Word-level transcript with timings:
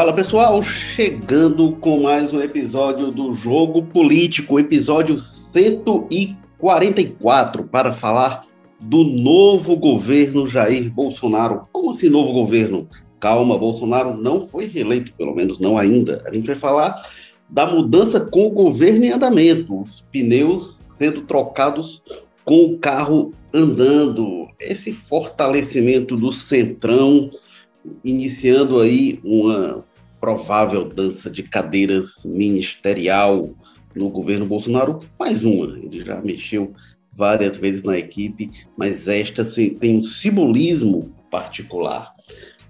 Fala 0.00 0.14
pessoal, 0.14 0.62
chegando 0.62 1.72
com 1.72 2.00
mais 2.00 2.32
um 2.32 2.40
episódio 2.40 3.10
do 3.10 3.34
Jogo 3.34 3.82
Político, 3.82 4.58
episódio 4.58 5.20
144, 5.20 7.64
para 7.64 7.92
falar 7.92 8.46
do 8.80 9.04
novo 9.04 9.76
governo 9.76 10.48
Jair 10.48 10.90
Bolsonaro. 10.90 11.68
Como 11.70 11.90
assim 11.90 12.08
novo 12.08 12.32
governo? 12.32 12.88
Calma, 13.20 13.58
Bolsonaro 13.58 14.16
não 14.16 14.46
foi 14.46 14.64
reeleito, 14.64 15.12
pelo 15.18 15.34
menos 15.34 15.58
não 15.58 15.76
ainda. 15.76 16.24
A 16.26 16.32
gente 16.32 16.46
vai 16.46 16.56
falar 16.56 17.06
da 17.46 17.66
mudança 17.66 18.20
com 18.20 18.46
o 18.46 18.50
governo 18.50 19.04
em 19.04 19.10
andamento, 19.10 19.82
os 19.82 20.00
pneus 20.10 20.80
sendo 20.96 21.26
trocados 21.26 22.02
com 22.42 22.64
o 22.64 22.78
carro 22.78 23.34
andando, 23.52 24.48
esse 24.58 24.92
fortalecimento 24.92 26.16
do 26.16 26.32
centrão, 26.32 27.30
iniciando 28.02 28.80
aí 28.80 29.20
uma 29.22 29.84
provável 30.20 30.84
dança 30.84 31.30
de 31.30 31.42
cadeiras 31.42 32.24
ministerial 32.24 33.50
no 33.94 34.10
governo 34.10 34.46
Bolsonaro, 34.46 35.00
mais 35.18 35.44
uma, 35.44 35.78
ele 35.78 36.04
já 36.04 36.20
mexeu 36.20 36.72
várias 37.12 37.56
vezes 37.56 37.82
na 37.82 37.98
equipe, 37.98 38.50
mas 38.76 39.08
esta 39.08 39.44
tem 39.44 39.98
um 39.98 40.02
simbolismo 40.02 41.14
particular. 41.30 42.14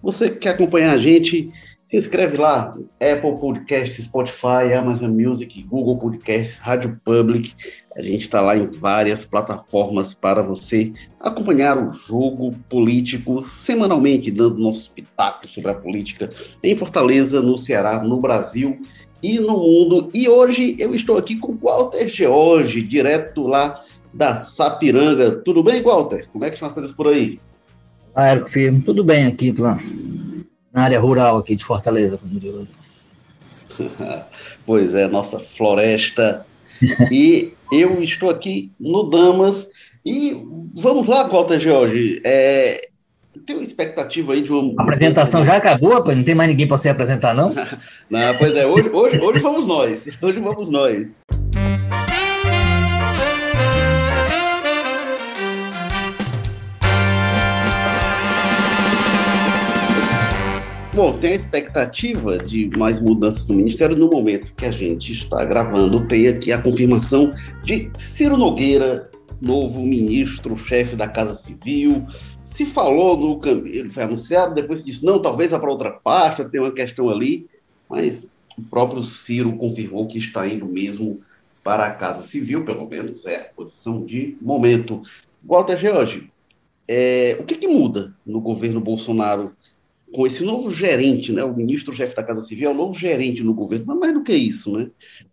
Você 0.03 0.31
que 0.31 0.49
acompanha 0.49 0.93
a 0.93 0.97
gente, 0.97 1.53
se 1.91 1.97
inscreve 1.97 2.37
lá, 2.37 2.73
Apple 3.01 3.37
Podcast, 3.41 4.01
Spotify, 4.01 4.73
Amazon 4.79 5.11
Music, 5.11 5.61
Google 5.65 5.99
Podcast, 5.99 6.61
Rádio 6.61 7.01
Public. 7.05 7.53
A 7.97 8.01
gente 8.01 8.23
está 8.23 8.41
lá 8.41 8.57
em 8.57 8.67
várias 8.67 9.27
plataformas 9.27 10.15
para 10.15 10.41
você 10.41 10.93
acompanhar 11.19 11.85
o 11.85 11.91
jogo 11.91 12.55
político 12.69 13.45
semanalmente, 13.45 14.31
dando 14.31 14.59
nossos 14.59 14.87
pitacos 14.87 15.51
sobre 15.51 15.73
a 15.73 15.75
política 15.75 16.31
em 16.63 16.77
Fortaleza, 16.77 17.43
no 17.43 17.59
Ceará, 17.59 18.01
no 18.01 18.21
Brasil 18.21 18.81
e 19.21 19.41
no 19.41 19.59
mundo. 19.59 20.11
E 20.15 20.29
hoje 20.29 20.77
eu 20.79 20.95
estou 20.95 21.19
aqui 21.19 21.39
com 21.39 21.59
Walter 21.61 22.09
George, 22.09 22.83
direto 22.83 23.49
lá 23.49 23.83
da 24.15 24.45
Sapiranga. 24.45 25.33
Tudo 25.45 25.61
bem, 25.61 25.83
Walter? 25.83 26.29
Como 26.33 26.45
é 26.45 26.51
que 26.51 26.55
estão 26.55 26.69
as 26.69 26.75
coisas 26.75 26.93
por 26.93 27.09
aí? 27.09 27.41
Ah, 28.15 28.29
Érico 28.29 28.49
Firme, 28.49 28.81
tudo 28.81 29.03
bem 29.03 29.27
aqui, 29.27 29.51
lá 29.51 29.77
na 30.73 30.83
área 30.83 31.01
rural 31.01 31.39
aqui 31.39 31.57
de 31.57 31.65
Fortaleza, 31.65 32.19
como 32.19 32.39
diz 32.39 32.73
Pois 34.67 34.95
é, 34.95 35.09
nossa 35.09 35.39
floresta. 35.39 36.47
e 37.11 37.53
eu 37.73 38.03
estou 38.03 38.31
aqui 38.31 38.71
no 38.79 39.05
Damas. 39.05 39.67
E 40.05 40.43
vamos 40.75 41.09
lá, 41.09 41.25
Walter 41.25 41.59
Jorge. 41.59 42.21
É, 42.25 42.89
tem 43.47 43.57
uma 43.57 43.65
expectativa 43.65 44.33
aí 44.33 44.43
de 44.43 44.53
uma. 44.53 44.75
A 44.79 44.83
apresentação 44.83 45.45
já 45.45 45.57
acabou, 45.57 45.93
rapaz? 45.93 46.17
Não 46.17 46.25
tem 46.25 46.35
mais 46.35 46.49
ninguém 46.51 46.67
para 46.67 46.79
se 46.79 46.89
apresentar, 46.89 47.35
não? 47.35 47.55
não, 48.09 48.39
pois 48.39 48.55
é, 48.57 48.67
hoje, 48.67 48.89
hoje, 48.91 49.21
hoje 49.21 49.41
vamos 49.41 49.67
nós. 49.67 50.07
Hoje 50.21 50.41
vamos 50.41 50.71
nós. 50.71 51.17
Bom, 60.93 61.17
tem 61.19 61.35
a 61.35 61.37
expectativa 61.37 62.37
de 62.37 62.69
mais 62.77 62.99
mudanças 62.99 63.47
no 63.47 63.55
Ministério 63.55 63.97
no 63.97 64.11
momento 64.11 64.53
que 64.55 64.67
a 64.67 64.73
gente 64.73 65.13
está 65.13 65.45
gravando. 65.45 66.09
Tem 66.09 66.27
aqui 66.27 66.51
a 66.51 66.61
confirmação 66.61 67.31
de 67.63 67.89
Ciro 67.97 68.37
Nogueira, 68.37 69.09
novo 69.41 69.83
ministro-chefe 69.83 70.97
da 70.97 71.07
Casa 71.07 71.37
Civil. 71.37 72.05
Se 72.45 72.67
falou 72.67 73.17
no 73.17 73.67
ele 73.69 73.89
foi 73.89 74.03
anunciado, 74.03 74.53
depois 74.53 74.85
disse, 74.85 75.05
não, 75.05 75.23
talvez 75.23 75.53
vá 75.53 75.61
para 75.61 75.71
outra 75.71 75.93
pasta, 75.93 76.45
tem 76.45 76.61
uma 76.61 76.73
questão 76.73 77.09
ali, 77.09 77.47
mas 77.89 78.29
o 78.59 78.63
próprio 78.63 79.05
Ciro 79.05 79.57
confirmou 79.57 80.09
que 80.09 80.19
está 80.19 80.49
indo 80.49 80.67
mesmo 80.67 81.21
para 81.63 81.87
a 81.87 81.95
Casa 81.95 82.23
Civil, 82.23 82.65
pelo 82.65 82.89
menos 82.89 83.25
é 83.27 83.37
a 83.37 83.45
posição 83.45 84.05
de 84.05 84.37
momento. 84.43 85.03
Walter 85.41 85.79
George, 85.79 86.33
é, 86.89 87.37
o 87.39 87.45
que, 87.45 87.55
que 87.55 87.69
muda 87.69 88.13
no 88.27 88.41
governo 88.41 88.81
Bolsonaro 88.81 89.53
com 90.13 90.27
esse 90.27 90.45
novo 90.45 90.71
gerente, 90.71 91.33
né, 91.33 91.43
o 91.45 91.55
ministro-chefe 91.55 92.17
da 92.17 92.23
Casa 92.23 92.43
Civil 92.43 92.69
é 92.69 92.73
o 92.73 92.77
novo 92.77 92.95
gerente 92.95 93.43
no 93.43 93.55
governo, 93.55 93.87
mas 93.87 93.99
mais 93.99 94.15
do 94.15 94.23
que 94.23 94.35
isso, 94.35 94.77
né, 94.77 94.89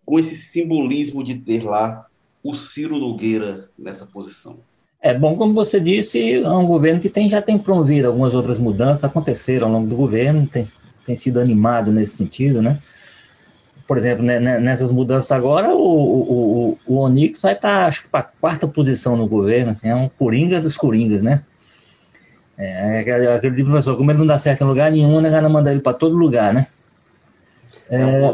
com 0.06 0.20
esse 0.20 0.36
simbolismo 0.36 1.24
de 1.24 1.36
ter 1.36 1.64
lá 1.64 2.06
o 2.44 2.56
Ciro 2.56 2.98
Nogueira 2.98 3.70
nessa 3.78 4.06
posição. 4.06 4.58
É 5.02 5.14
bom, 5.14 5.36
como 5.36 5.54
você 5.54 5.80
disse, 5.80 6.36
é 6.36 6.50
um 6.50 6.66
governo 6.66 7.00
que 7.00 7.10
tem, 7.10 7.30
já 7.30 7.42
tem 7.42 7.58
promovido 7.58 8.08
algumas 8.08 8.34
outras 8.34 8.60
mudanças, 8.60 9.04
aconteceram 9.04 9.68
ao 9.68 9.74
longo 9.74 9.88
do 9.88 9.96
governo, 9.96 10.48
tem, 10.48 10.66
tem 11.06 11.16
sido 11.16 11.40
animado 11.40 11.92
nesse 11.92 12.18
sentido, 12.18 12.62
né? 12.62 12.80
Por 13.88 13.98
exemplo, 13.98 14.24
né, 14.24 14.40
né 14.40 14.60
nessas 14.60 14.92
mudanças 14.92 15.32
agora, 15.32 15.74
o, 15.74 15.80
o, 15.80 16.70
o, 16.70 16.78
o 16.88 16.98
Onix 16.98 17.42
vai 17.42 17.56
para 17.56 17.90
a 18.14 18.24
quarta 18.24 18.68
posição 18.68 19.16
no 19.16 19.28
governo, 19.28 19.72
assim, 19.72 19.88
é 19.88 19.96
um 19.96 20.10
coringa 20.10 20.60
dos 20.60 20.76
coringas, 20.76 21.22
né? 21.22 21.44
É, 22.58 23.00
aquele, 23.00 23.28
aquele 23.28 23.56
tipo 23.56 23.66
de 23.68 23.72
professor, 23.72 23.96
como 23.96 24.12
ele 24.12 24.18
não 24.18 24.26
dá 24.26 24.40
certo 24.40 24.64
em 24.64 24.68
lugar 24.68 24.92
nenhum, 24.92 25.22
né, 25.22 25.30
cara 25.30 25.48
manda 25.48 25.72
ele 25.72 25.80
para 25.80 25.94
todo 25.94 26.18
lugar, 26.18 26.54
né? 26.54 26.68
É, 27.90 28.34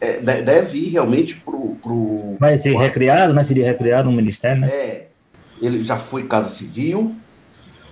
é, 0.00 0.42
deve 0.42 0.78
ir 0.78 0.88
realmente 0.88 1.36
pro, 1.36 1.76
pro 1.82 2.36
vai 2.40 2.58
ser 2.58 2.76
recriado, 2.76 3.32
né? 3.32 3.42
Seria 3.42 3.66
recriado 3.66 4.08
um 4.08 4.12
ministério, 4.12 4.62
né? 4.62 4.68
É, 4.68 5.06
ele 5.60 5.84
já 5.84 5.98
foi 5.98 6.24
Casa 6.24 6.50
Civil, 6.50 7.14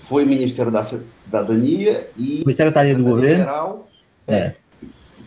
foi 0.04 0.25
Ministério 0.25 0.72
da 0.72 0.84
Cidadania 0.84 2.08
e 2.19 2.41
foi 2.43 2.54
Secretaria 2.54 2.94
do 2.94 3.04
Governo. 3.04 3.44
Geral, 3.44 3.88
é. 4.26 4.53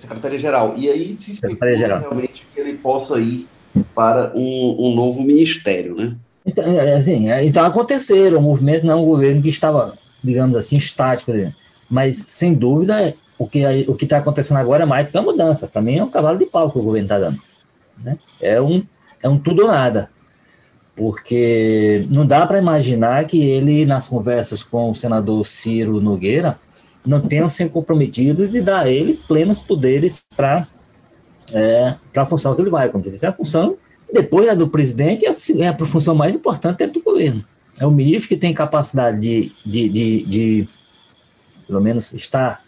Secretaria 0.02 0.40
Geral. 0.40 0.74
E 0.76 0.90
aí 0.90 1.18
se 1.22 1.34
especula 1.34 2.00
realmente 2.00 2.46
que 2.54 2.60
ele 2.60 2.74
possa 2.74 3.20
ir 3.20 3.48
para 3.94 4.32
um, 4.36 4.76
um 4.80 4.96
novo 4.96 5.22
ministério, 5.22 5.96
né? 5.96 6.16
Então, 6.46 6.66
é, 6.66 6.96
assim, 6.96 7.30
é, 7.30 7.46
então 7.46 7.64
aconteceram, 7.64 8.40
o 8.40 8.42
movimento 8.42 8.86
não 8.86 8.94
é 8.94 8.96
um 8.98 9.06
governo 9.06 9.42
que 9.42 9.50
estava 9.50 9.94
digamos 10.24 10.58
assim, 10.58 10.78
estático. 10.78 11.32
Mas, 11.90 12.24
sem 12.28 12.54
dúvida, 12.54 13.14
o 13.38 13.48
que 13.48 13.66
o 13.88 13.98
está 14.00 14.18
acontecendo 14.18 14.58
agora 14.58 14.84
é 14.84 14.86
mais 14.86 15.06
do 15.06 15.12
que 15.12 15.18
a 15.18 15.22
mudança. 15.22 15.68
Também 15.68 15.98
é 15.98 16.04
um 16.04 16.10
cavalo 16.10 16.38
de 16.38 16.46
pau 16.46 16.70
que 16.70 16.78
o 16.78 16.84
governo 16.84 17.06
está 17.06 17.18
dando. 17.18 17.40
Né? 18.04 18.18
É, 18.42 18.62
um, 18.62 18.84
é 19.24 19.30
um 19.30 19.40
tudo 19.40 19.64
ou 19.64 19.68
nada. 19.68 20.10
Porque 20.96 22.06
não 22.10 22.26
dá 22.26 22.46
para 22.46 22.60
imaginar 22.60 23.26
que 23.26 23.42
ele, 23.42 23.86
nas 23.86 24.08
conversas 24.08 24.62
com 24.62 24.92
o 24.92 24.96
senador 24.96 25.46
Ciro 25.48 26.02
Nogueira, 26.02 26.60
não 27.06 27.22
tenha 27.22 27.48
se 27.48 27.68
comprometido 27.70 28.48
de 28.48 28.62
dar 28.62 28.82
a 28.82 28.90
ele 28.90 29.14
plenos 29.28 29.62
poderes 29.62 30.26
para 30.36 30.68
é, 31.54 31.96
a 32.14 32.26
função 32.26 32.54
que 32.54 32.62
ele 32.62 32.70
vai. 32.70 32.90
Como 32.90 33.04
disse, 33.04 33.26
é 33.26 33.30
a 33.30 33.34
função, 33.34 33.78
depois 34.12 34.48
da 34.48 34.54
do 34.54 34.68
presidente, 34.68 35.26
é 35.26 35.32
é 35.64 35.68
a 35.70 35.86
função 35.86 36.14
mais 36.14 36.36
importante 36.36 36.80
dentro 36.80 37.00
do 37.00 37.04
governo. 37.04 37.44
É 37.80 37.88
um 37.88 37.92
ministro 37.92 38.30
que 38.30 38.38
tem 38.38 38.54
capacidade 38.54 39.20
de, 39.20 39.52
de, 39.66 39.90
de, 39.90 40.24
de 40.24 40.68
pelo 41.70 41.80
menos, 41.80 42.12
estar 42.14 42.62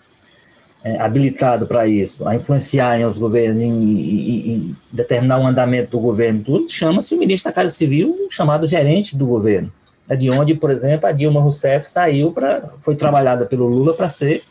é, 0.84 1.00
habilitado 1.00 1.66
para 1.66 1.88
isso, 1.88 2.28
a 2.28 2.36
influenciar 2.36 3.00
em 3.00 3.04
outros 3.04 3.20
governos, 3.20 3.60
em, 3.60 3.72
em, 3.72 4.52
em, 4.52 4.76
determinar 4.92 5.40
o 5.40 5.46
andamento 5.46 5.92
do 5.92 6.00
governo, 6.00 6.44
tudo, 6.44 6.70
chama-se 6.70 7.16
o 7.16 7.18
ministro 7.18 7.50
da 7.50 7.56
Casa 7.56 7.72
Civil, 7.72 8.28
chamado 8.30 8.68
gerente 8.68 9.18
do 9.18 9.26
governo. 9.26 9.72
É 10.08 10.16
de 10.16 10.30
onde, 10.30 10.54
por 10.54 10.70
exemplo, 10.70 11.08
a 11.08 11.12
Dilma 11.12 11.42
Rousseff 11.42 11.90
saiu 11.90 12.32
para, 12.32 12.70
foi 12.82 12.96
trabalhada 12.96 13.46
pelo 13.46 13.68
Lula 13.68 13.94
para 13.94 14.10
ser 14.10 14.44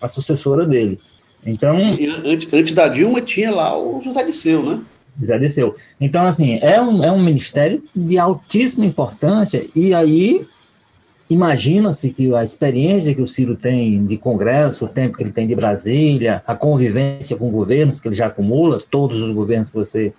a 0.00 0.08
sucessora 0.08 0.66
dele. 0.66 0.98
Então, 1.44 1.76
antes, 2.24 2.52
antes 2.52 2.74
da 2.74 2.88
Dilma 2.88 3.20
tinha 3.20 3.50
lá 3.50 3.76
o 3.76 4.00
José 4.02 4.24
Disseu, 4.24 4.62
né? 4.62 4.80
Já 5.20 5.36
desceu. 5.36 5.74
Então, 6.00 6.24
assim, 6.24 6.58
é 6.62 6.80
um, 6.80 7.02
é 7.02 7.10
um 7.10 7.22
ministério 7.22 7.82
de 7.94 8.18
altíssima 8.18 8.86
importância, 8.86 9.64
e 9.74 9.92
aí 9.92 10.46
imagina-se 11.28 12.10
que 12.10 12.34
a 12.34 12.44
experiência 12.44 13.14
que 13.14 13.22
o 13.22 13.26
Ciro 13.26 13.56
tem 13.56 14.04
de 14.04 14.16
Congresso, 14.16 14.84
o 14.84 14.88
tempo 14.88 15.16
que 15.16 15.22
ele 15.22 15.32
tem 15.32 15.46
de 15.46 15.54
Brasília, 15.54 16.42
a 16.46 16.54
convivência 16.54 17.36
com 17.36 17.50
governos 17.50 18.00
que 18.00 18.08
ele 18.08 18.14
já 18.14 18.26
acumula, 18.26 18.80
todos 18.90 19.22
os 19.22 19.34
governos 19.34 19.70
que 19.70 19.76
você 19.76 20.12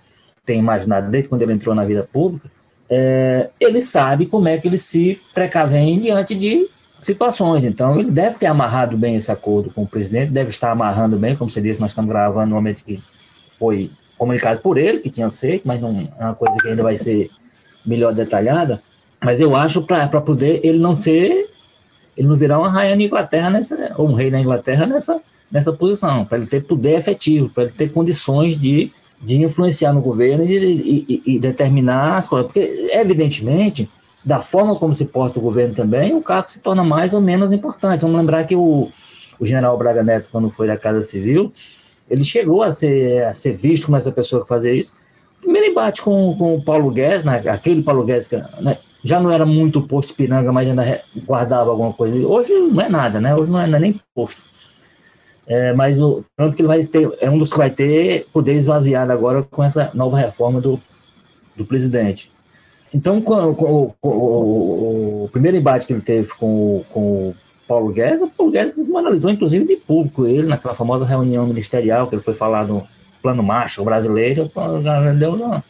tem 0.45 0.59
imaginado 0.59 1.11
desde 1.11 1.29
quando 1.29 1.43
ele 1.43 1.53
entrou 1.53 1.75
na 1.75 1.85
vida 1.85 2.07
pública, 2.11 2.49
é, 2.89 3.49
ele 3.59 3.81
sabe 3.81 4.25
como 4.25 4.47
é 4.47 4.57
que 4.57 4.67
ele 4.67 4.77
se 4.77 5.19
precavém 5.33 5.99
diante 5.99 6.35
de 6.35 6.67
situações. 7.01 7.63
Então, 7.63 7.99
ele 7.99 8.11
deve 8.11 8.35
ter 8.37 8.47
amarrado 8.47 8.97
bem 8.97 9.15
esse 9.15 9.31
acordo 9.31 9.69
com 9.69 9.83
o 9.83 9.87
presidente, 9.87 10.31
deve 10.31 10.49
estar 10.49 10.71
amarrando 10.71 11.17
bem, 11.17 11.35
como 11.35 11.49
você 11.49 11.61
disse, 11.61 11.79
nós 11.79 11.91
estamos 11.91 12.09
gravando 12.09 12.49
no 12.49 12.55
momento 12.55 12.83
que 12.83 13.01
foi 13.47 13.91
comunicado 14.23 14.61
por 14.61 14.77
ele, 14.77 14.99
que 14.99 15.09
tinha 15.09 15.29
feito, 15.29 15.67
mas 15.67 15.81
não 15.81 16.09
é 16.17 16.23
uma 16.23 16.35
coisa 16.35 16.57
que 16.57 16.69
ainda 16.69 16.81
vai 16.81 16.97
ser 16.97 17.29
melhor 17.85 18.13
detalhada. 18.13 18.81
Mas 19.21 19.41
eu 19.41 19.53
acho 19.55 19.83
para 19.83 20.21
poder 20.21 20.61
ele 20.63 20.79
não 20.79 20.99
ser, 20.99 21.49
ele 22.15 22.27
não 22.27 22.37
virar 22.37 22.57
uma 22.57 22.69
rainha 22.69 22.95
na 22.95 23.03
Inglaterra 23.03 23.49
nessa, 23.49 23.93
ou 23.97 24.07
um 24.07 24.13
rei 24.13 24.31
na 24.31 24.39
Inglaterra 24.39 24.85
nessa, 24.85 25.19
nessa 25.51 25.73
posição, 25.73 26.23
para 26.23 26.37
ele 26.37 26.47
ter 26.47 26.63
poder 26.63 26.97
efetivo, 26.97 27.49
para 27.49 27.63
ele 27.63 27.73
ter 27.73 27.91
condições 27.91 28.57
de, 28.59 28.91
de 29.21 29.43
influenciar 29.43 29.91
no 29.91 30.01
governo 30.01 30.45
e, 30.45 30.55
e, 30.55 31.23
e, 31.35 31.39
determinar 31.39 32.17
as 32.17 32.29
coisas. 32.29 32.47
Porque, 32.47 32.89
evidentemente, 32.93 33.89
da 34.25 34.41
forma 34.41 34.75
como 34.75 34.95
se 34.95 35.05
porta 35.05 35.37
o 35.37 35.41
governo 35.41 35.75
também, 35.75 36.15
o 36.15 36.21
cargo 36.21 36.49
se 36.49 36.59
torna 36.59 36.83
mais 36.83 37.13
ou 37.13 37.19
menos 37.19 37.51
importante. 37.51 38.01
Vamos 38.01 38.17
lembrar 38.17 38.45
que 38.45 38.55
o, 38.55 38.89
o 39.37 39.45
general 39.45 39.77
Braga 39.77 40.01
Neto, 40.01 40.29
quando 40.31 40.49
foi 40.49 40.67
da 40.67 40.77
Casa 40.77 41.03
Civil, 41.03 41.51
ele 42.13 42.23
chegou 42.23 42.61
a 42.61 42.71
ser, 42.71 43.23
a 43.23 43.33
ser 43.33 43.53
visto 43.53 43.85
como 43.85 43.97
essa 43.97 44.11
pessoa 44.11 44.43
que 44.43 44.47
fazia 44.47 44.71
isso. 44.71 44.93
Primeiro 45.41 45.67
embate 45.67 46.03
com, 46.03 46.35
com 46.37 46.55
o 46.55 46.63
Paulo 46.63 46.91
Guedes, 46.91 47.23
né, 47.23 47.41
aquele 47.47 47.81
Paulo 47.81 48.05
Guedes 48.05 48.27
que 48.27 48.37
né, 48.61 48.77
já 49.03 49.19
não 49.19 49.31
era 49.31 49.47
muito 49.47 49.81
posto 49.81 50.13
piranga, 50.13 50.51
mas 50.51 50.69
ainda 50.69 51.01
guardava 51.25 51.71
alguma 51.71 51.91
coisa. 51.91 52.15
Hoje 52.27 52.53
não 52.53 52.81
é 52.81 52.87
nada, 52.87 53.19
né? 53.19 53.35
Hoje 53.35 53.51
não 53.51 53.59
é, 53.59 53.65
não 53.65 53.77
é 53.77 53.81
nem 53.81 53.99
posto. 54.13 54.43
É, 55.47 55.73
mas 55.73 55.99
o 55.99 56.23
tanto 56.37 56.55
que 56.55 56.61
ele 56.61 56.67
vai 56.67 56.83
ter, 56.83 57.11
é 57.19 57.29
um 57.29 57.37
dos 57.37 57.51
que 57.51 57.57
vai 57.57 57.71
ter 57.71 58.27
poder 58.31 58.53
esvaziado 58.53 59.11
agora 59.11 59.41
com 59.41 59.63
essa 59.63 59.89
nova 59.95 60.17
reforma 60.17 60.61
do, 60.61 60.79
do 61.55 61.65
presidente. 61.65 62.31
Então, 62.93 63.19
com, 63.19 63.55
com, 63.55 63.93
com, 63.99 64.09
o, 64.09 65.23
o, 65.23 65.29
primeiro 65.29 65.57
embate 65.57 65.87
que 65.87 65.93
ele 65.93 66.01
teve 66.01 66.29
com, 66.35 66.85
com 66.91 67.29
o 67.29 67.35
Paulo 67.73 67.91
Guedes, 67.91 68.21
o 68.21 68.27
Paulo 68.27 68.51
Guedes 68.51 68.75
desmoralizou, 68.75 69.31
inclusive, 69.31 69.65
de 69.65 69.75
público 69.75 70.27
ele, 70.27 70.45
naquela 70.45 70.75
famosa 70.75 71.05
reunião 71.05 71.47
ministerial 71.47 72.07
que 72.07 72.13
ele 72.13 72.21
foi 72.21 72.35
falar 72.35 72.65
do 72.65 72.83
plano 73.19 73.41
Marshall 73.41 73.83
brasileiro, 73.83 74.51
deu 75.17 75.33
uma, 75.33 75.63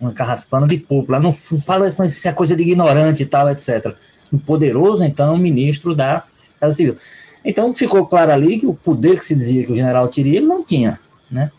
uma 0.00 0.12
carraspana 0.12 0.66
de 0.66 0.78
público. 0.78 1.12
Lá 1.12 1.20
não 1.20 1.30
fala 1.30 1.86
isso, 1.86 1.96
mas 1.98 2.16
isso 2.16 2.26
é 2.26 2.32
coisa 2.32 2.56
de 2.56 2.62
ignorante 2.62 3.22
e 3.22 3.26
tal, 3.26 3.50
etc. 3.50 3.94
O 4.32 4.38
poderoso, 4.38 5.04
então, 5.04 5.36
ministro 5.36 5.94
da 5.94 6.24
Casa 6.58 6.72
Civil. 6.72 6.96
Então, 7.44 7.74
ficou 7.74 8.06
claro 8.06 8.32
ali 8.32 8.58
que 8.58 8.66
o 8.66 8.72
poder 8.72 9.16
que 9.16 9.26
se 9.26 9.34
dizia 9.34 9.62
que 9.62 9.72
o 9.72 9.76
general 9.76 10.08
teria, 10.08 10.38
ele 10.38 10.46
não 10.46 10.64
tinha, 10.64 10.98
né? 11.30 11.50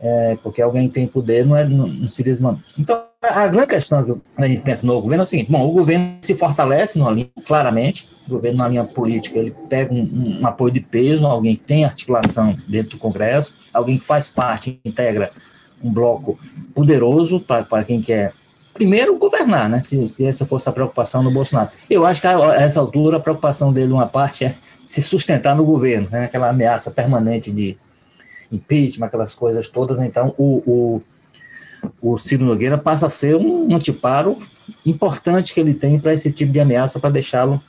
É, 0.00 0.38
porque 0.42 0.62
alguém 0.62 0.88
tem 0.88 1.06
poder, 1.06 1.44
não, 1.44 1.54
é, 1.54 1.68
não, 1.68 1.86
não 1.86 2.08
seria 2.08 2.34
Então, 2.78 3.04
a 3.22 3.46
grande 3.48 3.68
questão 3.68 4.02
que 4.02 4.14
a 4.38 4.46
gente 4.46 4.62
pensa 4.62 4.86
no 4.86 5.00
governo 5.00 5.22
é 5.22 5.24
o 5.24 5.26
seguinte: 5.26 5.50
bom, 5.50 5.66
o 5.66 5.72
governo 5.72 6.16
se 6.22 6.34
fortalece 6.34 6.98
numa 6.98 7.10
linha, 7.10 7.28
claramente, 7.46 8.08
o 8.26 8.30
governo 8.30 8.58
na 8.58 8.68
linha 8.68 8.84
política, 8.84 9.38
ele 9.38 9.54
pega 9.68 9.92
um, 9.92 10.40
um, 10.40 10.46
apoio 10.46 10.72
de 10.72 10.80
peso, 10.80 11.26
alguém 11.26 11.54
que 11.54 11.62
tem 11.62 11.84
articulação 11.84 12.56
dentro 12.66 12.92
do 12.92 12.98
Congresso, 12.98 13.54
alguém 13.74 13.98
que 13.98 14.04
faz 14.04 14.28
parte, 14.28 14.80
integra 14.84 15.30
um 15.82 15.92
bloco 15.92 16.38
poderoso 16.74 17.40
para 17.40 17.84
quem 17.84 18.00
quer, 18.00 18.32
primeiro, 18.72 19.18
governar, 19.18 19.68
né? 19.68 19.80
Se, 19.82 20.08
se 20.08 20.24
essa 20.24 20.46
fosse 20.46 20.68
a 20.68 20.72
preocupação 20.72 21.22
do 21.22 21.30
Bolsonaro. 21.30 21.70
Eu 21.88 22.06
acho 22.06 22.22
que 22.22 22.26
a, 22.26 22.36
a 22.36 22.62
essa 22.62 22.80
altura 22.80 23.18
a 23.18 23.20
preocupação 23.20 23.72
dele, 23.72 23.92
uma 23.92 24.06
parte, 24.06 24.46
é 24.46 24.54
se 24.86 25.02
sustentar 25.02 25.54
no 25.54 25.64
governo, 25.64 26.08
né? 26.10 26.24
aquela 26.24 26.48
ameaça 26.48 26.90
permanente 26.90 27.52
de 27.52 27.76
impeachment, 28.50 29.06
aquelas 29.06 29.34
coisas 29.34 29.68
todas. 29.68 30.00
Então, 30.00 30.34
o, 30.36 30.62
o, 30.66 31.02
o 32.00 32.18
Ciro 32.18 32.44
Nogueira 32.44 32.78
passa 32.78 33.06
a 33.06 33.10
ser 33.10 33.36
um 33.36 33.74
antiparo 33.74 34.36
importante 34.84 35.52
que 35.52 35.60
ele 35.60 35.74
tem 35.74 35.98
para 35.98 36.14
esse 36.14 36.32
tipo 36.32 36.52
de 36.52 36.60
ameaça, 36.60 37.00
para 37.00 37.10
deixá-lo. 37.10 37.60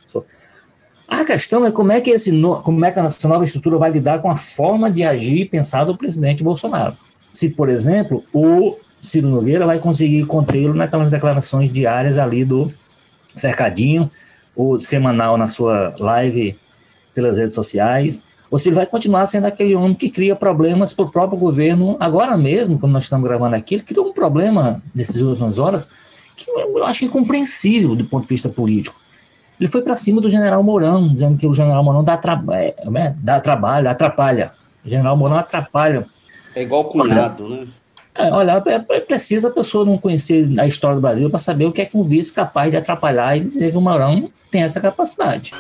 A 1.08 1.26
questão 1.26 1.66
é 1.66 1.72
como 1.72 1.92
é 1.92 2.00
que 2.00 2.10
esse 2.10 2.32
como 2.64 2.86
é 2.86 2.92
que 2.92 3.00
essa 3.00 3.28
nova 3.28 3.44
estrutura 3.44 3.78
vai 3.78 3.92
lidar 3.92 4.22
com 4.22 4.32
a 4.32 4.36
forma 4.36 4.90
de 4.90 5.04
agir 5.04 5.50
pensar 5.50 5.84
do 5.84 5.98
presidente 5.98 6.44
Bolsonaro. 6.44 6.96
Se, 7.34 7.50
por 7.50 7.70
exemplo, 7.70 8.24
o 8.34 8.78
Ciro 9.00 9.28
Nogueira 9.28 9.66
vai 9.66 9.80
conseguir 9.80 10.26
contê-lo 10.26 10.74
naquelas 10.74 11.10
declarações 11.10 11.72
diárias 11.72 12.18
ali 12.18 12.46
do 12.46 12.72
cercadinho, 13.36 14.08
ou 14.56 14.80
semanal 14.80 15.38
na 15.38 15.48
sua 15.48 15.94
live 16.00 16.56
pelas 17.14 17.38
redes 17.38 17.56
sociais, 17.56 18.22
ou 18.52 18.60
se 18.60 18.68
ele 18.68 18.76
vai 18.76 18.86
continuar 18.86 19.26
sendo 19.28 19.46
aquele 19.46 19.74
homem 19.74 19.94
que 19.96 20.10
cria 20.10 20.36
problemas 20.36 20.94
para 20.94 21.06
o 21.06 21.10
próprio 21.10 21.40
governo. 21.40 21.96
Agora 21.98 22.36
mesmo, 22.36 22.78
quando 22.78 22.92
nós 22.92 23.04
estamos 23.04 23.26
gravando 23.26 23.56
aqui, 23.56 23.76
ele 23.76 23.84
criou 23.84 24.10
um 24.10 24.14
problema 24.14 24.84
nessas 24.94 25.16
últimas 25.16 25.58
horas 25.58 25.88
que 26.36 26.52
eu 26.52 26.84
acho 26.84 27.06
incompreensível 27.06 27.96
do 27.96 28.04
ponto 28.04 28.24
de 28.24 28.30
vista 28.30 28.50
político. 28.50 29.00
Ele 29.58 29.70
foi 29.70 29.82
para 29.82 29.96
cima 29.96 30.20
do 30.20 30.30
general 30.30 30.62
Mourão, 30.64 31.08
dizendo 31.08 31.38
que 31.38 31.48
o 31.48 31.54
general 31.54 31.82
Mourão 31.82 32.04
dá, 32.04 32.18
tra 32.18 32.42
é, 32.52 32.76
é, 32.94 33.14
dá 33.18 33.40
trabalho, 33.40 33.90
atrapalha. 33.90 34.52
O 34.84 34.90
general 34.90 35.16
Mourão 35.16 35.38
atrapalha. 35.38 36.06
É 36.54 36.64
igual 36.64 36.86
cunhado, 36.86 37.48
né? 37.48 37.68
É, 38.14 38.30
olha, 38.34 38.62
é, 38.66 38.96
é, 38.96 39.00
precisa 39.00 39.48
a 39.48 39.52
pessoa 39.52 39.86
não 39.86 39.98
conhecer 39.98 40.60
a 40.60 40.68
história 40.68 40.96
do 40.96 41.02
Brasil 41.02 41.30
para 41.30 41.40
saber 41.40 41.66
o 41.66 41.72
que 41.72 41.82
é 41.82 41.86
que 41.86 41.96
um 41.96 42.04
vice 42.04 42.34
capaz 42.34 42.70
de 42.70 42.76
atrapalhar 42.76 43.38
e 43.38 43.40
dizer 43.40 43.72
que 43.72 43.78
o 43.78 43.82
Mourão 43.82 44.30
tem 44.52 44.64
essa 44.64 44.82
capacidade 44.82 45.54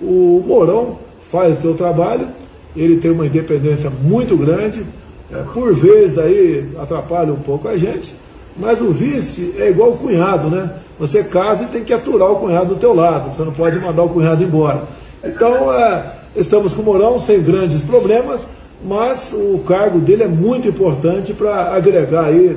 o 0.00 0.42
Mourão 0.46 0.98
faz 1.30 1.58
o 1.58 1.62
seu 1.62 1.74
trabalho, 1.74 2.28
ele 2.76 2.96
tem 2.96 3.10
uma 3.10 3.26
independência 3.26 3.90
muito 3.90 4.36
grande, 4.36 4.84
é, 5.32 5.42
por 5.52 5.74
vezes 5.74 6.18
aí 6.18 6.68
atrapalha 6.78 7.32
um 7.32 7.40
pouco 7.40 7.68
a 7.68 7.76
gente, 7.76 8.14
mas 8.56 8.80
o 8.80 8.90
vice 8.90 9.54
é 9.58 9.70
igual 9.70 9.90
o 9.90 9.96
cunhado, 9.96 10.48
né? 10.48 10.70
Você 10.98 11.22
casa 11.22 11.64
e 11.64 11.66
tem 11.66 11.84
que 11.84 11.92
aturar 11.92 12.30
o 12.30 12.36
cunhado 12.36 12.74
do 12.74 12.80
teu 12.80 12.94
lado, 12.94 13.34
você 13.34 13.42
não 13.42 13.52
pode 13.52 13.78
mandar 13.78 14.02
o 14.02 14.08
cunhado 14.08 14.42
embora. 14.42 14.84
Então, 15.22 15.72
é, 15.72 16.14
estamos 16.34 16.74
com 16.74 16.82
o 16.82 16.84
Mourão 16.84 17.18
sem 17.18 17.42
grandes 17.42 17.80
problemas, 17.82 18.46
mas 18.84 19.32
o 19.32 19.58
cargo 19.66 19.98
dele 19.98 20.24
é 20.24 20.28
muito 20.28 20.68
importante 20.68 21.32
para 21.32 21.74
agregar 21.74 22.26
aí, 22.26 22.56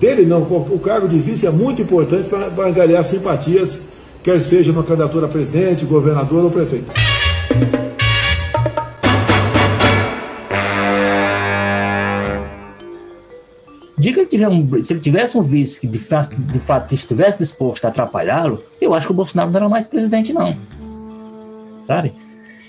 dele 0.00 0.24
não, 0.24 0.42
o 0.42 0.78
cargo 0.78 1.06
de 1.06 1.18
vice 1.18 1.46
é 1.46 1.50
muito 1.50 1.82
importante 1.82 2.28
para 2.28 2.66
angariar 2.66 3.04
simpatias 3.04 3.80
quer 4.22 4.40
seja 4.40 4.70
uma 4.70 4.84
candidatura 4.84 5.26
a 5.26 5.28
presidente, 5.28 5.84
governador 5.84 6.44
ou 6.44 6.50
prefeito. 6.50 6.92
Diga 13.98 14.26
que 14.26 14.46
um, 14.46 14.82
se 14.82 14.92
ele 14.92 15.00
tivesse 15.00 15.38
um 15.38 15.42
vice 15.42 15.80
que 15.80 15.86
de 15.86 15.98
de 15.98 16.58
fato 16.58 16.92
estivesse 16.92 17.38
disposto 17.38 17.84
a 17.84 17.88
atrapalhá-lo, 17.88 18.58
eu 18.80 18.94
acho 18.94 19.06
que 19.06 19.12
o 19.12 19.16
Bolsonaro 19.16 19.50
não 19.50 19.56
era 19.58 19.68
mais 19.68 19.86
presidente, 19.86 20.32
não. 20.32 20.56
Sabe? 21.86 22.12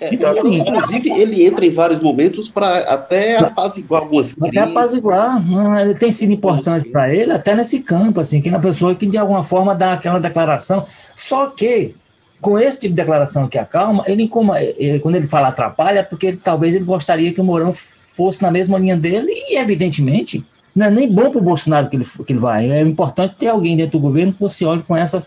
É, 0.03 0.13
então, 0.13 0.29
assim, 0.29 0.59
inclusive, 0.59 1.09
ele 1.11 1.45
entra 1.45 1.65
em 1.65 1.69
vários 1.69 2.01
momentos 2.01 2.49
para 2.49 2.79
até 2.79 3.37
apaziguar 3.37 4.01
algumas 4.01 4.33
crises. 4.33 4.49
Até 4.49 4.59
apaziguar. 4.59 5.45
Né? 5.45 5.81
Ele 5.81 5.95
tem 5.95 6.11
sido 6.11 6.33
importante 6.33 6.89
para 6.89 7.13
ele, 7.13 7.31
até 7.31 7.55
nesse 7.55 7.79
campo, 7.79 8.19
assim, 8.19 8.41
que 8.41 8.49
é 8.49 8.51
uma 8.51 8.59
pessoa 8.59 8.93
que 8.95 9.05
de 9.05 9.17
alguma 9.17 9.43
forma 9.43 9.73
dá 9.73 9.93
aquela 9.93 10.19
declaração. 10.19 10.85
Só 11.15 11.47
que, 11.47 11.95
com 12.41 12.59
esse 12.59 12.81
tipo 12.81 12.93
de 12.93 13.01
declaração 13.01 13.47
que 13.47 13.57
acalma, 13.57 14.03
ele, 14.07 14.29
ele 14.77 14.99
quando 14.99 15.15
ele 15.15 15.27
fala 15.27 15.47
atrapalha, 15.47 15.99
é 15.99 16.03
porque 16.03 16.27
ele, 16.27 16.37
talvez 16.43 16.75
ele 16.75 16.85
gostaria 16.85 17.31
que 17.31 17.41
o 17.41 17.43
Mourão 17.43 17.71
fosse 17.71 18.41
na 18.41 18.51
mesma 18.51 18.77
linha 18.77 18.97
dele, 18.97 19.31
e 19.49 19.57
evidentemente 19.57 20.45
não 20.75 20.87
é 20.87 20.91
nem 20.91 21.11
bom 21.11 21.29
para 21.29 21.39
o 21.39 21.43
Bolsonaro 21.43 21.87
que 21.87 21.95
ele, 21.95 22.05
que 22.05 22.33
ele 22.33 22.39
vai. 22.39 22.69
É 22.69 22.81
importante 22.81 23.35
ter 23.35 23.47
alguém 23.47 23.77
dentro 23.77 23.99
do 23.99 24.01
governo 24.01 24.33
que 24.33 24.39
você 24.39 24.65
olhe 24.65 24.81
com 24.81 24.97
essa, 24.97 25.25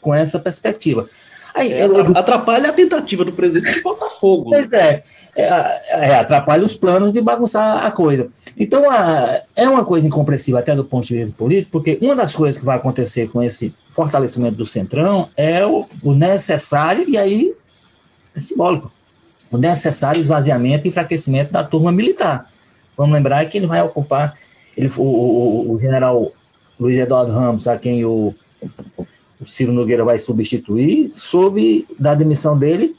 com 0.00 0.14
essa 0.14 0.38
perspectiva. 0.38 1.06
Aí, 1.54 1.72
é, 1.72 1.84
atrapalha 2.14 2.68
a 2.68 2.72
tentativa 2.72 3.24
do 3.24 3.32
presidente 3.32 3.74
de 3.74 3.82
botar 3.82 4.10
fogo. 4.26 4.50
Pois 4.50 4.72
é, 4.72 5.02
é, 5.36 5.44
é, 5.88 6.14
atrapalha 6.18 6.64
os 6.64 6.76
planos 6.76 7.12
de 7.12 7.20
bagunçar 7.20 7.84
a 7.84 7.90
coisa. 7.90 8.28
Então, 8.58 8.90
a, 8.90 9.40
é 9.54 9.68
uma 9.68 9.84
coisa 9.84 10.06
incompreensível 10.06 10.58
até 10.58 10.74
do 10.74 10.84
ponto 10.84 11.06
de 11.06 11.16
vista 11.16 11.36
político, 11.36 11.72
porque 11.72 11.98
uma 12.00 12.16
das 12.16 12.34
coisas 12.34 12.58
que 12.58 12.64
vai 12.64 12.76
acontecer 12.76 13.28
com 13.28 13.42
esse 13.42 13.72
fortalecimento 13.90 14.56
do 14.56 14.66
Centrão 14.66 15.28
é 15.36 15.64
o, 15.64 15.86
o 16.02 16.14
necessário, 16.14 17.08
e 17.08 17.16
aí 17.16 17.54
é 18.34 18.40
simbólico, 18.40 18.90
o 19.50 19.58
necessário 19.58 20.20
esvaziamento 20.20 20.86
e 20.86 20.88
enfraquecimento 20.88 21.52
da 21.52 21.62
turma 21.62 21.92
militar. 21.92 22.50
Vamos 22.96 23.14
lembrar 23.14 23.44
que 23.46 23.58
ele 23.58 23.66
vai 23.66 23.82
ocupar, 23.82 24.34
ele, 24.76 24.90
o, 24.96 25.02
o, 25.02 25.72
o 25.72 25.78
general 25.78 26.32
Luiz 26.80 26.98
Eduardo 26.98 27.32
Ramos, 27.32 27.68
a 27.68 27.78
quem 27.78 28.04
o 28.04 28.34
o 29.40 29.46
Ciro 29.46 29.72
Nogueira 29.72 30.04
vai 30.04 30.18
substituir, 30.18 31.10
soube 31.12 31.86
da 31.98 32.14
demissão 32.14 32.58
dele, 32.58 32.96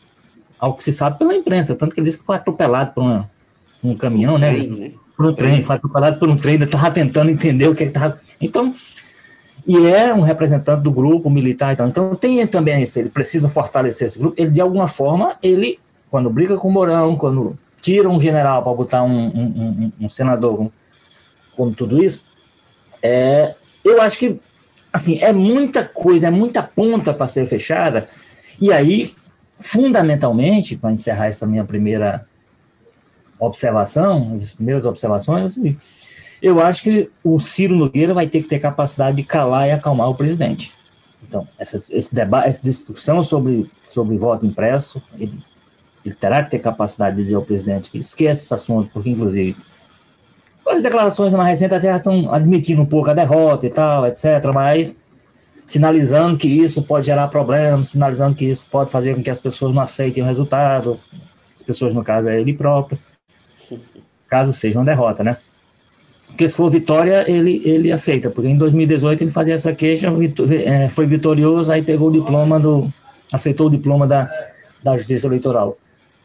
ao 0.60 0.74
que 0.74 0.84
se 0.84 0.92
sabe 0.92 1.18
pela 1.18 1.36
imprensa, 1.36 1.76
tanto 1.76 1.94
que 1.94 2.00
ele 2.00 2.08
disse 2.08 2.20
que 2.20 2.26
foi 2.26 2.36
atropelado 2.36 2.94
por 2.94 3.04
uma, 3.04 3.30
um 3.84 3.96
caminhão, 3.96 4.38
né? 4.38 4.52
Trem, 4.54 4.70
né? 4.70 4.92
Por 5.16 5.26
um 5.26 5.34
trem, 5.34 5.64
foi 5.64 5.76
atropelado 5.76 6.20
por 6.20 6.30
um 6.30 6.36
trem, 6.36 6.62
estava 6.62 6.92
tentando 6.92 7.32
entender 7.32 7.68
o 7.68 7.76
que 7.76 7.84
estava. 7.84 8.20
Então, 8.40 8.74
e 9.68 9.86
é 9.88 10.14
um 10.14 10.22
representante 10.22 10.82
do 10.82 10.92
grupo 10.92 11.30
militar, 11.30 11.74
então, 11.74 11.88
então 11.88 12.16
tem 12.16 12.46
também 12.48 12.82
esse, 12.82 13.00
ele 13.00 13.10
precisa 13.10 13.50
fortalecer 13.50 14.08
esse 14.08 14.20
grupo, 14.20 14.36
ele 14.38 14.52
de 14.52 14.62
alguma 14.62 14.88
forma, 14.88 15.36
ele, 15.42 15.78
quando 16.10 16.30
briga 16.30 16.58
com 16.58 16.68
o 16.68 16.72
Mourão, 16.72 17.16
quando 17.16 17.58
tira 17.82 18.10
um 18.10 18.20
general 18.20 18.64
para 18.64 18.74
botar 18.74 19.04
um, 19.04 19.28
um, 19.28 19.44
um, 19.44 19.92
um 20.02 20.10
senador 20.10 20.56
como, 20.56 20.74
como 21.56 21.72
tudo 21.74 22.04
isso, 22.04 22.26
é, 23.02 23.54
eu 23.84 24.02
acho 24.02 24.18
que 24.18 24.40
assim, 24.92 25.20
é 25.22 25.32
muita 25.32 25.86
coisa, 25.86 26.28
é 26.28 26.32
muita 26.32 26.64
ponta 26.64 27.14
para 27.14 27.28
ser 27.28 27.46
fechada. 27.46 28.08
E 28.60 28.72
aí, 28.72 29.12
fundamentalmente, 29.60 30.78
para 30.78 30.92
encerrar 30.92 31.28
essa 31.28 31.46
minha 31.46 31.66
primeira 31.66 32.26
observação, 33.40 34.38
as 34.42 34.56
primeiras 34.56 34.86
observações, 34.86 35.46
assim, 35.46 35.78
eu 36.42 36.60
acho 36.60 36.84
que 36.84 37.10
o 37.24 37.40
Ciro 37.40 37.76
Nogueira 37.76 38.14
vai 38.14 38.28
ter 38.28 38.42
que 38.42 38.48
ter 38.48 38.60
capacidade 38.60 39.18
de 39.18 39.24
calar 39.24 39.68
e 39.68 39.72
acalmar 39.72 40.10
o 40.10 40.16
presidente. 40.16 40.74
Então, 41.28 41.48
essa, 41.58 41.82
esse 41.90 42.14
debate, 42.14 42.48
essa 42.48 42.62
discussão 42.64 43.24
sobre, 43.24 43.70
sobre 43.88 44.18
voto 44.18 44.46
impresso, 44.46 45.02
ele, 45.18 45.38
ele 46.06 46.16
terá 46.16 46.44
que 46.44 46.52
ter 46.52 46.60
capacidade 46.60 47.16
de 47.16 47.24
dizer 47.24 47.36
ao 47.36 47.42
presidente 47.42 47.90
que 47.90 47.98
esquece 47.98 48.44
esse 48.44 48.54
assunto, 48.54 48.90
porque, 48.94 49.10
inclusive, 49.10 49.56
as 50.68 50.82
declarações 50.82 51.34
na 51.34 51.44
recente 51.44 51.74
até 51.74 51.96
estão 51.96 52.34
admitindo 52.34 52.82
um 52.82 52.86
pouco 52.86 53.10
a 53.10 53.14
derrota 53.14 53.66
e 53.66 53.70
tal, 53.70 54.06
etc., 54.06 54.26
mas 54.54 54.96
sinalizando 55.68 56.38
que 56.38 56.48
isso 56.48 56.82
pode 56.84 57.06
gerar 57.06 57.28
problemas, 57.28 57.90
sinalizando 57.90 58.36
que 58.36 58.46
isso 58.46 58.68
pode 58.72 58.90
fazer 58.90 59.14
com 59.14 59.22
que 59.22 59.30
as 59.30 59.40
pessoas 59.40 59.76
não 59.76 59.82
aceitem 59.82 60.24
o 60.24 60.26
resultado, 60.26 60.98
as 61.56 61.62
pessoas, 61.62 61.94
no 61.94 62.04
caso, 62.04 62.30
é 62.30 62.40
ele 62.40 62.54
próprio. 62.54 62.98
caso 64.30 64.54
seja 64.54 64.80
uma 64.80 64.86
derrota, 64.86 65.24
né? 65.24 65.38
Porque 66.28 66.48
se 66.48 66.56
for 66.56 66.70
vitória, 66.70 67.30
ele, 67.30 67.62
ele 67.64 67.92
aceita, 67.92 68.30
porque 68.30 68.50
em 68.50 68.58
2018 68.58 69.24
ele 69.24 69.32
fazia 69.32 69.54
essa 69.54 69.74
queixa, 69.74 70.08
é, 70.66 70.90
foi 70.90 71.06
vitorioso, 71.06 71.72
aí 71.72 71.82
pegou 71.82 72.10
o 72.10 72.12
diploma 72.12 72.60
do. 72.60 72.92
aceitou 73.32 73.68
o 73.68 73.70
diploma 73.70 74.06
da, 74.06 74.30
da 74.84 74.98
Justiça 74.98 75.28
Eleitoral 75.28 75.78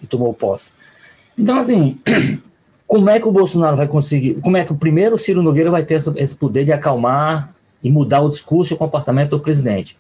e 0.03 0.07
tomou 0.07 0.35
posse. 0.35 0.73
Então, 1.39 1.57
assim, 1.57 1.99
como 2.87 3.09
é 3.09 3.21
que 3.21 3.29
o 3.29 3.33
Bolsonaro 3.33 3.77
vai 3.77 3.87
conseguir, 3.89 4.35
como 4.41 4.57
é 4.57 4.65
que 4.65 4.73
o 4.73 4.77
primeiro 4.77 5.17
Ciro 5.17 5.43
Nogueira 5.43 5.71
vai 5.71 5.85
ter 5.85 5.95
esse 5.95 6.37
poder 6.37 6.65
de 6.65 6.73
acalmar 6.73 7.53
e 7.83 7.91
mudar 7.91 8.21
o 8.21 8.29
discurso 8.29 8.73
e 8.73 8.77
o 8.77 8.79
comportamento 8.79 9.31
do 9.31 9.41
presidente? 9.41 9.97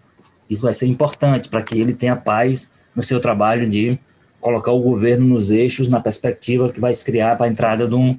Isso 0.49 0.63
vai 0.63 0.75
ser 0.75 0.87
importante 0.87 1.49
para 1.49 1.63
que 1.63 1.79
ele 1.79 1.95
tenha 1.95 2.17
paz 2.17 2.75
no 2.95 3.03
seu 3.03 3.21
trabalho 3.21 3.69
de 3.69 3.99
colocar 4.41 4.73
o 4.73 4.81
governo 4.81 5.27
nos 5.27 5.51
eixos, 5.51 5.89
na 5.89 6.01
perspectiva 6.01 6.71
que 6.71 6.81
vai 6.81 6.95
se 6.95 7.05
criar 7.05 7.37
para 7.37 7.47
a 7.47 7.49
entrada 7.49 7.87
um, 7.97 8.19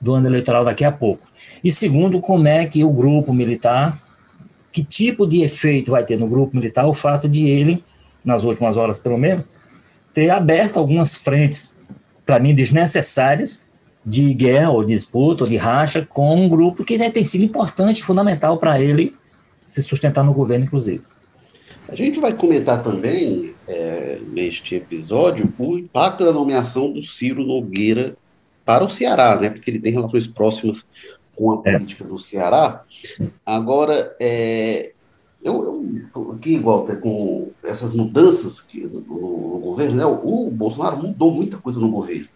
do 0.00 0.14
ano 0.14 0.28
eleitoral 0.28 0.64
daqui 0.64 0.84
a 0.84 0.92
pouco. 0.92 1.26
E 1.64 1.72
segundo, 1.72 2.20
como 2.20 2.46
é 2.46 2.66
que 2.66 2.84
o 2.84 2.92
grupo 2.92 3.32
militar, 3.32 3.98
que 4.70 4.84
tipo 4.84 5.26
de 5.26 5.42
efeito 5.42 5.90
vai 5.90 6.04
ter 6.04 6.18
no 6.18 6.28
grupo 6.28 6.54
militar 6.54 6.86
o 6.86 6.92
fato 6.92 7.28
de 7.28 7.48
ele, 7.48 7.82
nas 8.24 8.44
últimas 8.44 8.76
horas 8.76 8.98
pelo 8.98 9.16
menos, 9.16 9.46
ter 10.12 10.30
aberto 10.30 10.78
algumas 10.78 11.14
frentes, 11.14 11.74
para 12.26 12.38
mim, 12.38 12.54
desnecessárias, 12.54 13.64
de 14.04 14.34
guerra 14.34 14.70
ou 14.70 14.84
de 14.84 14.94
disputa 14.94 15.44
ou 15.44 15.50
de 15.50 15.56
racha 15.56 16.06
com 16.08 16.36
um 16.36 16.48
grupo 16.48 16.84
que 16.84 16.98
né, 16.98 17.10
tem 17.10 17.24
sido 17.24 17.44
importante, 17.44 18.04
fundamental 18.04 18.58
para 18.58 18.80
ele 18.80 19.14
se 19.66 19.82
sustentar 19.82 20.22
no 20.22 20.34
governo, 20.34 20.66
inclusive. 20.66 21.02
A 21.88 21.94
gente 21.94 22.18
vai 22.20 22.32
comentar 22.32 22.82
também, 22.82 23.54
é, 23.68 24.18
neste 24.28 24.74
episódio, 24.74 25.52
o 25.58 25.78
impacto 25.78 26.24
da 26.24 26.32
nomeação 26.32 26.92
do 26.92 27.04
Ciro 27.04 27.44
Nogueira 27.44 28.16
para 28.64 28.84
o 28.84 28.90
Ceará, 28.90 29.38
né? 29.38 29.50
Porque 29.50 29.70
ele 29.70 29.80
tem 29.80 29.92
relações 29.92 30.26
próximas 30.26 30.84
com 31.36 31.52
a 31.52 31.62
é. 31.64 31.72
política 31.72 32.04
é. 32.04 32.06
do 32.06 32.18
Ceará. 32.18 32.84
Agora, 33.44 34.14
é, 34.18 34.92
eu, 35.42 35.84
eu 36.14 36.32
aqui, 36.32 36.58
Walter, 36.58 37.00
com 37.00 37.50
essas 37.62 37.92
mudanças 37.92 38.62
que, 38.62 38.80
no, 38.80 39.00
no, 39.00 39.58
governo, 39.60 39.96
né, 39.96 40.06
o, 40.06 40.48
o 40.48 40.50
Bolsonaro 40.50 40.96
mudou 40.96 41.30
muita 41.30 41.58
coisa 41.58 41.78
no 41.78 41.90
governo. 41.90 42.28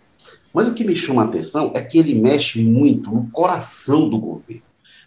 Mas 0.53 0.69
o 0.69 0.75
que 0.75 0.85
me 0.85 0.97
chama 0.97 1.23
a 1.23 1.25
atenção 1.27 1.73
é 1.75 1.81
que 1.83 1.99
ele 1.99 2.15
mexe 2.15 2.63
muito 2.63 3.11
no 3.11 3.29
coração 3.31 4.09
do 4.09 4.19
governo. 4.19 4.63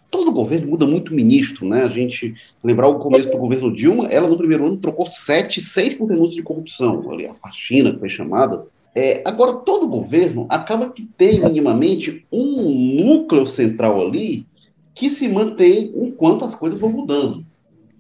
Todo 0.10 0.32
governo 0.32 0.68
muda 0.68 0.86
muito 0.86 1.14
ministro, 1.14 1.66
né? 1.66 1.84
A 1.84 1.90
gente 1.90 2.36
lembrar 2.64 2.90
o 2.90 3.00
começo 3.00 3.32
do 3.32 3.38
governo 3.38 3.74
Dilma, 3.74 4.08
ela 4.08 4.28
no 4.28 4.38
primeiro 4.38 4.68
ano 4.68 4.78
trocou 4.78 5.06
sete, 5.06 5.62
seis 5.62 5.94
por 5.94 6.08
denúncia 6.08 6.36
de 6.36 6.44
corrupção, 6.44 7.10
ali 7.12 7.26
a 7.26 7.34
faxina 7.34 7.94
que 7.94 8.00
foi 8.00 8.10
chamada. 8.10 8.66
É, 8.94 9.22
agora, 9.24 9.54
todo 9.54 9.88
governo 9.88 10.46
acaba 10.50 10.90
que 10.90 11.08
tem 11.18 11.40
minimamente 11.40 12.26
um 12.32 12.70
núcleo 13.04 13.48
central 13.48 14.06
ali 14.06 14.46
que 14.94 15.10
se 15.10 15.30
mantém 15.30 15.94
enquanto 15.96 16.44
as 16.44 16.56
coisas 16.56 16.80
vão 16.80 16.92
mudando. 16.92 17.46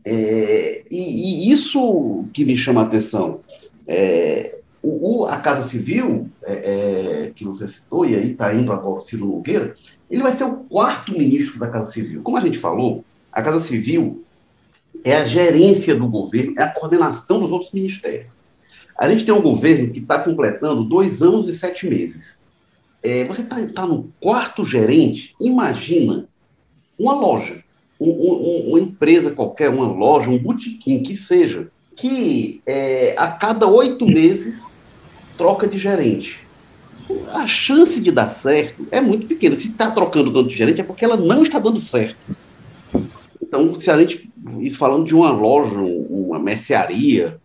É, 0.03 0.83
e, 0.91 1.48
e, 1.48 1.51
isso 1.51 2.25
que 2.33 2.43
me 2.43 2.57
chama 2.57 2.81
a 2.81 2.86
atenção. 2.86 3.39
É, 3.88 4.60
o, 4.81 5.21
o, 5.21 5.25
a 5.25 5.38
Casa 5.38 5.67
Civil, 5.67 6.29
é, 6.43 6.53
é, 6.53 7.31
que 7.35 7.45
você 7.45 7.67
citou, 7.67 8.05
e 8.05 8.15
aí 8.15 8.31
está 8.31 8.53
indo 8.53 8.71
agora 8.71 8.97
o 8.97 9.01
Ciro 9.01 9.25
Nogueira, 9.25 9.75
ele 10.09 10.23
vai 10.23 10.33
ser 10.35 10.43
o 10.43 10.55
quarto 10.55 11.11
ministro 11.13 11.59
da 11.59 11.67
Casa 11.67 11.91
Civil. 11.91 12.21
Como 12.21 12.38
a 12.38 12.41
gente 12.41 12.57
falou, 12.57 13.05
a 13.31 13.41
Casa 13.41 13.59
Civil 13.59 14.23
é 15.03 15.15
a 15.15 15.23
gerência 15.23 15.95
do 15.95 16.07
governo, 16.07 16.53
é 16.57 16.63
a 16.63 16.69
coordenação 16.69 17.39
dos 17.39 17.51
outros 17.51 17.71
ministérios. 17.71 18.27
A 19.00 19.09
gente 19.09 19.25
tem 19.25 19.33
um 19.33 19.41
governo 19.41 19.91
que 19.91 20.00
está 20.00 20.19
completando 20.19 20.83
dois 20.83 21.21
anos 21.21 21.47
e 21.47 21.57
sete 21.57 21.88
meses. 21.88 22.39
É, 23.03 23.25
você 23.25 23.41
está 23.41 23.55
tá 23.67 23.88
no 23.88 24.11
quarto 24.19 24.63
gerente, 24.63 25.35
imagina 25.39 26.27
uma 27.00 27.13
loja, 27.13 27.63
um, 28.00 28.09
um, 28.09 28.69
uma 28.69 28.79
empresa 28.79 29.31
qualquer, 29.31 29.69
uma 29.69 29.88
loja, 29.88 30.29
um 30.29 30.38
botequim, 30.38 31.01
que 31.01 31.15
seja, 31.15 31.71
que 31.95 32.61
é, 32.65 33.15
a 33.17 33.31
cada 33.31 33.67
oito 33.67 34.05
meses 34.05 34.70
troca 35.41 35.67
de 35.67 35.79
gerente. 35.79 36.39
A 37.33 37.48
chance 37.48 38.00
de 38.00 38.12
dar 38.12 38.29
certo 38.29 38.88
é 38.91 39.01
muito 39.01 39.25
pequena. 39.25 39.55
Se 39.55 39.69
está 39.69 39.89
trocando 39.89 40.31
tanto 40.31 40.50
de 40.50 40.55
gerente 40.55 40.81
é 40.81 40.83
porque 40.83 41.03
ela 41.03 41.17
não 41.17 41.41
está 41.41 41.57
dando 41.57 41.79
certo. 41.79 42.15
Então, 43.41 43.74
se 43.74 43.89
a 43.89 43.98
gente, 43.98 44.31
isso 44.60 44.77
falando 44.77 45.03
de 45.05 45.15
uma 45.15 45.31
loja, 45.31 45.75
uma 45.75 46.38
mercearia, 46.38 47.39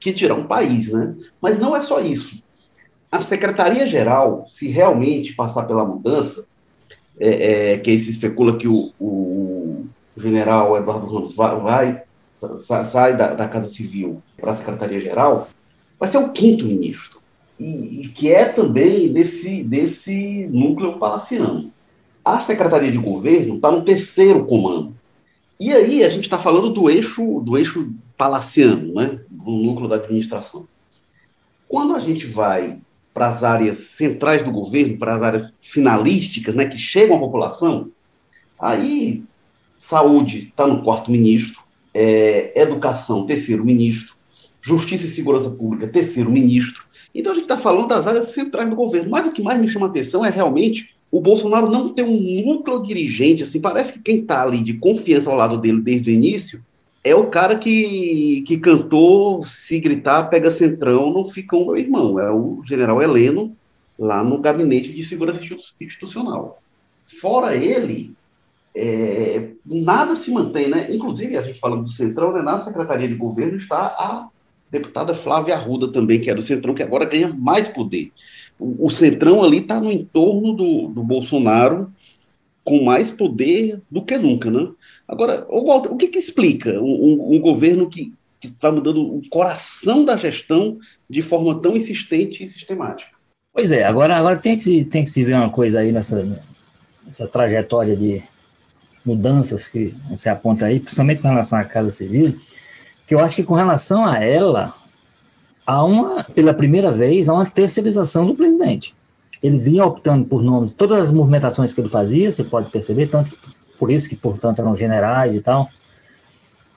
que 0.00 0.12
tirar 0.12 0.34
um 0.34 0.44
país, 0.44 0.88
né? 0.88 1.14
Mas 1.40 1.56
não 1.56 1.76
é 1.76 1.82
só 1.82 2.00
isso. 2.00 2.42
A 3.12 3.20
Secretaria-Geral, 3.20 4.44
se 4.48 4.66
realmente 4.66 5.32
passar 5.32 5.62
pela 5.62 5.84
mudança, 5.84 6.44
é, 7.18 7.74
é, 7.74 7.78
que 7.78 7.90
aí 7.90 7.98
se 7.98 8.10
especula 8.10 8.56
que 8.56 8.66
o, 8.66 8.92
o 8.98 9.86
general 10.16 10.76
Eduardo 10.76 11.06
Ramos 11.06 11.34
vai, 11.36 11.60
vai 11.60 12.02
sai 12.84 13.16
da, 13.16 13.34
da 13.34 13.46
Casa 13.46 13.70
Civil 13.70 14.20
para 14.36 14.50
a 14.52 14.56
Secretaria-Geral, 14.56 15.48
vai 15.98 16.08
ser 16.08 16.18
o 16.18 16.30
quinto 16.30 16.64
ministro, 16.64 17.19
e, 17.60 18.00
e, 18.00 18.08
que 18.08 18.32
é 18.32 18.46
também 18.46 19.12
desse, 19.12 19.62
desse 19.62 20.48
núcleo 20.50 20.98
palaciano. 20.98 21.70
A 22.24 22.40
Secretaria 22.40 22.90
de 22.90 22.96
Governo 22.96 23.56
está 23.56 23.70
no 23.70 23.84
terceiro 23.84 24.46
comando. 24.46 24.94
E 25.58 25.70
aí 25.70 26.02
a 26.02 26.08
gente 26.08 26.24
está 26.24 26.38
falando 26.38 26.70
do 26.70 26.88
eixo, 26.88 27.40
do 27.40 27.58
eixo 27.58 27.92
palaciano, 28.16 28.94
né? 28.94 29.20
do 29.28 29.50
núcleo 29.50 29.88
da 29.88 29.96
administração. 29.96 30.66
Quando 31.68 31.94
a 31.94 32.00
gente 32.00 32.26
vai 32.26 32.78
para 33.12 33.28
as 33.28 33.44
áreas 33.44 33.78
centrais 33.78 34.42
do 34.42 34.50
governo, 34.50 34.96
para 34.96 35.14
as 35.14 35.22
áreas 35.22 35.52
finalísticas, 35.60 36.54
né, 36.54 36.66
que 36.66 36.78
chegam 36.78 37.16
à 37.16 37.18
população, 37.18 37.90
aí 38.58 39.22
saúde 39.78 40.38
está 40.38 40.66
no 40.66 40.82
quarto 40.82 41.10
ministro, 41.10 41.60
é, 41.92 42.52
educação, 42.58 43.26
terceiro 43.26 43.64
ministro, 43.64 44.14
justiça 44.62 45.04
e 45.04 45.08
segurança 45.08 45.50
pública, 45.50 45.88
terceiro 45.88 46.30
ministro. 46.30 46.89
Então 47.14 47.32
a 47.32 47.34
gente 47.34 47.44
está 47.44 47.58
falando 47.58 47.88
das 47.88 48.06
áreas 48.06 48.28
centrais 48.28 48.68
do 48.68 48.76
governo. 48.76 49.10
Mas 49.10 49.26
o 49.26 49.32
que 49.32 49.42
mais 49.42 49.60
me 49.60 49.68
chama 49.68 49.86
a 49.86 49.88
atenção 49.88 50.24
é 50.24 50.30
realmente 50.30 50.94
o 51.10 51.20
Bolsonaro 51.20 51.68
não 51.68 51.92
ter 51.92 52.04
um 52.04 52.44
núcleo 52.44 52.82
dirigente, 52.82 53.42
assim, 53.42 53.60
parece 53.60 53.94
que 53.94 53.98
quem 53.98 54.20
está 54.20 54.42
ali 54.42 54.62
de 54.62 54.74
confiança 54.74 55.28
ao 55.28 55.36
lado 55.36 55.58
dele 55.58 55.80
desde 55.80 56.10
o 56.10 56.14
início 56.14 56.62
é 57.02 57.14
o 57.14 57.26
cara 57.26 57.56
que, 57.56 58.42
que 58.46 58.58
cantou 58.58 59.42
Se 59.42 59.80
Gritar, 59.80 60.24
Pega 60.28 60.50
Centrão, 60.50 61.12
não 61.12 61.26
fica 61.26 61.56
o 61.56 61.66
meu 61.66 61.76
irmão. 61.76 62.20
É 62.20 62.30
o 62.30 62.62
general 62.66 63.02
Heleno, 63.02 63.56
lá 63.98 64.22
no 64.22 64.38
Gabinete 64.38 64.92
de 64.92 65.02
Segurança 65.02 65.40
Institucional. 65.80 66.62
Fora 67.06 67.56
ele, 67.56 68.12
é, 68.74 69.48
nada 69.64 70.14
se 70.14 70.30
mantém, 70.30 70.68
né? 70.68 70.94
Inclusive, 70.94 71.36
a 71.36 71.42
gente 71.42 71.58
falando 71.58 71.84
do 71.84 71.90
Centrão, 71.90 72.32
né? 72.32 72.42
na 72.42 72.64
Secretaria 72.64 73.08
de 73.08 73.14
Governo 73.14 73.56
está 73.56 73.78
a 73.78 74.28
deputada 74.70 75.14
Flávia 75.14 75.54
Arruda 75.54 75.88
também, 75.88 76.20
que 76.20 76.30
é 76.30 76.34
do 76.34 76.42
Centrão, 76.42 76.74
que 76.74 76.82
agora 76.82 77.04
ganha 77.04 77.28
mais 77.28 77.68
poder. 77.68 78.12
O, 78.58 78.86
o 78.86 78.90
Centrão 78.90 79.42
ali 79.42 79.58
está 79.58 79.80
no 79.80 79.90
entorno 79.90 80.52
do, 80.52 80.88
do 80.88 81.02
Bolsonaro 81.02 81.92
com 82.62 82.84
mais 82.84 83.10
poder 83.10 83.80
do 83.90 84.02
que 84.02 84.16
nunca, 84.18 84.50
né? 84.50 84.68
Agora, 85.08 85.46
Walter, 85.50 85.92
o 85.92 85.96
que, 85.96 86.08
que 86.08 86.18
explica 86.18 86.80
um, 86.80 86.84
um, 86.84 87.36
um 87.36 87.40
governo 87.40 87.90
que 87.90 88.12
está 88.42 88.70
mudando 88.70 89.02
o 89.02 89.20
coração 89.28 90.04
da 90.04 90.16
gestão 90.16 90.78
de 91.08 91.20
forma 91.20 91.60
tão 91.60 91.76
insistente 91.76 92.44
e 92.44 92.48
sistemática? 92.48 93.10
Pois 93.52 93.72
é, 93.72 93.84
agora, 93.84 94.16
agora 94.16 94.36
tem, 94.36 94.56
que 94.56 94.64
se, 94.64 94.84
tem 94.84 95.04
que 95.04 95.10
se 95.10 95.24
ver 95.24 95.34
uma 95.34 95.50
coisa 95.50 95.80
aí 95.80 95.90
nessa, 95.90 96.24
nessa 97.04 97.26
trajetória 97.26 97.96
de 97.96 98.22
mudanças 99.04 99.68
que 99.68 99.92
você 100.08 100.28
aponta 100.28 100.66
aí, 100.66 100.78
principalmente 100.78 101.22
com 101.22 101.28
relação 101.28 101.58
à 101.58 101.64
Casa 101.64 101.90
Civil, 101.90 102.38
que 103.10 103.14
eu 103.16 103.18
acho 103.18 103.34
que 103.34 103.42
com 103.42 103.54
relação 103.54 104.06
a 104.06 104.22
ela, 104.22 104.72
há 105.66 105.82
uma, 105.82 106.22
pela 106.22 106.54
primeira 106.54 106.92
vez, 106.92 107.28
há 107.28 107.34
uma 107.34 107.44
terceirização 107.44 108.24
do 108.24 108.36
presidente. 108.36 108.94
Ele 109.42 109.58
vinha 109.58 109.84
optando 109.84 110.24
por 110.26 110.44
nomes, 110.44 110.72
todas 110.72 110.96
as 111.00 111.10
movimentações 111.10 111.74
que 111.74 111.80
ele 111.80 111.88
fazia, 111.88 112.30
você 112.30 112.44
pode 112.44 112.70
perceber, 112.70 113.08
tanto 113.08 113.36
por 113.80 113.90
isso 113.90 114.08
que, 114.08 114.14
portanto, 114.14 114.60
eram 114.60 114.76
generais 114.76 115.34
e 115.34 115.40
tal, 115.40 115.68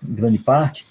grande 0.01 0.39
parte, 0.39 0.87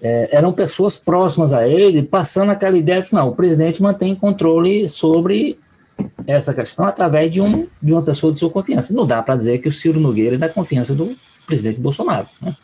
é, 0.00 0.28
eram 0.30 0.52
pessoas 0.52 0.96
próximas 0.96 1.52
a 1.52 1.66
ele, 1.66 2.00
passando 2.00 2.52
aquela 2.52 2.78
ideia 2.78 3.02
de 3.02 3.12
não, 3.14 3.30
o 3.30 3.34
presidente 3.34 3.82
mantém 3.82 4.14
controle 4.14 4.88
sobre 4.88 5.58
essa 6.24 6.54
questão 6.54 6.86
através 6.86 7.32
de, 7.32 7.40
um, 7.40 7.66
de 7.82 7.92
uma 7.92 8.02
pessoa 8.02 8.32
de 8.32 8.38
sua 8.38 8.48
confiança. 8.48 8.94
Não 8.94 9.04
dá 9.04 9.20
para 9.20 9.34
dizer 9.34 9.58
que 9.58 9.68
o 9.68 9.72
Ciro 9.72 9.98
Nogueira 9.98 10.36
é 10.36 10.38
da 10.38 10.48
confiança 10.48 10.94
do 10.94 11.16
presidente 11.48 11.80
Bolsonaro. 11.80 12.28
Né? 12.40 12.54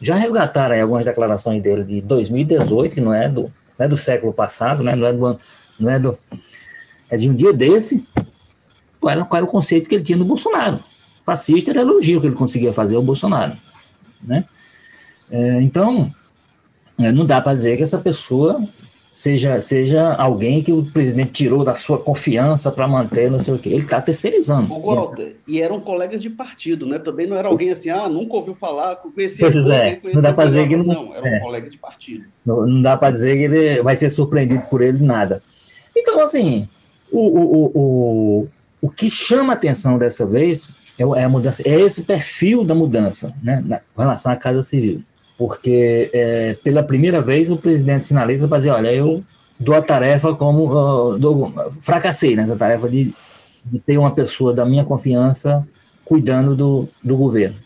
Já 0.00 0.16
resgataram 0.16 0.74
aí 0.74 0.80
algumas 0.80 1.04
declarações 1.04 1.62
dele 1.62 1.84
de 1.84 2.00
2018, 2.02 2.94
que 2.94 3.00
não 3.00 3.14
é 3.14 3.28
do, 3.28 3.42
não 3.78 3.86
é 3.86 3.88
do 3.88 3.96
século 3.96 4.32
passado, 4.32 4.82
né? 4.82 4.94
não 4.94 5.06
é 5.06 5.12
do 5.12 5.38
não 5.78 5.90
é 5.90 5.98
do 5.98 6.18
é 7.10 7.16
de 7.16 7.30
um 7.30 7.34
dia 7.34 7.52
desse, 7.52 8.06
qual 9.00 9.12
era, 9.12 9.24
qual 9.24 9.36
era 9.36 9.46
o 9.46 9.50
conceito 9.50 9.88
que 9.88 9.94
ele 9.94 10.04
tinha 10.04 10.18
do 10.18 10.24
Bolsonaro 10.24 10.80
fascista 11.26 11.72
era 11.72 11.80
elogio 11.80 12.20
que 12.20 12.28
ele 12.28 12.36
conseguia 12.36 12.72
fazer 12.72 12.94
ao 12.94 13.02
Bolsonaro. 13.02 13.56
Né? 14.22 14.44
É, 15.28 15.60
então, 15.60 16.10
é, 16.96 17.10
não 17.10 17.26
dá 17.26 17.40
para 17.40 17.56
dizer 17.56 17.76
que 17.76 17.82
essa 17.82 17.98
pessoa 17.98 18.62
seja, 19.16 19.58
seja 19.62 20.14
alguém 20.14 20.62
que 20.62 20.70
o 20.70 20.84
presidente 20.84 21.32
tirou 21.32 21.64
da 21.64 21.74
sua 21.74 21.96
confiança 21.98 22.70
para 22.70 22.86
manter, 22.86 23.30
não 23.30 23.40
sei 23.40 23.54
o 23.54 23.58
quê. 23.58 23.70
Ele 23.70 23.84
está 23.84 23.98
terceirizando. 23.98 24.70
O 24.70 24.78
Walter, 24.78 25.36
e 25.48 25.62
eram 25.62 25.80
colegas 25.80 26.20
de 26.20 26.28
partido, 26.28 26.84
né? 26.84 26.98
Também 26.98 27.26
não 27.26 27.34
era 27.34 27.48
alguém 27.48 27.70
assim, 27.70 27.88
ah, 27.88 28.10
nunca 28.10 28.36
ouviu 28.36 28.54
falar, 28.54 28.96
conhecia. 28.96 29.50
Pois 29.50 29.66
é, 29.68 29.98
não 30.12 30.20
dá 30.20 30.34
para 30.34 30.48
dizer 30.48 30.68
que 30.68 30.76
não. 30.76 30.84
Não, 30.84 31.14
era 31.14 31.24
um 31.24 31.34
é. 31.34 31.40
colega 31.40 31.70
de 31.70 31.78
partido. 31.78 32.26
Não, 32.44 32.66
não 32.66 32.80
dá 32.82 32.94
para 32.94 33.14
dizer 33.14 33.38
que 33.38 33.44
ele 33.44 33.82
vai 33.82 33.96
ser 33.96 34.10
surpreendido 34.10 34.62
por 34.68 34.82
ele 34.82 35.02
nada. 35.02 35.42
Então, 35.96 36.20
assim, 36.20 36.68
o, 37.10 37.20
o, 37.20 37.70
o, 37.74 38.48
o 38.82 38.90
que 38.90 39.08
chama 39.08 39.54
atenção 39.54 39.96
dessa 39.96 40.26
vez 40.26 40.68
é, 40.98 41.02
é 41.02 41.24
a 41.24 41.28
mudança, 41.28 41.62
é 41.64 41.80
esse 41.80 42.02
perfil 42.02 42.64
da 42.64 42.74
mudança, 42.74 43.34
né, 43.42 43.62
na, 43.64 43.80
com 43.94 44.02
relação 44.02 44.30
à 44.30 44.36
Casa 44.36 44.62
Civil 44.62 45.02
porque 45.38 46.10
é, 46.12 46.56
pela 46.64 46.82
primeira 46.82 47.20
vez 47.20 47.50
o 47.50 47.56
presidente 47.56 48.06
sinaliza 48.06 48.48
para 48.48 48.58
dizer, 48.58 48.70
olha, 48.70 48.92
eu 48.92 49.22
dou 49.58 49.74
a 49.74 49.82
tarefa 49.82 50.34
como, 50.34 50.72
uh, 50.72 51.18
dou, 51.18 51.52
fracassei 51.80 52.36
nessa 52.36 52.56
tarefa 52.56 52.88
de, 52.88 53.12
de, 53.64 53.78
ter 53.80 53.98
uma 53.98 54.10
pessoa 54.10 54.54
da 54.54 54.64
minha 54.64 54.84
confiança 54.84 55.66
cuidando 56.04 56.54
do, 56.54 56.88
do 57.02 57.16
governo. 57.16 57.56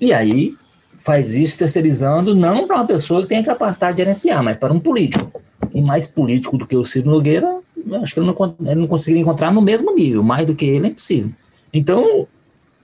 E 0.00 0.12
aí 0.12 0.54
faz 0.98 1.36
isso 1.36 1.58
terceirizando 1.58 2.34
não 2.34 2.66
para 2.66 2.76
uma 2.76 2.86
pessoa 2.86 3.22
que 3.22 3.28
tem 3.28 3.38
a 3.38 3.44
capacidade 3.44 3.96
de 3.96 4.02
gerenciar, 4.02 4.42
mas 4.42 4.56
para 4.56 4.72
um 4.72 4.80
político. 4.80 5.40
E 5.74 5.80
mais 5.80 6.06
político 6.06 6.56
do 6.56 6.66
que 6.66 6.76
o 6.76 6.84
Ciro 6.84 7.10
Nogueira, 7.10 7.60
acho 8.02 8.14
que 8.14 8.20
ele 8.20 8.26
não, 8.26 8.56
ele 8.60 8.80
não 8.80 8.86
conseguiria 8.86 9.22
encontrar 9.22 9.52
no 9.52 9.60
mesmo 9.60 9.94
nível, 9.94 10.22
mais 10.22 10.46
do 10.46 10.54
que 10.54 10.64
ele 10.64 10.86
é 10.86 10.90
impossível. 10.90 11.30
Então, 11.72 12.26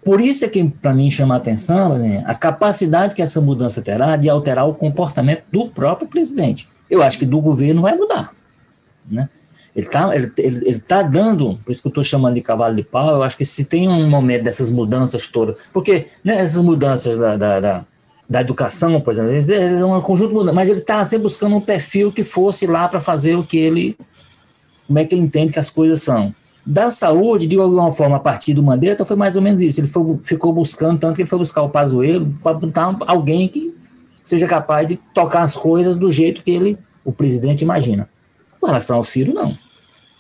por 0.05 0.21
isso 0.21 0.45
é 0.45 0.49
que, 0.49 0.65
para 0.69 0.93
mim, 0.93 1.11
chama 1.11 1.35
a 1.35 1.39
atenção 1.39 1.93
assim, 1.93 2.23
a 2.25 2.35
capacidade 2.35 3.15
que 3.15 3.23
essa 3.23 3.41
mudança 3.41 3.81
terá 3.81 4.17
de 4.17 4.29
alterar 4.29 4.69
o 4.69 4.75
comportamento 4.75 5.45
do 5.51 5.69
próprio 5.69 6.09
presidente. 6.09 6.69
Eu 6.91 7.03
acho 7.03 7.19
que 7.19 7.27
do 7.27 7.41
governo 7.41 7.83
vai 7.83 7.95
mudar. 7.95 8.33
Né? 9.09 9.29
Ele 9.75 9.87
está 9.87 10.15
ele, 10.15 10.31
ele, 10.37 10.69
ele 10.69 10.81
tá 10.81 11.03
dando, 11.03 11.59
por 11.65 11.73
isso 11.73 11.81
que 11.81 11.89
eu 11.89 11.91
estou 11.91 12.05
chamando 12.05 12.35
de 12.35 12.43
cavalo 12.43 12.75
de 12.75 12.83
pau, 12.83 13.11
eu 13.11 13.23
acho 13.23 13.37
que 13.37 13.45
se 13.45 13.65
tem 13.65 13.89
um 13.89 14.09
momento 14.09 14.45
dessas 14.45 14.71
mudanças 14.71 15.29
todas, 15.29 15.57
porque 15.73 16.07
né, 16.23 16.39
essas 16.39 16.63
mudanças 16.63 17.17
da, 17.17 17.37
da, 17.37 17.61
da, 17.61 17.85
da 18.29 18.41
educação, 18.41 19.01
por 19.01 19.13
exemplo, 19.13 19.31
é 19.31 19.85
um 19.85 20.01
conjunto 20.03 20.29
de 20.29 20.35
mudanças, 20.35 20.55
mas 20.55 20.69
ele 20.69 20.81
está 20.81 21.03
sempre 21.05 21.23
buscando 21.23 21.57
um 21.57 21.61
perfil 21.61 22.13
que 22.13 22.23
fosse 22.23 22.67
lá 22.67 22.87
para 22.87 23.01
fazer 23.01 23.37
o 23.37 23.43
que 23.43 23.57
ele, 23.57 23.97
como 24.87 24.99
é 24.99 25.05
que 25.07 25.15
ele 25.15 25.23
entende 25.23 25.53
que 25.53 25.59
as 25.59 25.71
coisas 25.71 26.03
são. 26.03 26.35
Da 26.65 26.91
saúde, 26.91 27.49
de 27.49 27.59
alguma 27.59 27.91
forma, 27.91 28.17
a 28.17 28.21
partir 28.21 28.55
do 28.55 28.63
Mandetta, 28.63 29.05
foi 29.05 29.17
mais 29.17 29.35
ou 29.35 29.43
menos 29.43 29.61
isso. 29.61 29.81
Ele 29.81 29.89
foi, 29.89 30.19
ficou 30.23 30.53
buscando, 30.53 31.01
tanto 31.01 31.17
que 31.17 31.23
ele 31.23 31.29
foi 31.29 31.39
buscar 31.39 31.63
o 31.63 31.69
Pazuello 31.69 32.33
para 32.43 32.55
botar 32.55 32.97
alguém 33.07 33.49
que 33.49 33.75
seja 34.23 34.47
capaz 34.47 34.87
de 34.87 34.97
tocar 35.13 35.43
as 35.43 35.55
coisas 35.55 35.99
do 35.99 36.11
jeito 36.11 36.43
que 36.43 36.53
ele, 36.53 36.79
o 37.05 37.13
presidente, 37.13 37.63
imagina. 37.63 38.09
Com 38.61 38.67
relação 38.67 38.99
ao 38.99 39.05
Ciro, 39.05 39.35
não. 39.35 39.57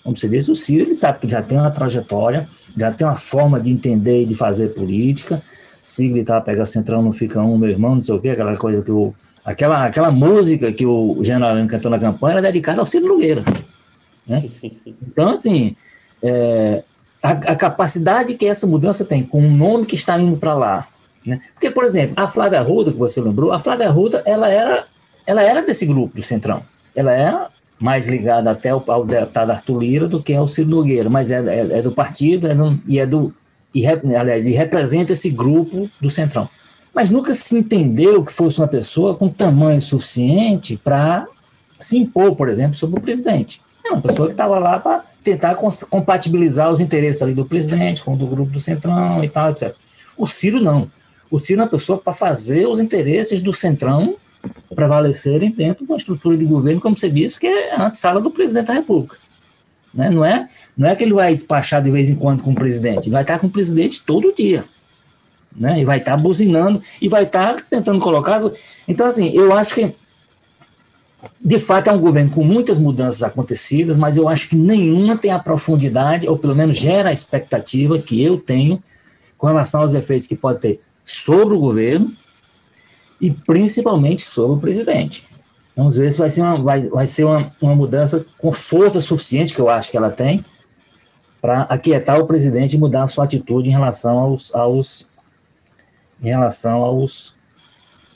Como 0.02 0.16
você 0.16 0.28
disse, 0.28 0.50
o 0.50 0.56
Ciro 0.56 0.86
ele 0.86 0.94
sabe 0.96 1.20
que 1.20 1.28
já 1.28 1.40
tem 1.40 1.56
uma 1.56 1.70
trajetória, 1.70 2.48
já 2.76 2.90
tem 2.90 3.06
uma 3.06 3.14
forma 3.14 3.60
de 3.60 3.70
entender 3.70 4.22
e 4.22 4.26
de 4.26 4.34
fazer 4.34 4.70
política. 4.70 5.40
Se 5.80 6.08
gritar, 6.08 6.40
pega 6.40 6.66
centrão, 6.66 7.02
não 7.02 7.12
fica 7.12 7.40
um, 7.40 7.56
meu 7.56 7.70
irmão, 7.70 7.94
não 7.94 8.02
sei 8.02 8.14
o 8.14 8.20
quê, 8.20 8.30
aquela 8.30 8.56
coisa 8.56 8.82
que 8.82 8.90
o. 8.90 9.14
Aquela, 9.44 9.86
aquela 9.86 10.10
música 10.12 10.72
que 10.72 10.86
o 10.86 11.18
general 11.22 11.56
cantou 11.66 11.90
na 11.90 11.98
campanha 11.98 12.34
era 12.34 12.42
dedicada 12.42 12.80
ao 12.80 12.86
Ciro 12.86 13.08
Nogueira. 13.08 13.44
Né? 14.26 14.48
Então, 15.04 15.30
assim, 15.30 15.74
é, 16.22 16.82
a, 17.22 17.30
a, 17.30 17.56
capacidade 17.56 18.34
que 18.34 18.46
essa 18.46 18.66
mudança 18.66 19.04
tem 19.04 19.22
com 19.22 19.44
o 19.44 19.50
nome 19.50 19.86
que 19.86 19.94
está 19.94 20.18
indo 20.18 20.36
para 20.36 20.54
lá. 20.54 20.88
Né? 21.24 21.40
Porque, 21.54 21.70
por 21.70 21.84
exemplo, 21.84 22.14
a 22.16 22.28
Flávia 22.28 22.60
Arruda, 22.60 22.92
que 22.92 22.98
você 22.98 23.20
lembrou, 23.20 23.52
a 23.52 23.58
Flávia 23.58 23.88
Arruda, 23.88 24.22
ela 24.24 24.48
era, 24.48 24.86
ela 25.26 25.42
era 25.42 25.62
desse 25.62 25.86
grupo 25.86 26.16
do 26.16 26.22
Centrão. 26.22 26.62
Ela 26.94 27.12
era 27.12 27.48
mais 27.78 28.06
ligada 28.06 28.50
até 28.50 28.70
ao, 28.70 28.84
ao 28.88 29.04
deputado 29.04 29.50
Arthur 29.50 29.78
Lira 29.80 30.08
do 30.08 30.22
que 30.22 30.34
ao 30.34 30.46
Ciro 30.46 30.68
Nogueira, 30.68 31.10
mas 31.10 31.30
é, 31.30 31.38
é, 31.38 31.78
é 31.78 31.82
do 31.82 31.90
partido 31.90 32.46
é 32.46 32.54
do, 32.54 32.78
e 32.86 33.00
é 33.00 33.06
do 33.06 33.34
e, 33.74 33.86
aliás, 33.86 34.46
e 34.46 34.52
representa 34.52 35.12
esse 35.12 35.30
grupo 35.30 35.88
do 36.00 36.10
Centrão. 36.10 36.48
Mas 36.94 37.10
nunca 37.10 37.32
se 37.32 37.56
entendeu 37.56 38.22
que 38.22 38.32
fosse 38.32 38.60
uma 38.60 38.68
pessoa 38.68 39.14
com 39.14 39.28
tamanho 39.28 39.80
suficiente 39.80 40.76
para 40.76 41.26
se 41.78 41.98
impor, 41.98 42.36
por 42.36 42.48
exemplo, 42.48 42.74
sobre 42.74 43.00
o 43.00 43.02
presidente. 43.02 43.62
É 43.84 43.90
uma 43.90 44.00
pessoa 44.00 44.28
que 44.28 44.34
estava 44.34 44.58
lá 44.58 44.78
para 44.78 45.04
tentar 45.22 45.56
compatibilizar 45.90 46.70
os 46.70 46.80
interesses 46.80 47.22
ali 47.22 47.34
do 47.34 47.44
presidente 47.44 48.02
com 48.02 48.14
o 48.14 48.16
do 48.16 48.26
grupo 48.26 48.50
do 48.50 48.60
Centrão 48.60 49.22
e 49.22 49.28
tal, 49.28 49.50
etc. 49.50 49.74
O 50.16 50.26
Ciro 50.26 50.60
não. 50.60 50.90
O 51.30 51.38
Ciro 51.38 51.60
é 51.60 51.64
uma 51.64 51.70
pessoa 51.70 51.98
para 51.98 52.12
fazer 52.12 52.66
os 52.66 52.80
interesses 52.80 53.42
do 53.42 53.52
Centrão 53.52 54.16
prevalecerem 54.74 55.50
dentro 55.50 55.84
de 55.84 55.92
uma 55.92 55.96
estrutura 55.96 56.36
de 56.36 56.44
governo, 56.44 56.80
como 56.80 56.98
você 56.98 57.08
disse, 57.08 57.38
que 57.38 57.46
é 57.46 57.74
a 57.74 57.86
antessala 57.86 58.20
do 58.20 58.30
presidente 58.30 58.66
da 58.66 58.74
República. 58.74 59.16
Né? 59.94 60.10
Não, 60.10 60.24
é, 60.24 60.48
não 60.76 60.88
é 60.88 60.96
que 60.96 61.04
ele 61.04 61.14
vai 61.14 61.34
despachar 61.34 61.82
de 61.82 61.90
vez 61.90 62.10
em 62.10 62.14
quando 62.14 62.42
com 62.42 62.52
o 62.52 62.54
presidente, 62.54 63.06
ele 63.06 63.12
vai 63.12 63.22
estar 63.22 63.38
com 63.38 63.46
o 63.46 63.50
presidente 63.50 64.02
todo 64.02 64.34
dia. 64.34 64.64
Né? 65.54 65.80
E 65.80 65.84
vai 65.84 65.98
estar 65.98 66.16
buzinando 66.16 66.82
e 67.00 67.08
vai 67.08 67.24
estar 67.24 67.62
tentando 67.68 68.00
colocar. 68.00 68.40
Então, 68.88 69.06
assim, 69.06 69.30
eu 69.34 69.52
acho 69.52 69.74
que 69.74 69.94
de 71.40 71.58
fato, 71.58 71.88
é 71.88 71.92
um 71.92 72.00
governo 72.00 72.30
com 72.30 72.42
muitas 72.42 72.78
mudanças 72.78 73.22
acontecidas, 73.22 73.96
mas 73.96 74.16
eu 74.16 74.28
acho 74.28 74.48
que 74.48 74.56
nenhuma 74.56 75.16
tem 75.16 75.30
a 75.30 75.38
profundidade, 75.38 76.28
ou 76.28 76.38
pelo 76.38 76.54
menos 76.54 76.76
gera 76.76 77.10
a 77.10 77.12
expectativa 77.12 77.98
que 77.98 78.22
eu 78.22 78.38
tenho 78.38 78.82
com 79.38 79.46
relação 79.46 79.82
aos 79.82 79.94
efeitos 79.94 80.28
que 80.28 80.36
pode 80.36 80.60
ter 80.60 80.80
sobre 81.04 81.54
o 81.54 81.60
governo 81.60 82.12
e 83.20 83.30
principalmente 83.30 84.22
sobre 84.22 84.56
o 84.56 84.60
presidente. 84.60 85.24
Vamos 85.76 85.96
ver 85.96 86.12
se 86.12 86.18
vai 86.18 86.30
ser 86.30 86.42
uma, 86.42 86.60
vai, 86.60 86.82
vai 86.88 87.06
ser 87.06 87.24
uma, 87.24 87.50
uma 87.60 87.74
mudança 87.74 88.24
com 88.38 88.52
força 88.52 89.00
suficiente, 89.00 89.54
que 89.54 89.60
eu 89.60 89.70
acho 89.70 89.90
que 89.90 89.96
ela 89.96 90.10
tem, 90.10 90.44
para 91.40 91.62
aquietar 91.62 92.20
o 92.20 92.26
presidente 92.26 92.76
e 92.76 92.78
mudar 92.78 93.04
a 93.04 93.08
sua 93.08 93.24
atitude 93.24 93.68
em 93.68 93.72
relação 93.72 94.18
aos, 94.18 94.54
aos 94.54 95.08
em 96.22 96.28
relação 96.28 96.82
aos 96.82 97.34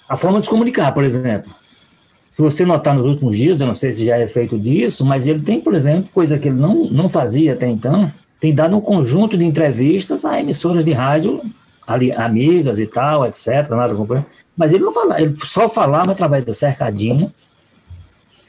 a 0.08 0.16
forma 0.16 0.38
de 0.38 0.46
se 0.46 0.50
comunicar, 0.50 0.92
por 0.92 1.02
exemplo. 1.02 1.52
Se 2.37 2.42
você 2.42 2.66
notar 2.66 2.94
nos 2.94 3.07
últimos 3.07 3.35
dias, 3.35 3.62
eu 3.62 3.66
não 3.66 3.75
sei 3.75 3.94
se 3.94 4.05
já 4.05 4.18
é 4.18 4.29
feito 4.29 4.59
disso, 4.59 5.07
mas 5.07 5.27
ele 5.27 5.40
tem, 5.40 5.59
por 5.59 5.72
exemplo, 5.72 6.11
coisa 6.12 6.38
que 6.38 6.49
ele 6.49 6.61
não, 6.61 6.85
não 6.85 7.09
fazia 7.09 7.55
até 7.55 7.66
então, 7.66 8.12
tem 8.38 8.55
dado 8.55 8.77
um 8.77 8.81
conjunto 8.83 9.38
de 9.38 9.44
entrevistas 9.46 10.22
a 10.22 10.38
emissoras 10.38 10.85
de 10.85 10.92
rádio, 10.92 11.40
ali, 11.87 12.12
amigas 12.12 12.79
e 12.79 12.87
tal, 12.87 13.25
etc. 13.25 13.70
Nada 13.70 14.27
mas 14.55 14.75
ele 14.75 14.85
não 14.85 14.92
falava, 14.92 15.18
ele 15.18 15.35
só 15.35 15.66
falava 15.66 16.12
através 16.12 16.44
do 16.44 16.53
cercadinho. 16.53 17.33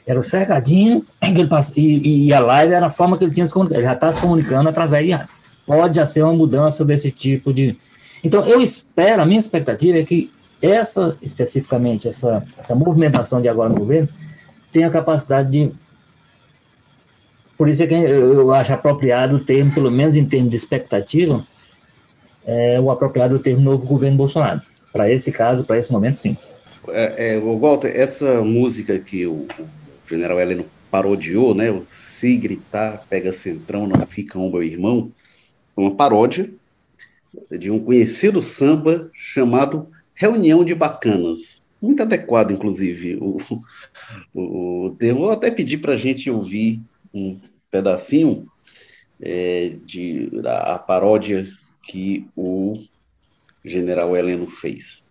Era 0.06 0.20
o 0.20 0.22
cercadinho 0.22 1.02
ele 1.22 1.46
passa, 1.46 1.72
e, 1.74 2.26
e, 2.26 2.34
a 2.34 2.40
live 2.40 2.74
era 2.74 2.88
a 2.88 2.90
forma 2.90 3.16
que 3.16 3.24
ele 3.24 3.32
tinha 3.32 3.46
se 3.46 3.54
já 3.80 3.94
está 3.94 4.12
se 4.12 4.20
comunicando 4.20 4.68
através 4.68 5.06
de 5.06 5.12
rádio. 5.12 5.30
Pode 5.66 5.96
já 5.96 6.04
ser 6.04 6.24
uma 6.24 6.34
mudança 6.34 6.84
desse 6.84 7.10
tipo 7.10 7.54
de. 7.54 7.74
Então, 8.22 8.44
eu 8.44 8.60
espero, 8.60 9.22
a 9.22 9.24
minha 9.24 9.40
expectativa 9.40 9.96
é 9.96 10.04
que 10.04 10.30
essa, 10.60 11.16
especificamente, 11.22 12.08
essa, 12.08 12.44
essa 12.56 12.74
movimentação 12.74 13.40
de 13.40 13.48
agora 13.48 13.68
no 13.68 13.78
governo, 13.78 14.08
tem 14.72 14.84
a 14.84 14.90
capacidade 14.90 15.50
de. 15.50 15.72
Por 17.56 17.68
isso 17.68 17.82
é 17.82 17.86
que 17.86 17.94
eu 17.94 18.52
acho 18.52 18.72
apropriado 18.72 19.36
o 19.36 19.44
termo, 19.44 19.72
pelo 19.72 19.90
menos 19.90 20.16
em 20.16 20.24
termos 20.24 20.50
de 20.50 20.56
expectativa, 20.56 21.44
é 22.46 22.80
o 22.80 22.90
apropriado 22.90 23.36
o 23.36 23.38
termo 23.38 23.62
novo 23.62 23.86
governo 23.86 24.16
Bolsonaro. 24.16 24.60
Para 24.92 25.10
esse 25.10 25.32
caso, 25.32 25.64
para 25.64 25.78
esse 25.78 25.92
momento, 25.92 26.18
sim. 26.18 26.36
É, 26.88 27.34
é, 27.34 27.40
Walter, 27.40 27.88
essa 27.94 28.40
música 28.42 28.98
que 28.98 29.26
o, 29.26 29.46
o 29.58 30.08
general 30.08 30.40
Heleno 30.40 30.64
parodiou, 30.90 31.54
né? 31.54 31.70
O 31.70 31.84
Se 31.90 32.36
gritar, 32.36 33.04
pega 33.08 33.32
centrão, 33.32 33.86
não 33.86 34.06
fica 34.06 34.38
um 34.38 34.50
meu 34.50 34.62
irmão, 34.62 35.10
uma 35.76 35.94
paródia 35.94 36.48
de 37.50 37.70
um 37.70 37.78
conhecido 37.78 38.40
samba 38.40 39.10
chamado 39.12 39.86
reunião 40.18 40.64
de 40.64 40.74
bacanas. 40.74 41.62
Muito 41.80 42.02
adequado, 42.02 42.50
inclusive, 42.50 43.16
o, 43.20 43.38
o, 44.34 44.86
o 44.86 44.96
termo. 44.98 45.20
Vou 45.20 45.30
até 45.30 45.48
pedir 45.48 45.78
para 45.78 45.92
a 45.92 45.96
gente 45.96 46.28
ouvir 46.28 46.80
um 47.14 47.38
pedacinho 47.70 48.48
é, 49.22 49.74
de, 49.86 50.28
da 50.42 50.74
a 50.74 50.78
paródia 50.78 51.48
que 51.84 52.26
o 52.36 52.84
general 53.64 54.16
Heleno 54.16 54.48
fez. 54.48 55.04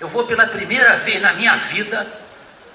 Eu 0.00 0.08
vou 0.08 0.24
pela 0.24 0.46
primeira 0.46 0.96
vez 0.96 1.20
na 1.20 1.34
minha 1.34 1.54
vida 1.56 2.06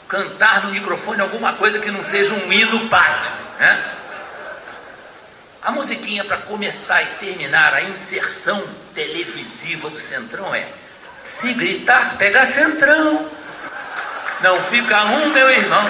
cantar 0.07 0.65
no 0.65 0.71
microfone 0.71 1.21
alguma 1.21 1.53
coisa 1.53 1.79
que 1.79 1.89
não 1.89 2.03
seja 2.03 2.33
um 2.35 2.53
hino 2.53 2.87
pátrio, 2.87 3.31
né? 3.59 3.95
A 5.63 5.71
musiquinha 5.71 6.23
para 6.23 6.37
começar 6.37 7.01
e 7.01 7.07
terminar 7.19 7.73
a 7.73 7.83
inserção 7.83 8.63
televisiva 8.93 9.89
do 9.89 9.99
Centrão 9.99 10.53
é: 10.53 10.65
Se 11.23 11.53
gritar, 11.53 12.17
pega 12.17 12.45
Centrão. 12.45 13.25
Não 14.41 14.57
fica 14.63 15.05
um, 15.05 15.31
meu 15.31 15.49
irmão. 15.49 15.85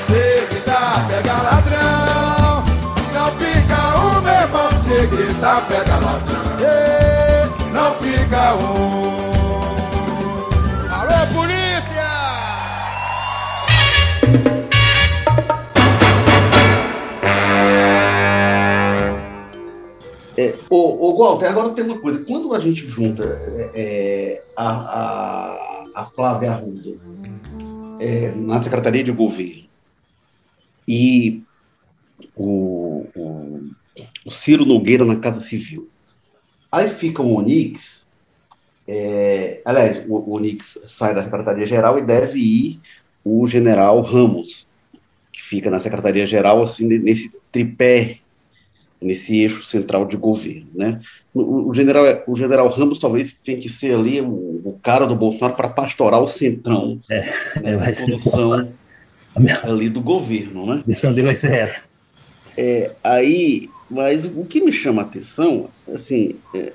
Se 0.00 0.46
gritar, 0.48 1.06
pega 1.08 1.32
ladrão. 1.42 2.64
Não 3.12 3.32
fica 3.32 3.98
um, 3.98 4.20
meu 4.22 4.34
irmão. 4.34 4.68
Se 4.82 5.06
gritar, 5.06 5.60
pega 5.66 5.96
ladrão. 5.96 6.40
Não 7.72 7.94
fica 7.94 8.54
um. 8.54 8.89
Ô, 20.70 21.08
ô 21.08 21.18
Walter, 21.18 21.46
agora 21.46 21.70
tem 21.70 21.82
uma 21.82 21.98
coisa. 21.98 22.24
Quando 22.24 22.54
a 22.54 22.60
gente 22.60 22.86
junta 22.86 23.24
é, 23.74 24.40
a, 24.56 24.70
a, 24.70 25.82
a 25.96 26.06
Flávia 26.06 26.52
Arruda 26.52 26.96
é, 27.98 28.30
na 28.36 28.62
Secretaria 28.62 29.02
de 29.02 29.10
Governo 29.10 29.64
e 30.86 31.42
o, 32.36 33.04
o, 33.16 33.60
o, 34.24 34.30
Ciro 34.30 34.64
Nogueira 34.64 35.04
na 35.04 35.16
Casa 35.16 35.40
Civil, 35.40 35.88
aí 36.70 36.88
fica 36.88 37.20
o 37.20 37.34
Onix, 37.34 38.06
é, 38.86 39.60
aliás, 39.64 40.04
o, 40.08 40.14
o 40.18 40.36
Onix 40.36 40.78
sai 40.88 41.12
da 41.16 41.24
Secretaria-Geral 41.24 41.98
e 41.98 42.02
deve 42.02 42.38
ir 42.38 42.80
o 43.24 43.44
general 43.48 44.00
Ramos, 44.02 44.68
que 45.32 45.42
fica 45.42 45.68
na 45.68 45.80
Secretaria-Geral, 45.80 46.62
assim, 46.62 46.86
nesse 46.86 47.28
tripé 47.50 48.19
nesse 49.00 49.40
eixo 49.40 49.64
central 49.64 50.04
de 50.04 50.16
governo, 50.16 50.68
né? 50.74 51.00
O, 51.32 51.70
o, 51.70 51.74
general, 51.74 52.04
o 52.26 52.36
general 52.36 52.68
Ramos 52.68 52.98
talvez 52.98 53.32
tenha 53.32 53.58
que 53.58 53.68
ser 53.68 53.94
ali 53.94 54.20
o, 54.20 54.60
o 54.64 54.78
cara 54.82 55.06
do 55.06 55.14
Bolsonaro 55.14 55.54
para 55.54 55.68
pastorar 55.68 56.20
o 56.20 56.28
centrão, 56.28 57.00
é, 57.10 57.20
né? 57.62 57.76
vai 57.76 57.94
condução 57.94 58.68
ali 59.62 59.88
do 59.88 60.00
governo, 60.00 60.66
né? 60.66 60.82
A 60.84 60.86
missão 60.86 61.12
dele 61.12 61.28
vai 61.28 61.34
ser 61.34 61.54
essa. 61.54 61.88
É, 62.56 62.90
aí, 63.02 63.70
mas 63.90 64.26
o 64.26 64.44
que 64.44 64.60
me 64.60 64.72
chama 64.72 65.02
a 65.02 65.04
atenção, 65.04 65.68
assim, 65.94 66.34
é, 66.54 66.72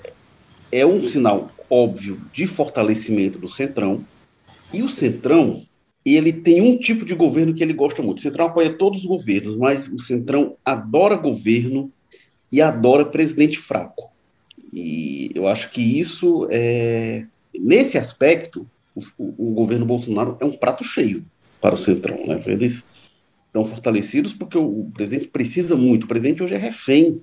é 0.71 0.85
um 0.85 1.07
sinal 1.09 1.51
óbvio 1.69 2.19
de 2.33 2.47
fortalecimento 2.47 3.38
do 3.38 3.49
centrão 3.49 4.03
e 4.73 4.81
o 4.81 4.89
centrão 4.89 5.63
ele 6.05 6.31
tem 6.31 6.61
um 6.61 6.77
tipo 6.77 7.03
de 7.03 7.15
governo 7.15 7.53
que 7.53 7.63
ele 7.63 7.73
gosta 7.73 8.01
muito. 8.03 8.19
O 8.19 8.21
Centrão 8.21 8.45
apoia 8.45 8.71
todos 8.71 8.99
os 9.01 9.05
governos, 9.07 9.57
mas 9.57 9.88
o 9.88 9.97
Centrão 9.97 10.55
adora 10.63 11.15
governo 11.15 11.91
e 12.55 12.61
adora 12.61 13.03
presidente 13.03 13.57
fraco. 13.57 14.09
E 14.71 15.29
eu 15.35 15.45
acho 15.45 15.69
que 15.71 15.99
isso, 15.99 16.47
é, 16.49 17.25
nesse 17.53 17.97
aspecto, 17.97 18.65
o, 18.95 19.01
o, 19.17 19.53
governo 19.53 19.85
Bolsonaro 19.85 20.37
é 20.39 20.45
um 20.45 20.53
prato 20.53 20.81
cheio 20.81 21.25
para 21.59 21.75
o 21.75 21.77
Centrão. 21.77 22.25
Né? 22.25 22.41
Eles 22.45 22.85
estão 23.47 23.65
fortalecidos 23.65 24.33
porque 24.33 24.57
o, 24.57 24.89
presidente 24.93 25.27
precisa 25.27 25.75
muito. 25.75 26.05
O 26.05 26.07
presidente 26.07 26.41
hoje 26.41 26.53
é 26.53 26.57
refém, 26.57 27.19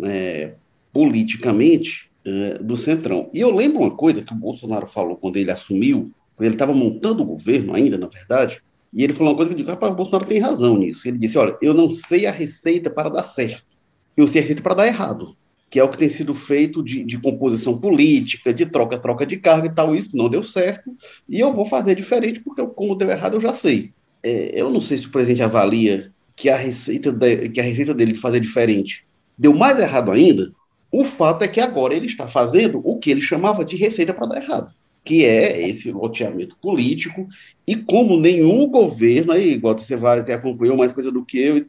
né, 0.00 0.54
politicamente, 0.92 2.10
é, 2.24 2.58
do 2.58 2.76
Centrão. 2.76 3.30
E 3.32 3.38
eu 3.38 3.54
lembro 3.54 3.82
uma 3.82 3.92
coisa 3.92 4.20
que 4.20 4.32
o 4.32 4.36
Bolsonaro 4.36 4.88
falou 4.88 5.14
quando 5.14 5.36
ele 5.36 5.52
assumiu, 5.52 6.10
quando 6.34 6.46
ele 6.46 6.56
estava 6.56 6.72
montando 6.72 7.22
o 7.22 7.26
governo 7.26 7.72
ainda, 7.72 7.96
na 7.96 8.08
verdade, 8.08 8.60
e 8.92 9.04
ele 9.04 9.12
falou 9.12 9.32
uma 9.32 9.36
coisa 9.36 9.48
que 9.50 9.54
eu 9.54 9.58
digo, 9.58 9.70
rapaz, 9.70 9.92
o 9.92 9.96
Bolsonaro 9.96 10.26
tem 10.26 10.40
razão 10.40 10.76
nisso. 10.76 11.06
Ele 11.06 11.18
disse, 11.18 11.38
olha, 11.38 11.56
eu 11.62 11.72
não 11.72 11.88
sei 11.88 12.26
a 12.26 12.32
receita 12.32 12.90
para 12.90 13.08
dar 13.08 13.22
certo 13.22 13.71
e 14.16 14.22
o 14.22 14.28
ser 14.28 14.42
feito 14.44 14.62
para 14.62 14.74
dar 14.74 14.86
errado, 14.86 15.36
que 15.70 15.78
é 15.78 15.84
o 15.84 15.88
que 15.88 15.96
tem 15.96 16.08
sido 16.08 16.34
feito 16.34 16.82
de, 16.82 17.02
de 17.02 17.18
composição 17.18 17.78
política, 17.78 18.52
de 18.52 18.66
troca-troca 18.66 19.24
de 19.24 19.38
cargo 19.38 19.66
e 19.66 19.74
tal. 19.74 19.96
Isso 19.96 20.16
não 20.16 20.28
deu 20.28 20.42
certo, 20.42 20.94
e 21.28 21.40
eu 21.40 21.52
vou 21.52 21.64
fazer 21.64 21.94
diferente, 21.94 22.40
porque 22.40 22.62
como 22.74 22.94
deu 22.94 23.10
errado 23.10 23.34
eu 23.34 23.40
já 23.40 23.54
sei. 23.54 23.90
É, 24.22 24.52
eu 24.54 24.70
não 24.70 24.80
sei 24.80 24.98
se 24.98 25.06
o 25.06 25.10
presidente 25.10 25.42
avalia 25.42 26.12
que 26.36 26.48
a 26.48 26.56
receita, 26.56 27.10
de, 27.10 27.48
que 27.48 27.60
a 27.60 27.64
receita 27.64 27.94
dele 27.94 28.12
de 28.12 28.20
fazer 28.20 28.40
diferente 28.40 29.04
deu 29.36 29.54
mais 29.54 29.78
errado 29.78 30.10
ainda. 30.10 30.52
O 30.90 31.04
fato 31.04 31.42
é 31.42 31.48
que 31.48 31.60
agora 31.60 31.94
ele 31.94 32.06
está 32.06 32.28
fazendo 32.28 32.80
o 32.84 32.98
que 32.98 33.10
ele 33.10 33.22
chamava 33.22 33.64
de 33.64 33.76
receita 33.76 34.12
para 34.12 34.26
dar 34.26 34.42
errado, 34.42 34.74
que 35.02 35.24
é 35.24 35.68
esse 35.68 35.90
loteamento 35.90 36.54
político, 36.60 37.26
e 37.66 37.74
como 37.74 38.20
nenhum 38.20 38.66
governo, 38.68 39.32
aí, 39.32 39.52
igual 39.52 39.78
você 39.78 39.96
vai, 39.96 40.20
acompanhou 40.20 40.76
mais 40.76 40.92
coisa 40.92 41.10
do 41.10 41.24
que 41.24 41.38
eu, 41.38 41.64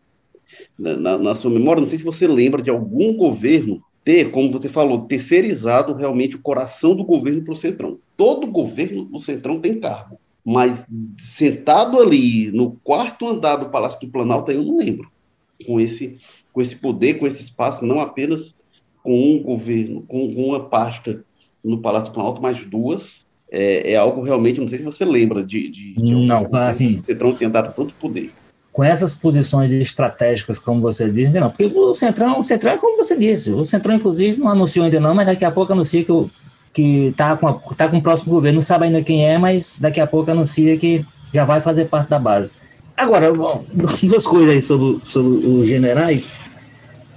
na, 0.77 1.17
na 1.17 1.35
sua 1.35 1.51
memória, 1.51 1.81
não 1.81 1.89
sei 1.89 1.97
se 1.97 2.03
você 2.03 2.27
lembra 2.27 2.61
de 2.61 2.69
algum 2.69 3.15
governo 3.15 3.81
ter, 4.03 4.31
como 4.31 4.51
você 4.51 4.67
falou, 4.67 4.99
terceirizado 4.99 5.93
realmente 5.93 6.35
o 6.35 6.41
coração 6.41 6.95
do 6.95 7.03
governo 7.03 7.41
para 7.41 7.53
o 7.53 7.55
Centrão. 7.55 7.97
Todo 8.17 8.47
governo 8.47 9.05
do 9.05 9.19
Centrão 9.19 9.59
tem 9.59 9.79
cargo, 9.79 10.19
mas 10.43 10.83
sentado 11.17 11.99
ali 11.99 12.51
no 12.51 12.71
quarto 12.83 13.27
andar 13.27 13.57
do 13.57 13.69
Palácio 13.69 14.01
do 14.01 14.09
Planalto, 14.09 14.51
eu 14.51 14.63
não 14.63 14.77
lembro, 14.77 15.09
com 15.65 15.79
esse, 15.79 16.17
com 16.51 16.61
esse 16.61 16.75
poder, 16.75 17.15
com 17.15 17.25
esse 17.25 17.41
espaço, 17.41 17.85
não 17.85 17.99
apenas 17.99 18.53
com 19.01 19.35
um 19.35 19.41
governo, 19.41 20.03
com 20.03 20.25
uma 20.25 20.65
pasta 20.65 21.23
no 21.63 21.79
Palácio 21.79 22.09
do 22.09 22.13
Planalto, 22.13 22.41
mas 22.41 22.65
duas, 22.65 23.25
é, 23.49 23.93
é 23.93 23.95
algo 23.95 24.21
realmente, 24.21 24.59
não 24.59 24.67
sei 24.67 24.79
se 24.79 24.85
você 24.85 25.05
lembra 25.05 25.43
de... 25.43 25.69
de, 25.69 25.93
de 25.93 26.25
não, 26.25 26.49
assim... 26.55 26.99
O 26.99 27.03
Centrão 27.05 27.33
tenha 27.33 27.49
dado 27.49 27.73
tanto 27.73 27.93
poder 27.93 28.31
com 28.73 28.83
essas 28.83 29.13
posições 29.13 29.71
estratégicas, 29.71 30.57
como 30.57 30.81
você 30.81 31.07
disse, 31.07 31.31
não, 31.31 31.47
porque 31.51 31.65
o 31.65 31.93
Centrão, 31.93 32.39
o 32.39 32.43
Centrão 32.43 32.71
é 32.71 32.77
como 32.77 32.97
você 32.97 33.15
disse, 33.15 33.51
o 33.51 33.63
Centrão, 33.63 33.95
inclusive, 33.95 34.41
não 34.41 34.49
anunciou 34.49 34.83
ainda 34.83 34.99
não, 34.99 35.13
mas 35.13 35.27
daqui 35.27 35.45
a 35.45 35.51
pouco 35.51 35.71
anuncia 35.71 36.03
que, 36.03 36.11
que 36.73 37.13
tá, 37.15 37.37
com 37.37 37.47
a, 37.47 37.53
tá 37.77 37.87
com 37.87 37.97
o 37.97 38.01
próximo 38.01 38.33
governo, 38.33 38.55
não 38.55 38.63
sabe 38.63 38.85
ainda 38.85 39.03
quem 39.03 39.29
é, 39.29 39.37
mas 39.37 39.77
daqui 39.79 40.01
a 40.01 40.07
pouco 40.07 40.31
anuncia 40.31 40.75
que 40.75 41.05
já 41.31 41.45
vai 41.45 41.61
fazer 41.61 41.85
parte 41.85 42.09
da 42.09 42.17
base. 42.17 42.55
Agora, 42.97 43.31
bom, 43.31 43.63
duas 44.01 44.25
coisas 44.25 44.49
aí 44.49 44.61
sobre, 44.61 44.99
sobre 45.05 45.45
os 45.45 45.69
generais, 45.69 46.31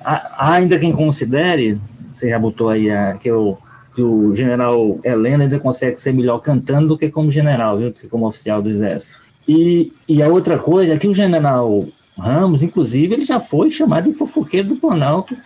há, 0.04 0.56
ainda 0.56 0.78
quem 0.78 0.92
considere, 0.92 1.80
você 2.12 2.28
já 2.28 2.38
botou 2.38 2.68
aí 2.68 2.90
a, 2.90 3.14
que, 3.14 3.32
o, 3.32 3.56
que 3.94 4.02
o 4.02 4.36
general 4.36 5.00
Helena 5.02 5.44
ainda 5.44 5.58
consegue 5.58 5.98
ser 5.98 6.12
melhor 6.12 6.38
cantando 6.40 6.88
do 6.88 6.98
que 6.98 7.10
como 7.10 7.30
general, 7.30 7.78
viu, 7.78 7.90
do 7.90 7.98
que 7.98 8.08
como 8.08 8.26
oficial 8.26 8.60
do 8.60 8.68
exército. 8.68 9.25
E, 9.48 9.92
e 10.08 10.22
a 10.22 10.28
outra 10.28 10.58
coisa 10.58 10.94
é 10.94 10.98
que 10.98 11.08
o 11.08 11.14
general 11.14 11.86
Ramos, 12.18 12.62
inclusive, 12.62 13.14
ele 13.14 13.24
já 13.24 13.38
foi 13.38 13.70
chamado 13.70 14.10
de 14.10 14.16
fofoqueiro 14.16 14.68
do 14.68 14.76
Planalto. 14.76 15.36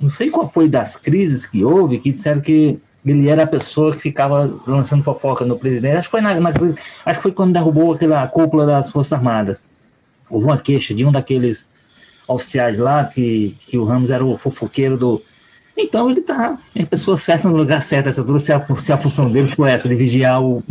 Não 0.00 0.10
sei 0.10 0.30
qual 0.30 0.48
foi 0.48 0.68
das 0.68 0.96
crises 0.96 1.46
que 1.46 1.64
houve, 1.64 1.98
que 1.98 2.12
disseram 2.12 2.40
que 2.40 2.78
ele 3.04 3.28
era 3.28 3.44
a 3.44 3.46
pessoa 3.46 3.92
que 3.92 4.00
ficava 4.00 4.52
lançando 4.66 5.02
fofoca 5.02 5.44
no 5.44 5.58
presidente. 5.58 5.96
Acho 5.96 6.08
que 6.08 6.12
foi 6.12 6.20
na, 6.20 6.38
na 6.38 6.52
crise, 6.52 6.76
acho 7.04 7.18
que 7.18 7.22
foi 7.22 7.32
quando 7.32 7.52
derrubou 7.52 7.92
aquela 7.92 8.26
cúpula 8.26 8.66
das 8.66 8.90
Forças 8.90 9.12
Armadas. 9.12 9.64
Houve 10.30 10.46
uma 10.46 10.58
queixa 10.58 10.94
de 10.94 11.04
um 11.04 11.10
daqueles 11.10 11.68
oficiais 12.28 12.78
lá 12.78 13.04
que, 13.04 13.56
que 13.58 13.78
o 13.78 13.84
Ramos 13.84 14.10
era 14.10 14.24
o 14.24 14.36
fofoqueiro 14.36 14.98
do. 14.98 15.22
Então 15.76 16.10
ele 16.10 16.20
tá 16.20 16.58
é 16.74 16.82
a 16.82 16.86
pessoa 16.86 17.16
certa 17.16 17.48
no 17.48 17.56
lugar 17.56 17.80
certo, 17.80 18.08
essa 18.08 18.38
se 18.40 18.52
a, 18.52 18.76
se 18.76 18.92
a 18.92 18.98
função 18.98 19.30
dele 19.30 19.54
foi 19.54 19.70
essa, 19.70 19.88
de 19.88 19.94
vigiar 19.94 20.42
o, 20.42 20.62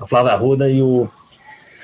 a 0.00 0.06
Flávia 0.06 0.32
Arruda 0.32 0.68
e 0.70 0.82
o, 0.82 1.08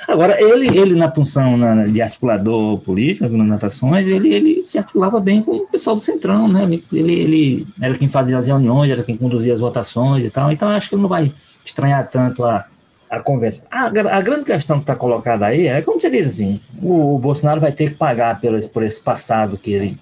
Agora, 0.07 0.41
ele, 0.41 0.77
ele 0.77 0.95
na 0.95 1.11
função 1.11 1.57
na, 1.57 1.87
de 1.87 2.01
articulador 2.03 2.79
político, 2.81 3.25
nas 3.25 3.35
manifestações, 3.35 4.07
ele, 4.07 4.35
ele 4.35 4.63
se 4.65 4.79
articulava 4.79 5.19
bem 5.19 5.43
com 5.43 5.53
o 5.53 5.67
pessoal 5.67 5.97
do 5.97 6.03
Centrão, 6.03 6.47
né? 6.47 6.65
Ele, 6.93 7.13
ele 7.13 7.67
era 7.81 7.97
quem 7.97 8.09
fazia 8.09 8.37
as 8.37 8.47
reuniões, 8.47 8.91
era 8.91 9.03
quem 9.03 9.17
conduzia 9.17 9.55
as 9.55 9.61
votações 9.61 10.25
e 10.25 10.31
tal, 10.31 10.53
então 10.53 10.69
acho 10.69 10.91
que 10.91 10.97
não 10.97 11.09
vai 11.09 11.33
estranhar 11.65 12.09
tanto 12.11 12.45
a, 12.45 12.67
a 13.09 13.21
conversa. 13.21 13.67
A, 13.71 13.87
a 13.87 14.21
grande 14.21 14.45
questão 14.45 14.77
que 14.77 14.83
está 14.83 14.95
colocada 14.95 15.47
aí 15.47 15.67
é, 15.67 15.81
como 15.83 16.01
você 16.01 16.11
diz 16.11 16.27
assim, 16.27 16.61
o, 16.83 17.15
o, 17.15 17.19
Bolsonaro 17.19 17.61
vai 17.61 17.73
ter 17.73 17.91
que 17.91 17.97
pagar 17.97 18.41
por 18.41 18.55
esse, 18.55 18.69
por 18.69 18.83
esse 18.83 19.01
passado 19.01 19.57
que 19.57 19.73
ele 19.73 19.99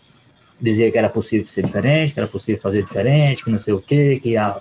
dizia 0.60 0.90
que 0.90 0.98
era 0.98 1.08
possível 1.08 1.46
ser 1.46 1.64
diferente, 1.64 2.14
que 2.14 2.20
era 2.20 2.28
possível 2.28 2.60
fazer 2.60 2.82
diferente, 2.82 3.44
que 3.44 3.50
não 3.50 3.58
sei 3.58 3.74
o 3.74 3.80
quê, 3.80 4.18
que 4.22 4.36
a, 4.36 4.56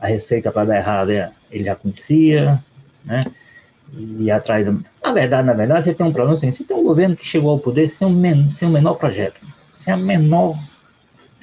a 0.00 0.06
receita 0.06 0.52
para 0.52 0.64
dar 0.64 0.76
errado 0.76 1.10
é, 1.10 1.30
ele 1.50 1.64
já 1.64 1.74
conhecia, 1.74 2.62
né? 3.04 3.20
E 3.92 4.30
atrás. 4.30 4.66
Na 5.02 5.12
verdade, 5.12 5.46
na 5.46 5.52
verdade, 5.52 5.84
você 5.84 5.94
tem 5.94 6.06
um 6.06 6.12
problema 6.12 6.34
assim, 6.34 6.50
você 6.50 6.64
tem 6.64 6.76
um 6.76 6.84
governo 6.84 7.16
que 7.16 7.26
chegou 7.26 7.50
ao 7.50 7.58
poder 7.58 7.88
sem 7.88 8.10
men 8.12 8.48
sem 8.50 8.68
um 8.68 8.72
menor 8.72 8.94
projeto, 8.94 9.40
sem 9.72 9.92
a 9.92 9.96
menor 9.96 10.56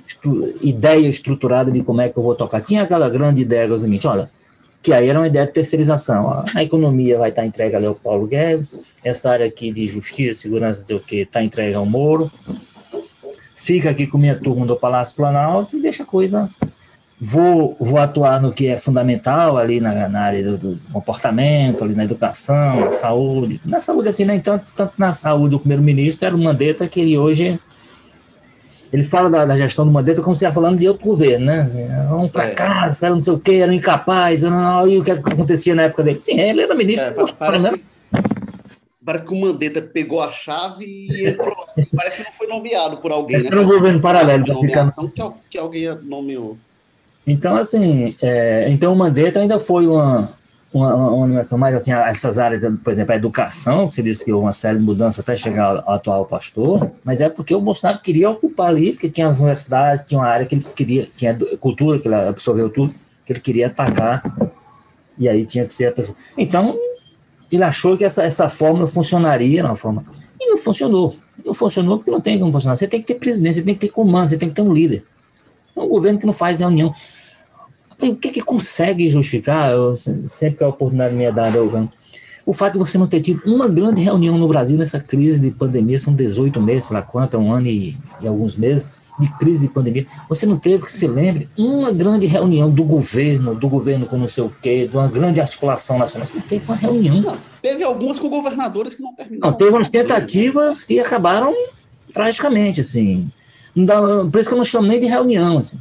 estru 0.05 0.53
ideia 0.61 1.07
estruturada 1.07 1.71
de 1.71 1.81
como 1.83 2.01
é 2.01 2.09
que 2.09 2.17
eu 2.17 2.23
vou 2.23 2.35
tocar. 2.35 2.61
Tinha 2.61 2.83
aquela 2.83 3.09
grande 3.09 3.41
ideia 3.41 3.65
que 3.65 3.71
é 3.71 3.75
o 3.75 3.79
seguinte, 3.79 4.07
olha, 4.07 4.29
que 4.81 4.91
aí 4.91 5.09
era 5.09 5.19
uma 5.19 5.27
ideia 5.27 5.45
de 5.45 5.53
terceirização. 5.53 6.43
A 6.53 6.63
economia 6.63 7.17
vai 7.17 7.29
estar 7.29 7.45
entregue 7.45 7.75
ali 7.75 7.85
ao 7.85 7.95
Paulo 7.95 8.27
Guedes, 8.27 8.79
essa 9.03 9.31
área 9.31 9.45
aqui 9.45 9.71
de 9.71 9.87
justiça, 9.87 10.41
segurança, 10.41 10.83
sei 10.83 10.95
o 10.95 10.99
que, 10.99 11.17
está 11.17 11.43
entregue 11.43 11.75
ao 11.75 11.85
Moro. 11.85 12.31
Fica 13.55 13.91
aqui 13.91 14.07
com 14.07 14.17
minha 14.17 14.35
turma 14.35 14.65
do 14.65 14.75
Palácio 14.75 15.15
Planalto 15.15 15.77
e 15.77 15.81
deixa 15.81 16.01
a 16.01 16.05
coisa 16.05 16.49
vou, 17.23 17.77
vou 17.79 17.99
atuar 17.99 18.41
no 18.41 18.51
que 18.51 18.67
é 18.67 18.79
fundamental 18.79 19.55
ali 19.55 19.79
na, 19.79 20.09
na 20.09 20.21
área 20.21 20.43
do, 20.43 20.57
do, 20.57 20.79
comportamento, 20.91 21.83
ali 21.83 21.93
na 21.93 22.03
educação, 22.03 22.79
na 22.79 22.91
saúde. 22.91 23.61
Na 23.63 23.79
saúde 23.79 24.09
aqui 24.09 24.25
nem 24.25 24.39
tanto, 24.39 24.65
tanto 24.75 24.93
na 24.97 25.13
saúde, 25.13 25.55
o 25.55 25.59
primeiro-ministro 25.59 26.25
era 26.25 26.35
o 26.35 26.39
Mandetta, 26.39 26.87
que 26.87 26.99
ele 26.99 27.19
hoje 27.19 27.59
ele 28.91 29.03
fala 29.03 29.29
da, 29.29 29.45
da, 29.45 29.55
gestão 29.55 29.85
do 29.85 29.91
Mandetta 29.91 30.21
como 30.21 30.35
se 30.35 30.39
estivesse 30.39 30.55
falando 30.55 30.79
de 30.79 30.87
outro 30.87 31.05
governo, 31.05 31.45
né? 31.45 31.61
Assim, 31.61 31.83
era 31.83 32.15
um 32.15 32.27
fracasso, 32.27 33.05
era 33.05 33.13
não 33.13 33.21
sei 33.21 33.33
o 33.33 33.39
quê, 33.39 33.53
era 33.53 33.71
um 33.71 33.75
incapaz, 33.75 34.43
era, 34.43 34.83
e 34.87 34.97
o 34.97 35.03
que 35.03 35.11
acontecia 35.11 35.75
na 35.75 35.83
época 35.83 36.03
dele? 36.03 36.19
Sim, 36.19 36.39
ele 36.39 36.63
era 36.63 36.73
ministro. 36.73 37.07
É, 37.07 37.33
parece, 37.37 37.71
né? 37.71 37.79
parece 39.05 39.25
que 39.25 39.33
o 39.33 39.39
Mandetta 39.39 39.81
pegou 39.81 40.21
a 40.21 40.31
chave 40.31 40.85
e 40.85 41.29
entrou. 41.29 41.55
parece 41.95 42.17
que 42.17 42.29
não 42.29 42.33
foi 42.33 42.47
nomeado 42.47 42.97
por 42.97 43.11
alguém. 43.11 43.37
Esse 43.37 43.45
né? 43.45 43.51
era 43.53 43.61
um 43.61 43.69
governo 43.69 44.01
paralelo. 44.01 44.43
Ficando... 44.59 44.91
que, 45.09 45.21
que 45.51 45.57
alguém 45.57 45.95
nomeou. 46.03 46.57
Então, 47.25 47.55
assim, 47.55 48.15
é, 48.21 48.67
então 48.69 48.93
o 48.93 48.95
Mandetta 48.95 49.39
ainda 49.39 49.59
foi 49.59 49.85
uma, 49.85 50.29
uma, 50.73 50.95
uma 50.95 51.25
animação 51.25 51.57
mais 51.57 51.75
assim, 51.75 51.91
essas 51.91 52.39
áreas, 52.39 52.63
por 52.83 52.91
exemplo, 52.91 53.13
a 53.13 53.15
educação, 53.15 53.87
que 53.87 53.95
você 53.95 54.01
disse 54.01 54.25
que 54.25 54.31
houve 54.31 54.45
uma 54.45 54.53
série 54.53 54.77
de 54.77 54.83
mudanças 54.83 55.19
até 55.19 55.35
chegar 55.35 55.83
ao, 55.85 55.93
atual 55.93 56.25
pastor, 56.25 56.89
mas 57.03 57.21
é 57.21 57.29
porque 57.29 57.53
o 57.53 57.61
Bolsonaro 57.61 57.99
queria 57.99 58.29
ocupar 58.29 58.69
ali, 58.69 58.93
porque 58.93 59.09
tinha 59.09 59.27
as 59.27 59.39
universidades, 59.39 60.03
tinha 60.03 60.19
uma 60.19 60.27
área 60.27 60.45
que 60.45 60.55
ele 60.55 60.65
queria, 60.75 61.07
tinha 61.15 61.37
cultura, 61.59 61.99
que 61.99 62.07
ele 62.07 62.15
absorveu 62.15 62.69
tudo, 62.69 62.93
que 63.25 63.33
ele 63.33 63.39
queria 63.39 63.67
atacar, 63.67 64.23
e 65.17 65.29
aí 65.29 65.45
tinha 65.45 65.65
que 65.65 65.73
ser 65.73 65.87
a 65.87 65.91
pessoa. 65.91 66.17
Então, 66.37 66.77
ele 67.51 67.63
achou 67.63 67.97
que 67.97 68.05
essa, 68.05 68.23
essa 68.23 68.49
fórmula 68.49 68.87
funcionaria, 68.87 69.63
uma 69.63 69.75
forma, 69.75 70.05
e 70.39 70.49
não 70.49 70.57
funcionou. 70.57 71.15
Não 71.45 71.53
funcionou 71.53 71.97
porque 71.97 72.11
não 72.11 72.21
tem 72.21 72.39
como 72.39 72.51
funcionar. 72.51 72.75
Você 72.75 72.87
tem 72.87 73.01
que 73.01 73.07
ter 73.07 73.15
presidente, 73.19 73.55
você 73.55 73.61
tem 73.61 73.73
que 73.75 73.81
ter 73.81 73.89
comando, 73.89 74.29
você 74.29 74.37
tem 74.37 74.49
que 74.49 74.55
ter 74.55 74.61
um 74.61 74.73
líder. 74.73 75.03
É 75.75 75.79
um 75.79 75.87
governo 75.87 76.19
que 76.19 76.25
não 76.25 76.33
faz 76.33 76.59
reunião. 76.59 76.93
O 78.01 78.15
que, 78.15 78.31
que 78.31 78.41
consegue 78.41 79.07
justificar, 79.09 79.71
eu, 79.71 79.95
sempre 79.95 80.57
que 80.57 80.63
a 80.63 80.67
oportunidade 80.67 81.13
me 81.13 81.23
é 81.23 81.31
dada, 81.31 81.57
eu, 81.57 81.89
o 82.45 82.53
fato 82.53 82.73
de 82.73 82.79
você 82.79 82.97
não 82.97 83.07
ter 83.07 83.21
tido 83.21 83.41
uma 83.45 83.67
grande 83.67 84.01
reunião 84.01 84.37
no 84.37 84.47
Brasil 84.47 84.77
nessa 84.77 84.99
crise 84.99 85.39
de 85.39 85.51
pandemia, 85.51 85.99
são 85.99 86.13
18 86.13 86.59
meses, 86.59 86.85
sei 86.85 86.97
lá 86.97 87.03
quanto, 87.03 87.37
um 87.37 87.53
ano 87.53 87.67
e, 87.67 87.95
e 88.21 88.27
alguns 88.27 88.55
meses 88.55 88.89
de 89.19 89.27
crise 89.37 89.61
de 89.61 89.67
pandemia, 89.67 90.05
você 90.27 90.45
não 90.45 90.57
teve, 90.57 90.85
que 90.85 90.91
se 90.91 91.07
lembre, 91.07 91.47
uma 91.57 91.91
grande 91.91 92.25
reunião 92.25 92.69
do 92.69 92.83
governo, 92.83 93.53
do 93.53 93.69
governo 93.69 94.05
com 94.05 94.17
não 94.17 94.27
sei 94.27 94.43
o 94.43 94.49
quê, 94.61 94.87
de 94.87 94.97
uma 94.97 95.07
grande 95.07 95.39
articulação 95.39 95.99
nacional. 95.99 96.27
Você 96.27 96.35
não 96.35 96.41
teve 96.41 96.65
uma 96.65 96.75
reunião. 96.75 97.21
Não, 97.21 97.37
teve 97.61 97.83
algumas 97.83 98.17
com 98.17 98.29
governadores 98.29 98.95
que 98.95 99.01
não 99.01 99.13
terminaram. 99.13 99.51
Não, 99.51 99.57
teve 99.57 99.71
umas 99.71 99.89
tentativas 99.89 100.83
que 100.83 100.99
acabaram 100.99 101.53
tragicamente, 102.11 102.81
assim. 102.81 103.29
Não 103.75 103.85
dá, 103.85 104.01
por 104.31 104.39
isso 104.39 104.49
que 104.49 104.53
eu 104.53 104.57
não 104.57 104.65
chamo 104.65 104.87
nem 104.87 104.99
de 104.99 105.07
reunião, 105.07 105.57
assim. 105.57 105.77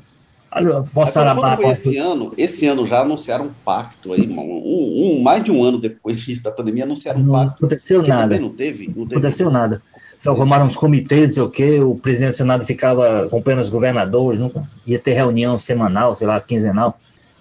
Forçar 0.92 1.28
a 1.28 1.56
foi 1.56 1.68
esse 1.68 1.96
ano, 1.96 2.32
esse 2.36 2.66
ano 2.66 2.84
já 2.84 3.02
anunciaram 3.02 3.44
um 3.44 3.50
pacto 3.64 4.12
aí, 4.12 4.26
um, 4.26 5.16
um, 5.16 5.22
mais 5.22 5.44
de 5.44 5.52
um 5.52 5.62
ano 5.62 5.78
depois 5.78 6.18
disso 6.22 6.42
da 6.42 6.50
pandemia, 6.50 6.84
anunciaram 6.84 7.20
um 7.20 7.24
não 7.24 7.32
pacto. 7.32 7.64
Aconteceu 7.64 8.02
nada. 8.02 8.38
Não 8.40 8.50
teve, 8.50 8.86
não 8.88 9.06
teve. 9.06 9.14
Aconteceu 9.14 9.50
nada. 9.50 9.80
Formaram 10.18 10.66
uns 10.66 10.76
comitês, 10.76 11.28
não 11.28 11.34
sei 11.34 11.42
o 11.44 11.48
quê, 11.48 11.80
o 11.80 11.94
presidente 11.94 12.32
do 12.32 12.36
Senado 12.36 12.66
ficava 12.66 13.24
acompanhando 13.24 13.62
os 13.62 13.70
governadores, 13.70 14.40
nunca 14.40 14.68
ia 14.86 14.98
ter 14.98 15.12
reunião 15.12 15.58
semanal, 15.58 16.14
sei 16.14 16.26
lá, 16.26 16.40
quinzenal. 16.40 16.98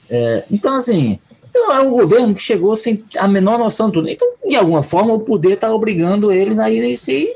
É, 0.10 0.46
então, 0.50 0.76
assim, 0.76 1.20
então 1.50 1.74
é 1.74 1.82
um 1.82 1.90
governo 1.90 2.34
que 2.34 2.42
chegou 2.42 2.76
sem 2.76 3.04
a 3.18 3.28
menor 3.28 3.58
noção 3.58 3.88
de 3.88 3.94
tudo. 3.94 4.08
Então, 4.08 4.28
de 4.48 4.56
alguma 4.56 4.84
forma, 4.84 5.14
o 5.14 5.20
poder 5.20 5.54
está 5.54 5.74
obrigando 5.74 6.32
eles 6.32 6.60
a 6.60 6.70
ir 6.70 6.96
se. 6.96 7.28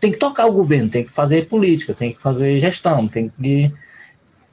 Tem 0.00 0.12
que 0.12 0.18
tocar 0.18 0.46
o 0.46 0.52
governo, 0.52 0.90
tem 0.90 1.04
que 1.04 1.12
fazer 1.12 1.48
política, 1.48 1.94
tem 1.94 2.12
que 2.12 2.20
fazer 2.20 2.58
gestão, 2.58 3.08
tem 3.08 3.28
que 3.28 3.72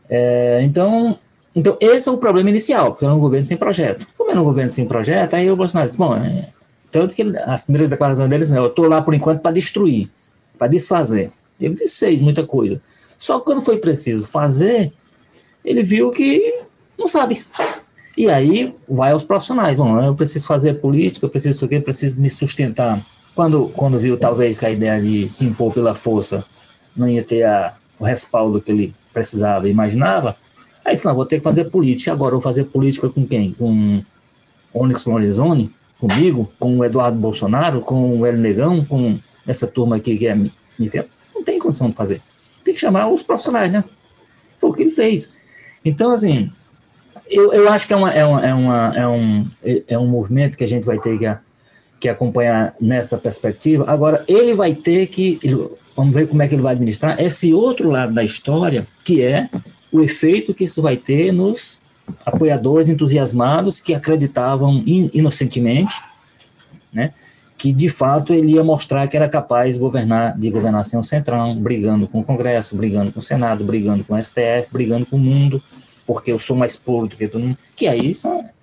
é, 0.10 0.62
então, 0.64 1.18
então, 1.56 1.78
esse 1.80 2.08
é 2.08 2.12
o 2.12 2.18
problema 2.18 2.50
inicial, 2.50 2.92
porque 2.92 3.06
era 3.06 3.14
um 3.14 3.20
governo 3.20 3.48
sem 3.48 3.58
projeto. 3.58 4.08
Como 4.18 4.30
era 4.30 4.40
um 4.40 4.44
governo 4.44 4.72
sem 4.72 4.86
projeto, 4.86 5.34
aí 5.34 5.50
o 5.50 5.56
Bolsonaro 5.56 5.90
disse, 5.90 5.98
bom, 5.98 6.16
é, 6.16 6.50
tanto 6.92 7.16
que 7.16 7.24
as 7.46 7.64
primeiras 7.64 7.90
declarações 7.90 8.30
deles, 8.30 8.52
eu 8.52 8.68
estou 8.68 8.88
lá 8.88 9.02
por 9.02 9.14
enquanto 9.14 9.42
para 9.42 9.52
destruir, 9.52 10.10
para 10.58 10.68
desfazer. 10.68 11.32
Ele 11.60 11.74
desfez 11.74 12.22
muita 12.22 12.46
coisa. 12.46 12.82
Só 13.18 13.40
que 13.40 13.46
quando 13.46 13.62
foi 13.62 13.78
preciso 13.78 14.28
fazer, 14.28 14.92
ele 15.64 15.82
viu 15.82 16.12
que 16.12 16.62
não 16.98 17.08
sabe. 17.08 17.44
E 18.16 18.30
aí 18.30 18.76
vai 18.88 19.12
aos 19.12 19.24
profissionais. 19.24 19.78
Bom, 19.78 20.00
eu 20.00 20.14
preciso 20.14 20.46
fazer 20.46 20.76
política, 20.76 21.26
eu 21.26 21.30
preciso 21.30 21.56
isso 21.56 21.66
aqui, 21.66 21.76
eu 21.76 21.82
preciso 21.82 22.20
me 22.20 22.30
sustentar. 22.30 23.04
Quando, 23.36 23.70
quando 23.70 23.98
viu 23.98 24.18
talvez 24.18 24.60
que 24.60 24.66
a 24.66 24.72
ideia 24.72 25.02
de 25.02 25.28
se 25.30 25.46
impor 25.46 25.74
pela 25.74 25.96
força 25.96 26.46
não 26.96 27.10
ia 27.10 27.24
ter 27.24 27.44
a, 27.44 27.74
o 28.00 28.06
respaldo 28.06 28.62
que 28.62 28.72
ele 28.72 28.96
precisava, 29.12 29.68
imaginava, 29.68 30.36
aí 30.86 30.94
disse, 30.94 31.06
não, 31.06 31.16
vou 31.16 31.26
ter 31.26 31.38
que 31.38 31.44
fazer 31.44 31.66
política. 31.66 32.12
Agora, 32.12 32.34
vou 32.34 32.42
fazer 32.42 32.66
política 32.66 33.10
com 33.10 33.26
quem? 33.26 33.52
Com 33.54 34.04
Onyx 34.74 35.06
Lorenzoni, 35.06 35.72
comigo, 36.00 36.52
com 36.60 36.78
o 36.78 36.86
Eduardo 36.86 37.18
Bolsonaro, 37.18 37.82
com 37.82 38.20
o 38.20 38.26
El 38.26 38.38
Negão, 38.38 38.84
com 38.86 39.18
essa 39.48 39.68
turma 39.68 39.96
aqui 39.96 40.18
que 40.18 40.28
é 40.28 40.36
me 40.36 40.52
Não 41.34 41.44
tem 41.44 41.60
condição 41.60 41.90
de 41.90 41.96
fazer. 41.96 42.22
Tem 42.64 42.74
que 42.74 42.80
chamar 42.80 43.08
os 43.08 43.24
profissionais, 43.24 43.72
né? 43.72 43.84
Foi 44.58 44.70
o 44.70 44.74
que 44.74 44.84
ele 44.84 44.92
fez. 44.92 45.32
Então, 45.84 46.12
assim, 46.12 46.52
eu, 47.30 47.52
eu 47.52 47.70
acho 47.70 47.88
que 47.88 47.94
é, 47.94 47.96
uma, 47.96 48.12
é, 48.12 48.26
uma, 48.26 48.46
é, 48.46 48.54
uma, 48.54 48.94
é, 48.96 49.08
um, 49.08 49.48
é 49.88 50.00
um 50.00 50.08
movimento 50.08 50.58
que 50.58 50.64
a 50.64 50.68
gente 50.68 50.86
vai 50.86 50.98
ter 51.00 51.18
que, 51.18 51.26
que 52.04 52.10
acompanhar 52.10 52.76
nessa 52.82 53.18
perspectiva. 53.18 53.86
Agora, 53.88 54.26
ele 54.28 54.54
vai 54.54 54.76
ter 54.76 55.08
que. 55.08 55.40
Vamos 55.96 56.14
ver 56.14 56.28
como 56.28 56.42
é 56.42 56.50
que 56.50 56.54
ele 56.54 56.62
vai 56.62 56.74
administrar 56.74 57.18
esse 57.18 57.54
outro 57.54 57.90
lado 57.90 58.14
da 58.14 58.26
história, 58.26 58.86
que 59.06 59.22
é 59.22 59.48
o 59.90 60.02
efeito 60.02 60.54
que 60.54 60.66
isso 60.66 60.82
vai 60.82 60.98
ter 60.98 61.32
nos 61.32 61.82
apoiadores 62.26 62.90
entusiasmados 62.90 63.80
que 63.80 63.96
acreditavam 63.96 64.84
in, 64.86 65.10
inocentemente, 65.14 65.96
né, 66.92 67.14
que 67.58 67.72
de 67.72 67.88
fato 67.88 68.34
ele 68.34 68.52
ia 68.52 68.66
mostrar 68.66 69.08
que 69.08 69.16
era 69.16 69.30
capaz 69.30 69.76
de 69.76 69.80
governar, 69.80 70.38
de 70.38 70.50
governar 70.50 70.84
sem 70.84 71.02
centrão, 71.04 71.56
brigando 71.56 72.06
com 72.06 72.20
o 72.20 72.24
Congresso, 72.24 72.76
brigando 72.76 73.14
com 73.14 73.22
o 73.22 73.24
Senado, 73.24 73.64
brigando 73.64 74.04
com 74.04 74.14
o 74.14 74.22
STF, 74.22 74.68
brigando 74.74 75.06
com 75.06 75.16
o 75.16 75.20
mundo, 75.20 75.64
porque 76.06 76.34
eu 76.34 76.40
sou 76.40 76.58
mais 76.58 76.76
pobre 76.76 77.12
do 77.12 77.16
que 77.16 77.30
todo 77.30 77.44
mundo, 77.44 77.58
que 77.78 77.88
aí 77.88 78.12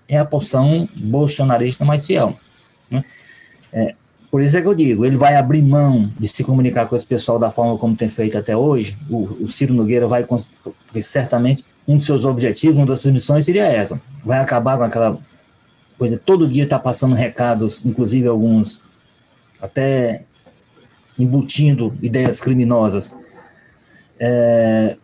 é 0.06 0.18
a 0.18 0.26
porção 0.26 0.86
bolsonarista 0.96 1.86
mais 1.86 2.04
fiel. 2.04 2.36
Né? 2.90 3.02
É, 3.72 3.94
por 4.30 4.42
isso 4.42 4.56
é 4.56 4.62
que 4.62 4.68
eu 4.68 4.74
digo, 4.74 5.04
ele 5.04 5.16
vai 5.16 5.34
abrir 5.34 5.60
mão 5.60 6.10
de 6.18 6.28
se 6.28 6.44
comunicar 6.44 6.86
com 6.86 6.94
esse 6.94 7.04
pessoal 7.06 7.38
da 7.38 7.50
forma 7.50 7.76
como 7.76 7.96
tem 7.96 8.08
feito 8.08 8.38
até 8.38 8.56
hoje. 8.56 8.96
O, 9.10 9.24
o 9.44 9.50
Ciro 9.50 9.74
Nogueira 9.74 10.06
vai, 10.06 10.24
porque 10.24 11.02
certamente 11.02 11.64
um 11.86 11.96
dos 11.96 12.06
seus 12.06 12.24
objetivos, 12.24 12.76
uma 12.76 12.86
das 12.86 13.00
suas 13.00 13.12
missões 13.12 13.44
seria 13.44 13.66
essa. 13.66 14.00
Vai 14.24 14.38
acabar 14.38 14.78
com 14.78 14.84
aquela 14.84 15.18
coisa, 15.98 16.16
todo 16.16 16.46
dia 16.46 16.64
está 16.64 16.78
passando 16.78 17.14
recados, 17.14 17.84
inclusive 17.84 18.28
alguns 18.28 18.80
até 19.60 20.24
embutindo 21.18 21.92
ideias 22.00 22.40
criminosas. 22.40 23.14
É, 24.18 24.96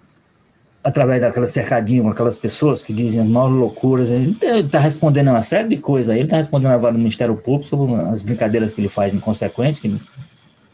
através 0.86 1.20
daquela 1.20 1.48
cercadinho 1.48 2.04
com 2.04 2.10
aquelas 2.10 2.38
pessoas 2.38 2.80
que 2.80 2.92
dizem 2.92 3.20
as 3.20 3.26
maiores 3.26 3.56
loucuras. 3.56 4.08
Ele 4.08 4.36
está 4.60 4.78
respondendo 4.78 5.30
uma 5.30 5.42
série 5.42 5.68
de 5.68 5.78
coisas. 5.78 6.14
Ele 6.14 6.22
está 6.22 6.36
respondendo 6.36 6.70
agora 6.70 6.92
no 6.92 6.98
Ministério 6.98 7.34
Público 7.34 7.68
sobre 7.68 7.92
as 8.02 8.22
brincadeiras 8.22 8.72
que 8.72 8.80
ele 8.80 8.88
faz 8.88 9.12
inconsequentes, 9.12 9.80
que 9.80 9.88
de 9.88 9.98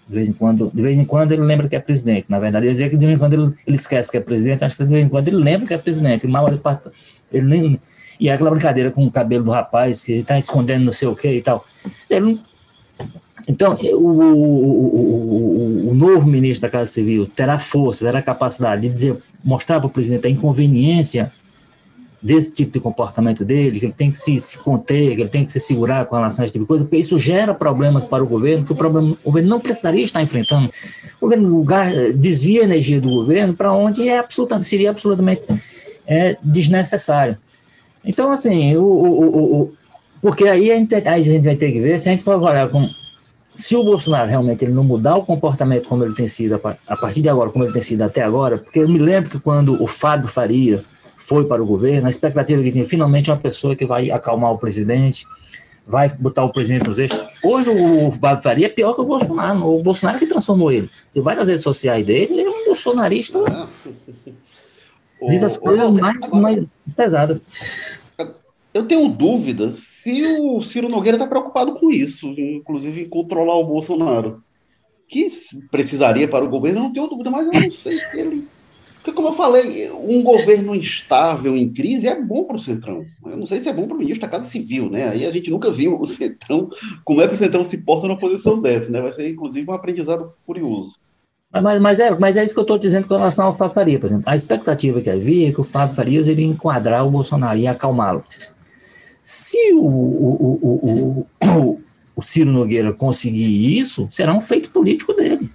vez 0.07 0.29
em 0.29 0.35
quando, 0.35 0.71
de 0.73 0.83
vez 0.83 0.99
em 0.99 1.05
quando 1.07 1.33
ele 1.33 1.41
lembra 1.41 1.67
que 1.67 1.75
é 1.75 1.81
presidente. 1.81 2.31
Na 2.31 2.39
verdade, 2.39 2.67
ele 2.67 2.73
dizia 2.73 2.91
que 2.91 2.97
de 2.99 3.07
vez 3.07 3.17
em 3.17 3.19
quando 3.19 3.33
ele, 3.33 3.55
ele 3.67 3.77
esquece 3.77 4.11
que 4.11 4.19
é 4.19 4.21
presidente, 4.21 4.63
acho 4.63 4.77
que 4.77 4.85
de 4.85 4.91
vez 4.91 5.03
em 5.03 5.09
quando 5.09 5.29
ele 5.29 5.39
lembra 5.39 5.67
que 5.67 5.73
é 5.73 5.79
presidente. 5.79 6.27
Ele 7.33 7.49
nem, 7.49 7.81
e 8.21 8.29
é 8.29 8.35
aquela 8.35 8.51
brincadeira 8.51 8.91
com 8.91 9.07
o 9.07 9.11
cabelo 9.11 9.45
do 9.45 9.51
rapaz, 9.51 10.05
que 10.05 10.13
ele 10.13 10.21
está 10.21 10.39
escondendo 10.39 10.85
não 10.85 10.93
sei 10.93 11.09
o 11.09 11.17
que 11.17 11.33
e 11.33 11.41
tal. 11.41 11.65
Ele 12.11 12.39
então, 13.49 13.75
o, 13.75 14.09
o, 14.09 15.91
o, 15.91 15.95
novo 15.95 16.29
ministro 16.29 16.69
da 16.69 16.71
Casa 16.71 16.91
Civil 16.91 17.27
terá 17.27 17.59
força, 17.59 18.05
terá 18.05 18.23
capacidade 18.23 18.83
de 18.83 18.89
dizer, 18.89 19.17
mostrar 19.43 19.81
para 19.81 19.89
o 19.89 19.91
presidente 19.91 20.27
a 20.27 20.31
inconveniência 20.31 21.33
desse 22.23 22.55
tipo 22.55 22.73
de 22.73 22.79
comportamento 22.79 23.45
dele, 23.45 23.81
que 23.81 23.87
ele 23.87 23.93
tem 23.93 24.11
que 24.11 24.19
se, 24.19 24.39
se 24.41 24.57
conter, 24.59 25.17
que 25.17 25.23
ele 25.23 25.29
tem 25.29 25.45
que 25.45 25.51
se 25.51 25.59
segurar 25.59 26.07
com 26.07 26.15
relação 26.15 26.45
a 26.45 26.47
esse 26.47 26.53
tipo 26.53 26.65
de 26.65 26.69
coisa, 26.69 26.85
porque 26.85 26.99
isso 26.99 27.19
gera 27.19 27.53
problemas 27.53 28.05
para 28.05 28.23
o 28.23 28.27
governo, 28.27 28.65
que 28.65 28.73
o, 28.73 28.77
problema, 28.77 29.17
o 29.25 29.31
governo 29.31 29.49
não 29.49 29.59
precisaria 29.59 30.05
estar 30.05 30.23
enfrentando. 30.23 30.71
O 31.21 31.27
governo 31.27 31.65
desvia 32.15 32.61
a 32.61 32.65
energia 32.65 33.01
do 33.01 33.09
governo 33.09 33.55
para 33.55 33.73
onde 33.73 34.09
é 34.09 34.19
absolutamente, 34.19 34.69
seria 34.69 34.91
absolutamente 34.91 35.43
é, 36.07 36.37
desnecessário. 36.45 37.37
Então, 38.05 38.31
assim, 38.31 38.77
o, 38.77 38.85
o, 38.85 39.63
o, 39.63 39.73
porque 40.21 40.47
aí 40.47 40.71
a 40.71 40.77
gente, 40.77 40.95
a 40.95 41.21
gente 41.21 41.45
vai 41.45 41.57
ter 41.57 41.73
que 41.73 41.81
ver, 41.81 41.99
se 41.99 42.09
a 42.09 42.13
gente 42.13 42.23
for 42.23 42.41
olhar 42.41 42.69
com 42.69 42.87
se 43.55 43.77
o 43.77 43.85
Bolsonaro 43.85 44.29
realmente 44.29 44.65
ele 44.65 44.73
não 44.73 44.85
mudar 44.85 45.17
o 45.17 45.25
comportamento 45.25 45.87
como 45.87 46.05
ele 46.05 46.15
tem 46.15 46.27
sido 46.27 46.55
a 46.87 46.97
partir 46.97 47.23
de 47.23 47.29
agora, 47.29 47.51
como 47.51 47.65
ele 47.65 47.73
tem 47.73 47.83
sido 47.83 48.03
até 48.03 48.23
agora, 48.23 48.59
porque 48.59 48.81
eu 48.81 48.89
me 48.89 48.99
lembro 48.99 49.31
que 49.31 49.39
quando 49.39 49.83
o 49.83 49.87
Fábio 49.87 50.29
Faria 50.29 50.83
foi 51.17 51.47
para 51.47 51.63
o 51.63 51.67
governo, 51.67 52.07
a 52.07 52.11
expectativa 52.11 52.63
que 52.63 52.73
tinha 52.73 52.87
finalmente 52.87 53.31
uma 53.31 53.37
pessoa 53.37 53.77
que 53.77 53.87
vai 53.87 54.11
acalmar 54.11 54.53
o 54.53 54.59
presidente, 54.59 55.27
vai 55.87 56.09
botar 56.09 56.45
o 56.45 56.53
presidente 56.53 56.87
nos 56.87 56.99
eixos. 56.99 57.21
Hoje 57.45 57.71
o 57.71 58.11
Fábio 58.13 58.43
Faria 58.43 58.67
é 58.67 58.71
pior 58.71 58.95
que 58.95 59.01
o 59.01 59.05
Bolsonaro, 59.05 59.79
o 59.79 59.83
Bolsonaro 59.83 60.19
que 60.19 60.27
transformou 60.27 60.73
ele. 60.73 60.89
Você 61.09 61.21
vai 61.21 61.37
nas 61.37 61.49
redes 61.49 61.63
sociais 61.63 62.05
dele, 62.05 62.33
ele 62.33 62.43
é 62.43 62.51
um 62.51 62.65
bolsonarista. 62.67 63.39
Diz 65.29 65.45
as 65.45 65.57
coisas 65.57 65.93
mais, 65.93 66.33
mais 66.33 66.65
pesadas. 66.97 67.45
Eu 68.75 68.87
tenho 68.87 69.09
dúvidas 69.09 69.77
se 70.03 70.25
o 70.41 70.63
Ciro 70.63 70.89
Nogueira 70.89 71.17
está 71.17 71.27
preocupado 71.27 71.75
com 71.75 71.91
isso, 71.91 72.29
inclusive 72.29 73.03
em 73.03 73.09
controlar 73.09 73.57
o 73.57 73.67
Bolsonaro. 73.67 74.43
Que 75.09 75.29
precisaria 75.71 76.27
para 76.27 76.45
o 76.45 76.49
governo, 76.49 76.79
eu 76.79 76.83
não 76.85 76.93
tenho 76.93 77.07
dúvida, 77.07 77.31
mas 77.31 77.47
eu 77.47 77.61
não 77.61 77.71
sei 77.71 77.93
se 77.93 78.19
ele. 78.19 78.49
Porque, 78.95 79.13
como 79.13 79.29
eu 79.29 79.33
falei, 79.33 79.91
um 79.91 80.23
governo 80.23 80.77
instável 80.77 81.57
em 81.57 81.69
crise 81.69 82.07
é 82.07 82.19
bom 82.19 82.45
para 82.45 82.57
o 82.57 82.61
Centrão. 82.61 83.05
Eu 83.27 83.37
não 83.37 83.47
sei 83.47 83.61
se 83.61 83.69
é 83.69 83.73
bom 83.73 83.87
para 83.87 83.97
o 83.97 83.99
ministro 83.99 84.23
da 84.23 84.29
Casa 84.29 84.49
Civil, 84.49 84.89
né? 84.89 85.09
Aí 85.09 85.27
a 85.27 85.31
gente 85.33 85.51
nunca 85.51 85.73
viu 85.73 86.01
o 86.01 86.07
Centrão, 86.07 86.71
como 87.05 87.21
é 87.21 87.27
que 87.27 87.35
o 87.35 87.37
Centrão 87.37 87.65
se 87.65 87.77
porta 87.77 88.07
numa 88.07 88.19
posição 88.19 88.61
dessa, 88.63 88.89
né? 88.89 89.01
Vai 89.01 89.13
ser, 89.13 89.29
inclusive, 89.29 89.69
um 89.69 89.75
aprendizado 89.75 90.33
curioso. 90.47 90.97
Mas, 91.53 91.81
mas, 91.81 92.01
é, 92.01 92.11
mas 92.19 92.37
é 92.37 92.45
isso 92.45 92.55
que 92.55 92.61
eu 92.61 92.63
estou 92.63 92.79
dizendo 92.79 93.07
com 93.07 93.17
relação 93.17 93.47
ao 93.47 93.53
Fábio 93.53 93.75
Faria, 93.75 93.99
por 93.99 94.07
exemplo. 94.07 94.25
A 94.27 94.35
expectativa 94.37 95.03
que 95.03 95.11
havia 95.11 95.51
é 95.51 95.53
que 95.53 95.61
o 95.61 95.65
Fábio 95.65 95.95
Farias 95.95 96.29
iria 96.29 96.47
enquadrar 96.47 97.07
o 97.07 97.11
Bolsonaro, 97.11 97.59
ia 97.59 97.73
acalmá-lo. 97.73 98.25
Se 99.33 99.73
o, 99.73 99.87
o, 99.87 101.27
o, 101.41 101.83
o, 102.15 102.23
Ciro 102.23 102.53
Nogueira 102.53 102.93
conseguir 102.93 103.79
isso, 103.79 104.07
será 104.11 104.35
um 104.35 104.41
feito 104.43 104.69
político 104.69 105.15
dele. 105.15 105.51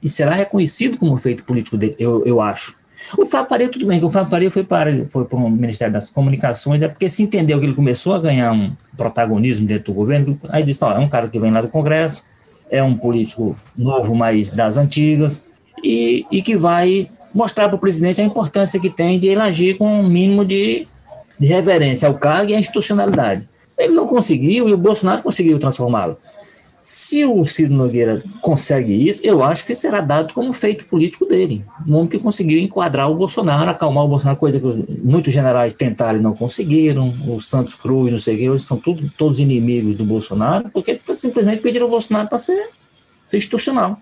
E 0.00 0.08
será 0.08 0.32
reconhecido 0.32 0.96
como 0.96 1.14
um 1.14 1.16
feito 1.16 1.42
político 1.42 1.76
dele, 1.76 1.96
eu, 1.98 2.24
eu 2.24 2.40
acho. 2.40 2.76
O 3.18 3.26
Fábio 3.26 3.48
Paredes, 3.48 3.72
tudo 3.72 3.86
bem, 3.88 3.98
que 3.98 4.06
o 4.06 4.10
Fábio 4.10 4.30
Paredes 4.30 4.54
foi 4.54 4.62
para, 4.62 5.04
foi 5.06 5.24
para 5.24 5.36
o 5.36 5.50
Ministério 5.50 5.92
das 5.92 6.08
Comunicações, 6.08 6.82
é 6.82 6.88
porque 6.88 7.10
se 7.10 7.24
entendeu 7.24 7.58
que 7.58 7.66
ele 7.66 7.74
começou 7.74 8.14
a 8.14 8.20
ganhar 8.20 8.52
um 8.52 8.72
protagonismo 8.96 9.66
dentro 9.66 9.86
do 9.86 9.94
governo, 9.94 10.40
aí 10.48 10.62
disse, 10.62 10.84
ó, 10.84 10.92
é 10.92 10.98
um 11.00 11.08
cara 11.08 11.26
que 11.26 11.40
vem 11.40 11.50
lá 11.50 11.60
do 11.60 11.68
Congresso, 11.68 12.24
é 12.70 12.80
um 12.80 12.96
político 12.96 13.58
novo, 13.76 14.14
mas 14.14 14.52
das 14.52 14.76
antigas, 14.76 15.44
e, 15.82 16.24
e 16.30 16.42
que 16.42 16.56
vai 16.56 17.08
mostrar 17.34 17.66
para 17.66 17.76
o 17.76 17.80
presidente 17.80 18.22
a 18.22 18.24
importância 18.24 18.78
que 18.78 18.88
tem 18.88 19.18
de 19.18 19.26
ele 19.26 19.40
agir 19.40 19.76
com 19.76 20.00
um 20.00 20.08
mínimo 20.08 20.44
de, 20.44 20.86
de 21.40 21.46
reverência 21.46 22.06
ao 22.06 22.14
cargo 22.14 22.50
e 22.50 22.54
à 22.54 22.58
institucionalidade. 22.58 23.48
Ele 23.78 23.94
não 23.94 24.06
conseguiu 24.06 24.68
e 24.68 24.74
o 24.74 24.76
Bolsonaro 24.76 25.22
conseguiu 25.22 25.58
transformá-lo. 25.58 26.14
Se 26.84 27.24
o 27.24 27.46
Ciro 27.46 27.72
Nogueira 27.72 28.22
consegue 28.42 29.08
isso, 29.08 29.24
eu 29.24 29.42
acho 29.42 29.64
que 29.64 29.74
será 29.74 30.00
dado 30.00 30.34
como 30.34 30.52
feito 30.52 30.84
político 30.86 31.24
dele. 31.24 31.64
Um 31.86 31.94
homem 31.94 32.08
que 32.08 32.18
conseguiu 32.18 32.58
enquadrar 32.58 33.10
o 33.10 33.14
Bolsonaro, 33.14 33.70
acalmar 33.70 34.04
o 34.04 34.08
Bolsonaro, 34.08 34.38
coisa 34.38 34.60
que 34.60 35.02
muitos 35.02 35.32
generais 35.32 35.72
tentaram 35.72 36.18
e 36.18 36.22
não 36.22 36.34
conseguiram. 36.34 37.14
O 37.26 37.40
Santos 37.40 37.74
Cruz, 37.74 38.12
não 38.12 38.18
sei 38.18 38.34
o 38.34 38.38
que, 38.38 38.50
hoje 38.50 38.64
são 38.64 38.76
tudo, 38.76 39.08
todos 39.16 39.40
inimigos 39.40 39.96
do 39.96 40.04
Bolsonaro, 40.04 40.68
porque 40.70 40.98
simplesmente 41.14 41.62
pediram 41.62 41.86
ao 41.86 41.90
Bolsonaro 41.90 42.28
para 42.28 42.38
ser, 42.38 42.68
ser 43.24 43.38
institucional, 43.38 43.96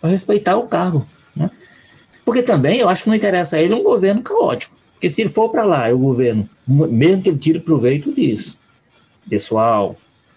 para 0.00 0.10
respeitar 0.10 0.56
o 0.56 0.66
cargo. 0.66 1.04
Né? 1.36 1.50
Porque 2.24 2.42
também 2.42 2.78
eu 2.78 2.88
acho 2.88 3.02
que 3.02 3.08
não 3.10 3.16
interessa 3.16 3.56
a 3.56 3.60
ele 3.60 3.74
um 3.74 3.82
governo 3.82 4.22
caótico. 4.22 4.77
Porque 4.98 5.08
se 5.08 5.22
ele 5.22 5.30
for 5.30 5.48
para 5.48 5.64
lá, 5.64 5.88
o 5.94 5.98
governo, 5.98 6.48
mesmo 6.66 7.22
que 7.22 7.28
ele 7.28 7.38
tire 7.38 7.60
proveito 7.60 8.12
disso, 8.12 8.58
pessoal, 9.30 9.94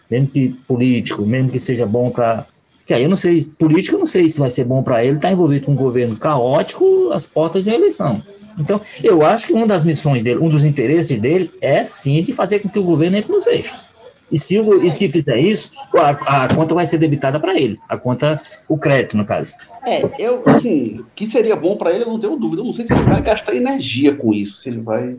mesmo 0.10 0.28
que 0.28 0.50
político, 0.68 1.26
mesmo 1.26 1.50
que 1.50 1.60
seja 1.60 1.84
bom 1.84 2.12
para. 2.12 2.46
Que 2.86 2.94
aí 2.94 3.02
eu 3.02 3.10
não 3.10 3.18
sei, 3.18 3.44
político 3.58 3.96
eu 3.96 4.00
não 4.00 4.06
sei 4.06 4.30
se 4.30 4.40
vai 4.40 4.52
ser 4.52 4.66
bom 4.66 4.84
para 4.84 5.04
ele 5.04 5.16
estar 5.16 5.30
tá 5.30 5.34
envolvido 5.34 5.66
com 5.66 5.72
um 5.72 5.76
governo 5.76 6.16
caótico 6.16 7.10
às 7.12 7.26
portas 7.26 7.64
de 7.64 7.72
eleição. 7.72 8.22
Então, 8.60 8.80
eu 9.04 9.26
acho 9.26 9.48
que 9.48 9.54
uma 9.54 9.66
das 9.66 9.84
missões 9.84 10.24
dele, 10.24 10.40
um 10.40 10.50
dos 10.50 10.64
interesses 10.64 11.20
dele 11.20 11.50
é 11.60 11.84
sim 11.84 12.22
de 12.22 12.32
fazer 12.32 12.60
com 12.60 12.70
que 12.70 12.78
o 12.78 12.84
governo 12.84 13.18
entre 13.18 13.32
nos 13.32 13.48
eixos. 13.48 13.88
E 14.32 14.40
se, 14.40 14.58
o, 14.60 14.84
e 14.84 14.90
se 14.90 15.10
fizer 15.10 15.38
isso, 15.40 15.72
a, 15.94 16.44
a 16.44 16.56
conta 16.56 16.74
vai 16.74 16.88
ser 16.88 16.98
debitada 16.98 17.40
para 17.40 17.60
ele, 17.60 17.78
a 17.90 17.98
conta, 17.98 18.42
o 18.68 18.78
crédito, 18.78 19.18
no 19.18 19.26
caso. 19.26 19.54
É, 19.86 20.02
eu, 20.18 20.42
assim, 20.46 21.04
que 21.14 21.28
seria 21.28 21.56
bom 21.56 21.76
para 21.76 21.92
ele, 21.92 22.04
eu 22.04 22.08
não 22.08 22.20
tenho 22.20 22.38
dúvida. 22.38 22.62
Eu 22.62 22.66
não 22.66 22.74
sei 22.74 22.86
se 22.86 22.94
ele 22.94 23.04
vai 23.04 23.22
gastar 23.22 23.56
energia 23.56 24.16
com 24.16 24.34
isso, 24.34 24.62
se 24.62 24.70
ele 24.70 24.80
vai. 24.80 25.18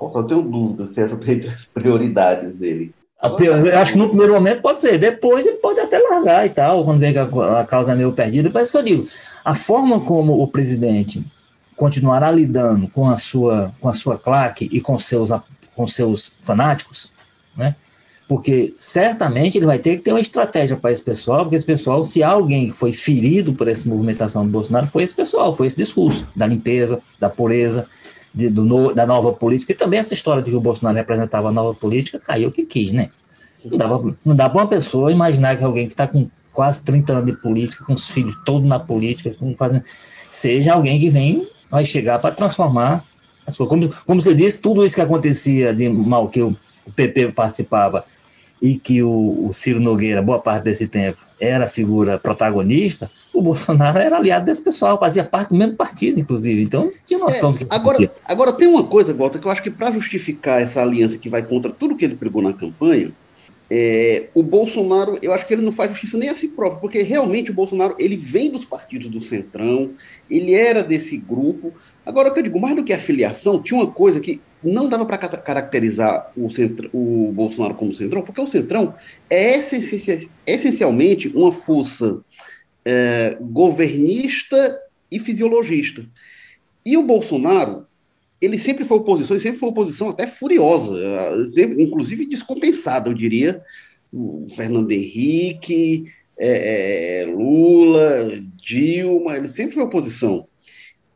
Eu 0.00 0.24
tenho 0.24 0.42
dúvida 0.42 0.88
se 0.94 1.00
essa 1.00 1.14
é 1.14 1.48
as 1.50 1.66
prioridades 1.66 2.54
dele. 2.54 2.94
Eu 3.20 3.78
acho 3.78 3.92
que 3.92 3.98
no 3.98 4.08
primeiro 4.08 4.32
momento 4.32 4.62
pode 4.62 4.80
ser, 4.80 4.96
depois 4.96 5.44
ele 5.44 5.56
pode 5.56 5.80
até 5.80 5.98
largar 5.98 6.46
e 6.46 6.50
tal, 6.50 6.84
quando 6.84 7.00
que 7.00 7.18
a, 7.18 7.60
a 7.60 7.66
causa 7.66 7.92
é 7.92 7.94
meio 7.96 8.12
perdida. 8.12 8.48
Parece 8.48 8.70
que 8.70 8.78
eu 8.78 8.82
digo, 8.82 9.08
a 9.44 9.54
forma 9.54 10.00
como 10.00 10.40
o 10.40 10.46
presidente 10.46 11.24
continuará 11.76 12.30
lidando 12.30 12.88
com 12.88 13.10
a 13.10 13.16
sua, 13.16 13.72
com 13.80 13.88
a 13.88 13.92
sua 13.92 14.16
claque 14.16 14.68
e 14.70 14.80
com 14.80 14.96
seus, 15.00 15.30
com 15.74 15.86
seus 15.88 16.32
fanáticos, 16.40 17.12
né? 17.56 17.74
Porque 18.28 18.74
certamente 18.76 19.56
ele 19.56 19.64
vai 19.64 19.78
ter 19.78 19.96
que 19.96 20.02
ter 20.02 20.12
uma 20.12 20.20
estratégia 20.20 20.76
para 20.76 20.92
esse 20.92 21.02
pessoal, 21.02 21.40
porque 21.40 21.56
esse 21.56 21.64
pessoal, 21.64 22.04
se 22.04 22.22
alguém 22.22 22.70
foi 22.70 22.92
ferido 22.92 23.54
por 23.54 23.66
essa 23.66 23.88
movimentação 23.88 24.44
do 24.44 24.50
Bolsonaro, 24.50 24.86
foi 24.86 25.02
esse 25.02 25.14
pessoal, 25.14 25.54
foi 25.54 25.66
esse 25.66 25.76
discurso 25.76 26.28
da 26.36 26.46
limpeza, 26.46 27.00
da 27.18 27.30
pureza, 27.30 27.86
de, 28.34 28.50
do, 28.50 28.92
da 28.92 29.06
nova 29.06 29.32
política, 29.32 29.72
e 29.72 29.74
também 29.74 29.98
essa 29.98 30.12
história 30.12 30.42
de 30.42 30.50
que 30.50 30.56
o 30.56 30.60
Bolsonaro 30.60 30.96
representava 30.96 31.48
a 31.48 31.52
nova 31.52 31.72
política, 31.74 32.18
caiu 32.18 32.50
o 32.50 32.52
que 32.52 32.66
quis, 32.66 32.92
né? 32.92 33.08
Não 33.64 33.78
dá, 33.78 33.88
não 34.24 34.36
dá 34.36 34.48
para 34.48 34.60
uma 34.60 34.68
pessoa 34.68 35.10
imaginar 35.10 35.56
que 35.56 35.64
alguém 35.64 35.86
que 35.86 35.92
está 35.92 36.06
com 36.06 36.28
quase 36.52 36.82
30 36.84 37.12
anos 37.12 37.26
de 37.26 37.32
política, 37.32 37.84
com 37.84 37.94
os 37.94 38.10
filhos 38.10 38.36
todos 38.44 38.66
na 38.66 38.78
política, 38.78 39.34
fazendo, 39.56 39.82
seja 40.30 40.74
alguém 40.74 41.00
que 41.00 41.08
vem, 41.08 41.46
vai 41.70 41.84
chegar 41.84 42.18
para 42.18 42.34
transformar 42.34 43.02
a 43.46 43.50
sua. 43.50 43.66
Como, 43.66 43.88
como 44.06 44.20
você 44.20 44.34
disse, 44.34 44.60
tudo 44.60 44.84
isso 44.84 44.94
que 44.94 45.00
acontecia 45.00 45.74
de 45.74 45.88
mal 45.88 46.28
que 46.28 46.42
o 46.42 46.56
PP 46.94 47.32
participava 47.32 48.04
e 48.60 48.76
que 48.76 49.02
o, 49.02 49.48
o 49.48 49.52
Ciro 49.54 49.80
Nogueira, 49.80 50.20
boa 50.20 50.38
parte 50.38 50.64
desse 50.64 50.88
tempo, 50.88 51.18
era 51.40 51.64
a 51.64 51.68
figura 51.68 52.18
protagonista, 52.18 53.08
o 53.32 53.40
Bolsonaro 53.40 53.98
era 53.98 54.16
aliado 54.16 54.46
desse 54.46 54.62
pessoal, 54.62 54.98
fazia 54.98 55.22
parte 55.22 55.50
do 55.50 55.56
mesmo 55.56 55.76
partido, 55.76 56.18
inclusive. 56.18 56.62
Então, 56.62 56.90
tinha 57.06 57.20
noção 57.20 57.50
é, 57.50 57.52
do 57.52 57.58
que 57.58 57.66
agora, 57.70 58.10
agora, 58.24 58.52
tem 58.52 58.66
uma 58.66 58.84
coisa, 58.84 59.14
Walter, 59.14 59.38
que 59.38 59.46
eu 59.46 59.50
acho 59.50 59.62
que 59.62 59.70
para 59.70 59.92
justificar 59.92 60.60
essa 60.60 60.82
aliança 60.82 61.16
que 61.16 61.28
vai 61.28 61.42
contra 61.42 61.70
tudo 61.70 61.96
que 61.96 62.04
ele 62.04 62.16
pregou 62.16 62.42
na 62.42 62.52
campanha, 62.52 63.12
é, 63.70 64.28
o 64.34 64.42
Bolsonaro, 64.42 65.18
eu 65.20 65.32
acho 65.32 65.46
que 65.46 65.52
ele 65.52 65.62
não 65.62 65.72
faz 65.72 65.90
justiça 65.90 66.16
nem 66.16 66.30
a 66.30 66.36
si 66.36 66.48
próprio, 66.48 66.80
porque 66.80 67.02
realmente 67.02 67.50
o 67.50 67.54
Bolsonaro 67.54 67.94
ele 67.98 68.16
vem 68.16 68.50
dos 68.50 68.64
partidos 68.64 69.08
do 69.08 69.20
Centrão, 69.20 69.90
ele 70.30 70.54
era 70.54 70.82
desse 70.82 71.16
grupo. 71.16 71.72
Agora, 72.08 72.30
o 72.30 72.32
que 72.32 72.38
eu 72.38 72.44
digo, 72.44 72.58
mais 72.58 72.74
do 72.74 72.82
que 72.82 72.94
a 72.94 72.98
filiação, 72.98 73.62
tinha 73.62 73.78
uma 73.78 73.90
coisa 73.90 74.18
que 74.18 74.40
não 74.64 74.88
dava 74.88 75.04
para 75.04 75.18
caracterizar 75.18 76.32
o, 76.34 76.50
centro, 76.50 76.88
o 76.90 77.30
Bolsonaro 77.34 77.74
como 77.74 77.92
Centrão, 77.92 78.22
porque 78.22 78.40
o 78.40 78.46
Centrão 78.46 78.94
é 79.28 79.60
essencialmente 80.46 81.28
uma 81.28 81.52
força 81.52 82.18
é, 82.82 83.36
governista 83.38 84.80
e 85.12 85.18
fisiologista. 85.18 86.02
E 86.82 86.96
o 86.96 87.02
Bolsonaro, 87.02 87.86
ele 88.40 88.58
sempre 88.58 88.86
foi 88.86 88.96
oposição, 88.96 89.36
e 89.36 89.40
sempre 89.40 89.58
foi 89.58 89.68
oposição 89.68 90.08
até 90.08 90.26
furiosa, 90.26 90.96
inclusive 91.78 92.24
descompensada, 92.24 93.10
eu 93.10 93.14
diria. 93.14 93.60
O 94.10 94.46
Fernando 94.56 94.90
Henrique, 94.90 96.06
é, 96.38 97.20
é, 97.20 97.26
Lula, 97.26 98.30
Dilma, 98.56 99.36
ele 99.36 99.48
sempre 99.48 99.74
foi 99.74 99.84
oposição. 99.84 100.47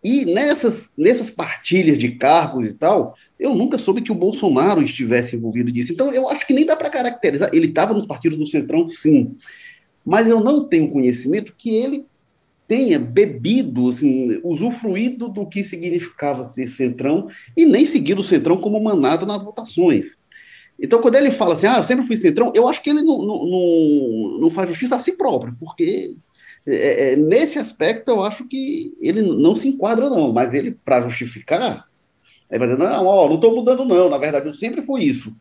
E 0.02 0.24
nessas, 0.24 0.88
nessas 0.98 1.30
partilhas 1.30 1.96
de 1.96 2.12
cargos 2.12 2.70
e 2.70 2.74
tal, 2.74 3.14
eu 3.38 3.54
nunca 3.54 3.78
soube 3.78 4.02
que 4.02 4.10
o 4.10 4.16
Bolsonaro 4.16 4.82
estivesse 4.82 5.36
envolvido 5.36 5.70
nisso. 5.70 5.92
Então, 5.92 6.12
eu 6.12 6.28
acho 6.28 6.46
que 6.46 6.52
nem 6.52 6.66
dá 6.66 6.74
para 6.74 6.90
caracterizar. 6.90 7.50
Ele 7.52 7.68
estava 7.68 7.94
nos 7.94 8.06
partidos 8.06 8.36
do 8.36 8.46
Centrão, 8.46 8.88
sim 8.88 9.36
mas 10.04 10.26
eu 10.26 10.40
não 10.40 10.64
tenho 10.64 10.90
conhecimento 10.90 11.54
que 11.56 11.70
ele 11.70 12.04
tenha 12.66 12.98
bebido, 12.98 13.88
assim, 13.88 14.40
usufruído 14.42 15.28
do 15.28 15.46
que 15.46 15.62
significava 15.62 16.44
ser 16.44 16.66
centrão 16.66 17.28
e 17.56 17.66
nem 17.66 17.84
seguir 17.84 18.18
o 18.18 18.22
centrão 18.22 18.56
como 18.56 18.82
manado 18.82 19.26
nas 19.26 19.42
votações. 19.42 20.16
Então, 20.80 21.00
quando 21.00 21.16
ele 21.16 21.30
fala 21.30 21.54
assim, 21.54 21.66
ah, 21.66 21.78
eu 21.78 21.84
sempre 21.84 22.06
fui 22.06 22.16
centrão, 22.16 22.52
eu 22.54 22.66
acho 22.66 22.82
que 22.82 22.90
ele 22.90 23.02
não, 23.02 23.18
não, 23.18 23.46
não, 23.46 24.38
não 24.40 24.50
faz 24.50 24.68
justiça 24.68 24.96
a 24.96 24.98
si 24.98 25.12
próprio, 25.12 25.54
porque 25.60 26.14
é, 26.66 27.12
é, 27.12 27.16
nesse 27.16 27.58
aspecto 27.58 28.10
eu 28.10 28.22
acho 28.22 28.44
que 28.44 28.94
ele 29.00 29.22
não 29.22 29.56
se 29.56 29.68
enquadra, 29.68 30.08
não, 30.08 30.32
mas 30.32 30.54
ele, 30.54 30.76
para 30.84 31.00
justificar, 31.00 31.86
ele 32.50 32.58
vai 32.58 32.68
dizer, 32.68 32.78
não, 32.78 33.06
ó, 33.06 33.28
não 33.28 33.36
estou 33.36 33.54
mudando, 33.54 33.84
não, 33.84 34.08
na 34.08 34.18
verdade 34.18 34.46
eu 34.46 34.54
sempre 34.54 34.82
fui 34.82 35.04
isso. 35.04 35.32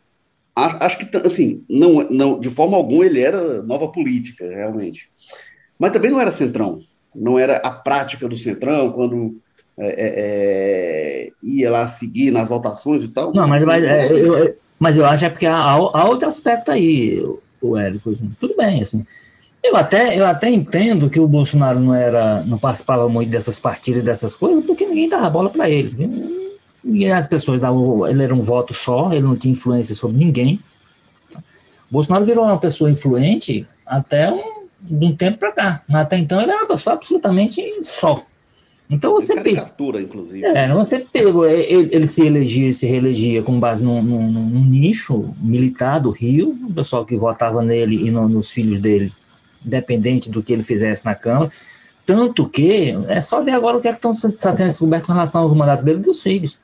Acho 0.54 0.98
que, 0.98 1.18
assim, 1.18 1.64
não, 1.70 2.04
não, 2.10 2.40
de 2.40 2.50
forma 2.50 2.76
alguma 2.76 3.06
ele 3.06 3.22
era 3.22 3.62
nova 3.64 3.88
política, 3.88 4.46
realmente. 4.48 5.10
Mas 5.80 5.92
também 5.92 6.12
não 6.12 6.20
era 6.20 6.32
centrão. 6.32 6.82
Não 7.16 7.40
era 7.40 7.58
a 7.58 7.72
prática 7.72 8.28
do 8.28 8.36
centrão, 8.36 8.92
quando 8.92 9.38
é, 9.78 9.88
é, 9.88 10.14
é 10.18 11.32
ia 11.42 11.72
lá 11.72 11.88
seguir 11.88 12.32
nas 12.32 12.48
votações 12.50 13.04
e 13.04 13.08
tal. 13.08 13.34
Não, 13.34 13.48
mas, 13.48 13.64
mas, 13.66 13.84
é, 13.84 14.12
eu, 14.12 14.56
mas 14.78 14.98
eu 14.98 15.06
acho 15.06 15.26
é 15.26 15.30
porque 15.30 15.46
há, 15.46 15.58
há 15.58 16.06
outro 16.06 16.28
aspecto 16.28 16.72
aí, 16.72 17.24
o 17.62 17.78
Érico. 17.78 18.10
Assim, 18.10 18.30
tudo 18.40 18.56
bem, 18.58 18.82
assim. 18.82 19.06
Eu 19.64 19.76
até, 19.76 20.18
eu 20.18 20.26
até 20.26 20.50
entendo 20.50 21.10
que 21.10 21.20
o 21.20 21.28
Bolsonaro 21.28 21.80
não 21.80 21.94
era, 21.94 22.42
não 22.44 22.58
participava 22.58 23.08
muito 23.08 23.30
dessas 23.30 23.60
partidas, 23.60 24.04
dessas 24.04 24.36
coisas, 24.36 24.66
porque 24.66 24.86
ninguém 24.86 25.08
dava 25.08 25.30
bola 25.30 25.50
para 25.50 25.70
ele 25.70 26.42
e 26.84 27.06
as 27.06 27.28
pessoas 27.28 27.60
davam, 27.60 28.08
ele 28.08 28.24
era 28.24 28.34
um 28.34 28.42
voto 28.42 28.74
só, 28.74 29.12
ele 29.12 29.22
não 29.22 29.36
tinha 29.36 29.54
influência 29.54 29.96
sobre 29.96 30.18
ninguém. 30.18 30.60
Bolsonaro 31.90 32.26
virou 32.26 32.46
uma 32.46 32.58
pessoa 32.58 32.90
influente 32.90 33.68
até 33.86 34.32
um, 34.32 34.66
de 34.82 35.06
um 35.06 35.16
tempo 35.16 35.38
para 35.38 35.52
cá. 35.52 35.82
Até 35.92 36.18
então 36.18 36.42
ele 36.42 36.52
era 36.52 36.62
uma 36.62 36.68
pessoa 36.68 36.96
absolutamente 36.96 37.62
só. 37.84 38.24
Então 38.90 39.14
você 39.14 39.36
caricatura, 39.36 40.02
inclusive. 40.02 40.46
É, 40.46 40.74
você 40.74 41.00
pegou, 41.00 41.48
ele, 41.48 41.90
ele, 41.96 42.08
se 42.08 42.26
elegia, 42.26 42.74
se 42.74 42.86
reelegia 42.86 43.42
com 43.42 43.58
base 43.58 43.82
num, 43.82 44.02
num, 44.02 44.30
num, 44.30 44.66
nicho 44.66 45.34
militar 45.40 46.00
do 46.00 46.10
Rio, 46.10 46.58
o 46.64 46.74
pessoal 46.74 47.06
que 47.06 47.16
votava 47.16 47.62
nele 47.62 48.08
e 48.08 48.12
no, 48.12 48.28
nos 48.28 48.52
filhos 48.52 48.80
dele, 48.80 49.12
independente 49.66 50.30
do 50.30 50.42
que 50.42 50.54
ele 50.54 50.64
fizesse 50.64 51.06
na 51.06 51.16
Câmara. 51.16 51.52
Tanto 52.06 52.48
que, 52.48 52.96
é 53.08 53.22
só 53.22 53.42
ver 53.42 53.52
agora 53.52 53.78
o 53.78 53.82
que 53.82 53.88
é 53.88 53.94
que 53.94 54.06
estão 54.06 54.32
tendo 54.56 54.68
descoberto 54.68 55.06
com 55.06 55.14
relação 55.14 55.44
ao 55.44 55.56
mandato 55.56 55.84
dele 55.84 56.00
e 56.00 56.04
dos 56.04 56.22
filhos. 56.22 56.60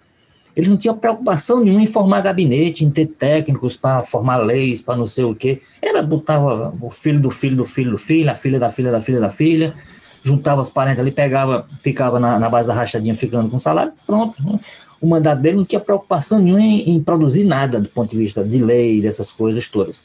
Eles 0.58 0.72
não 0.72 0.76
tinham 0.76 0.98
preocupação 0.98 1.64
nenhuma 1.64 1.84
em 1.84 1.88
formar 1.88 2.22
gabinete, 2.22 2.84
em 2.84 2.89
ter 2.89 3.06
técnicos 3.06 3.78
para 3.78 4.04
formar 4.04 4.38
leis, 4.38 4.82
para 4.82 4.95
não 4.95 5.06
sei 5.06 5.24
o 5.24 5.36
quê. 5.36 5.62
Era 5.80 6.02
botava 6.02 6.74
o 6.82 6.89
filho 6.89 7.20
do 7.20 7.30
filho 7.30 7.56
do 7.56 7.64
filho 7.64 7.91
do 7.91 7.98
filho, 7.98 8.32
a 8.32 8.34
filha 8.34 8.60
da 8.60 8.72
filha 8.72 8.91
da 8.91 9.00
filha 9.00 9.20
da 9.20 9.30
filha, 9.30 9.74
juntava 10.24 10.60
os 10.60 10.72
parentes 10.72 11.00
ali, 11.00 11.12
pegava, 11.12 11.68
ficava 11.80 12.20
na, 12.20 12.39
na 12.39 12.50
base 12.50 12.68
da 12.68 12.74
rachadinha 12.74 13.16
ficando 13.16 13.50
com 13.50 13.60
salário, 13.60 13.93
pronto. 14.08 14.36
o 15.00 15.08
mandato 15.08 15.41
dele 15.43 15.58
não 15.58 15.66
tinha 15.66 15.80
preocupação 15.80 16.39
nenhuma 16.39 16.62
em, 16.62 16.89
em, 16.89 17.04
produzir 17.04 17.43
nada 17.43 17.80
do 17.80 17.88
ponto 17.88 18.10
de 18.10 18.18
vista 18.18 18.43
de 18.43 18.58
lei, 18.58 19.00
dessas 19.00 19.32
coisas 19.32 19.70
todas. 19.70 20.00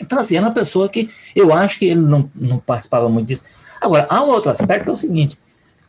Então, 0.00 0.18
assim, 0.18 0.36
era 0.36 0.46
uma 0.46 0.54
pessoa 0.54 0.88
que 0.88 1.08
eu 1.34 1.52
acho 1.52 1.78
que 1.78 1.86
ele 1.86 2.00
não, 2.00 2.30
não 2.34 2.58
participava 2.58 3.08
muito 3.08 3.28
disso. 3.28 3.42
Agora, 3.80 4.06
há 4.08 4.22
um 4.24 4.28
outro 4.28 4.50
aspecto 4.50 4.84
que 4.84 4.90
é 4.90 4.92
o 4.92 4.96
seguinte: 4.96 5.38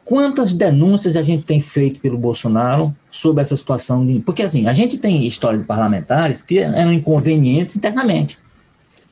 quantas 0.03 0.53
denúncias 0.53 1.15
a 1.15 1.21
gente 1.21 1.43
tem 1.43 1.61
feito 1.61 1.99
pelo 1.99 2.17
Bolsonaro 2.17 2.95
sobre 3.09 3.41
essa 3.41 3.55
situação? 3.55 4.05
De, 4.05 4.19
porque, 4.19 4.43
assim, 4.43 4.67
a 4.67 4.73
gente 4.73 4.97
tem 4.97 5.25
história 5.25 5.59
de 5.59 5.65
parlamentares 5.65 6.41
que 6.41 6.59
eram 6.59 6.91
inconvenientes 6.91 7.75
internamente. 7.75 8.37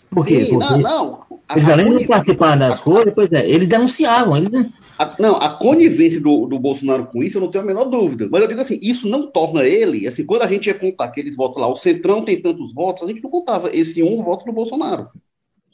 Por 0.09 0.25
quê? 0.25 0.45
Sim, 0.45 0.57
Porque 0.57 0.65
não, 0.65 0.77
não. 0.79 1.30
Eles, 1.55 1.69
além 1.69 1.97
de 1.97 2.05
participar 2.05 2.55
das 2.55 2.81
coisas, 2.81 3.13
pois 3.13 3.31
é, 3.31 3.49
eles 3.49 3.67
denunciavam. 3.67 4.37
Eles, 4.37 4.49
a, 4.97 5.15
não, 5.19 5.35
a 5.35 5.49
conivência 5.49 6.21
do, 6.21 6.45
do 6.45 6.59
Bolsonaro 6.59 7.07
com 7.07 7.23
isso, 7.23 7.37
eu 7.37 7.41
não 7.41 7.49
tenho 7.49 7.63
a 7.63 7.67
menor 7.67 7.85
dúvida. 7.85 8.27
Mas 8.31 8.41
eu 8.41 8.47
digo 8.47 8.61
assim, 8.61 8.79
isso 8.81 9.09
não 9.09 9.31
torna 9.31 9.63
ele, 9.63 10.07
assim, 10.07 10.25
quando 10.25 10.43
a 10.43 10.47
gente 10.47 10.67
ia 10.67 10.73
contar 10.73 11.05
aqueles 11.05 11.35
votos 11.35 11.61
lá, 11.61 11.67
o 11.67 11.77
Centrão 11.77 12.23
tem 12.23 12.41
tantos 12.41 12.73
votos, 12.73 13.03
a 13.03 13.11
gente 13.11 13.23
não 13.23 13.29
contava 13.29 13.69
esse 13.73 14.03
um 14.03 14.17
voto 14.19 14.45
do 14.45 14.51
Bolsonaro. 14.51 15.07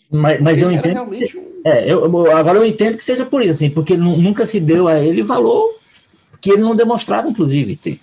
Mas, 0.09 0.41
mas 0.41 0.61
eu 0.61 0.71
entendo. 0.71 0.93
Realmente... 0.93 1.37
É, 1.65 1.91
eu, 1.91 2.31
agora 2.31 2.59
eu 2.59 2.65
entendo 2.65 2.95
que 2.97 3.03
seja 3.03 3.25
por 3.25 3.41
isso, 3.41 3.51
assim, 3.51 3.69
porque 3.69 3.97
nunca 3.97 4.45
se 4.45 4.59
deu 4.59 4.87
a 4.87 4.99
ele 4.99 5.21
valor 5.21 5.75
que 6.39 6.51
ele 6.51 6.61
não 6.61 6.75
demonstrava, 6.75 7.29
inclusive, 7.29 7.75
ter. 7.75 7.99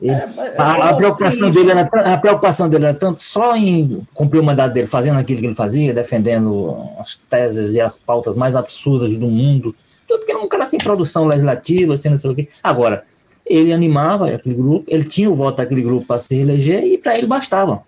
Ele, 0.00 0.12
é, 0.12 0.14
é, 0.14 0.60
a, 0.60 0.90
a, 0.90 0.94
preocupação 0.94 1.50
dele 1.50 1.70
era, 1.72 1.82
a 1.82 2.16
preocupação 2.16 2.68
dele 2.68 2.86
era 2.86 2.94
tanto 2.94 3.22
só 3.22 3.54
em 3.54 4.00
cumprir 4.14 4.40
o 4.40 4.44
mandato 4.44 4.72
dele, 4.72 4.86
fazendo 4.86 5.18
aquilo 5.18 5.40
que 5.40 5.46
ele 5.46 5.54
fazia, 5.54 5.92
defendendo 5.92 6.88
as 6.98 7.16
teses 7.16 7.74
e 7.74 7.80
as 7.80 7.98
pautas 7.98 8.34
mais 8.34 8.56
absurdas 8.56 9.10
do 9.10 9.28
mundo, 9.28 9.74
tudo 10.08 10.24
que 10.24 10.32
era 10.32 10.40
um 10.40 10.48
cara 10.48 10.66
sem 10.66 10.78
produção 10.78 11.26
legislativa, 11.26 11.94
assim, 11.94 12.08
não 12.08 12.18
sei 12.18 12.30
o 12.30 12.34
quê. 12.34 12.48
Agora, 12.62 13.04
ele 13.44 13.72
animava 13.72 14.30
aquele 14.30 14.54
grupo, 14.54 14.84
ele 14.88 15.04
tinha 15.04 15.30
o 15.30 15.34
voto 15.34 15.58
daquele 15.58 15.82
grupo 15.82 16.06
para 16.06 16.18
se 16.18 16.34
eleger 16.34 16.82
e 16.82 16.96
para 16.96 17.18
ele 17.18 17.26
bastava. 17.26 17.82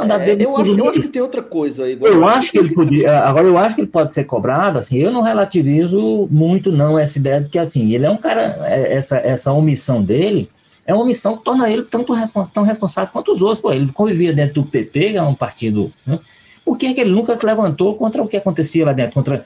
É, 0.00 0.42
eu, 0.42 0.56
acho, 0.56 0.76
eu 0.76 0.88
acho 0.88 1.02
que 1.02 1.08
tem 1.08 1.22
outra 1.22 1.42
coisa 1.42 1.84
aí. 1.84 1.96
Eu 2.00 2.26
acho 2.26 2.50
que 2.50 2.58
ele 2.58 2.74
podia. 2.74 3.20
Agora, 3.20 3.46
eu 3.46 3.56
acho 3.56 3.76
que 3.76 3.82
ele 3.82 3.88
pode 3.88 4.12
ser 4.12 4.24
cobrado, 4.24 4.78
assim, 4.78 4.98
eu 4.98 5.12
não 5.12 5.22
relativizo 5.22 6.26
muito, 6.30 6.72
não, 6.72 6.98
essa 6.98 7.18
ideia 7.18 7.40
de 7.40 7.48
que, 7.48 7.58
assim, 7.58 7.94
ele 7.94 8.04
é 8.04 8.10
um 8.10 8.16
cara, 8.16 8.56
é, 8.62 8.94
essa, 8.94 9.18
essa 9.18 9.52
omissão 9.52 10.02
dele 10.02 10.48
é 10.86 10.92
uma 10.92 11.02
omissão 11.02 11.36
que 11.36 11.44
torna 11.44 11.70
ele 11.70 11.82
tanto 11.82 12.14
tão 12.52 12.62
responsável 12.62 13.12
quanto 13.12 13.32
os 13.32 13.42
outros. 13.42 13.60
Pô, 13.60 13.72
ele 13.72 13.90
convivia 13.92 14.32
dentro 14.32 14.62
do 14.62 14.64
PP, 14.64 15.10
que 15.12 15.16
é 15.16 15.22
um 15.22 15.34
partido. 15.34 15.92
Né? 16.06 16.18
Por 16.64 16.76
que, 16.76 16.86
é 16.86 16.94
que 16.94 17.00
ele 17.00 17.10
nunca 17.10 17.34
se 17.34 17.44
levantou 17.44 17.94
contra 17.96 18.22
o 18.22 18.28
que 18.28 18.36
acontecia 18.36 18.84
lá 18.84 18.92
dentro? 18.92 19.14
Contra 19.14 19.44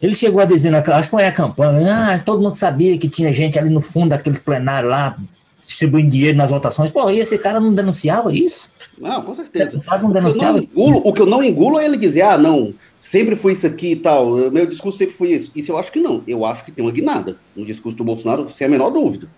ele 0.00 0.14
chegou 0.14 0.40
a 0.40 0.44
dizer, 0.44 0.70
na, 0.70 0.78
acho 0.78 1.10
que 1.10 1.16
não 1.16 1.20
é 1.20 1.26
a 1.26 1.32
campanha, 1.32 2.14
ah, 2.14 2.18
todo 2.20 2.40
mundo 2.40 2.54
sabia 2.54 2.96
que 2.96 3.08
tinha 3.08 3.32
gente 3.32 3.58
ali 3.58 3.68
no 3.68 3.80
fundo 3.80 4.10
daquele 4.10 4.38
plenário 4.38 4.88
lá, 4.88 5.16
distribuindo 5.60 6.10
dinheiro 6.10 6.38
nas 6.38 6.50
votações. 6.50 6.90
Pô, 6.90 7.10
e 7.10 7.18
esse 7.18 7.36
cara 7.36 7.58
não 7.58 7.74
denunciava 7.74 8.32
isso? 8.32 8.70
Não, 9.00 9.20
com 9.22 9.34
certeza. 9.34 9.82
Não 10.00 10.12
denunciava? 10.12 10.58
Engulo, 10.58 11.02
o 11.04 11.12
que 11.12 11.20
eu 11.20 11.26
não 11.26 11.42
engulo 11.42 11.80
é 11.80 11.84
ele 11.84 11.96
dizer, 11.96 12.22
ah, 12.22 12.38
não, 12.38 12.72
sempre 13.00 13.34
foi 13.34 13.52
isso 13.52 13.66
aqui 13.66 13.92
e 13.92 13.96
tal, 13.96 14.36
meu 14.50 14.66
discurso 14.66 14.98
sempre 14.98 15.16
foi 15.16 15.30
isso. 15.30 15.50
Isso 15.56 15.72
eu 15.72 15.78
acho 15.78 15.90
que 15.90 16.00
não. 16.00 16.22
Eu 16.28 16.46
acho 16.46 16.64
que 16.64 16.70
tem 16.70 16.84
uma 16.84 16.92
guinada 16.92 17.36
no 17.56 17.66
discurso 17.66 17.98
do 17.98 18.04
Bolsonaro, 18.04 18.48
sem 18.48 18.68
a 18.68 18.70
menor 18.70 18.90
dúvida. 18.90 19.28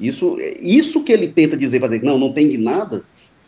Isso, 0.00 0.36
isso 0.60 1.04
que 1.04 1.12
ele 1.12 1.28
tenta 1.28 1.56
dizer, 1.56 1.80
fazer 1.80 2.00
que 2.00 2.06
não, 2.06 2.18
não 2.18 2.32
tem 2.32 2.48
guinada, 2.48 3.02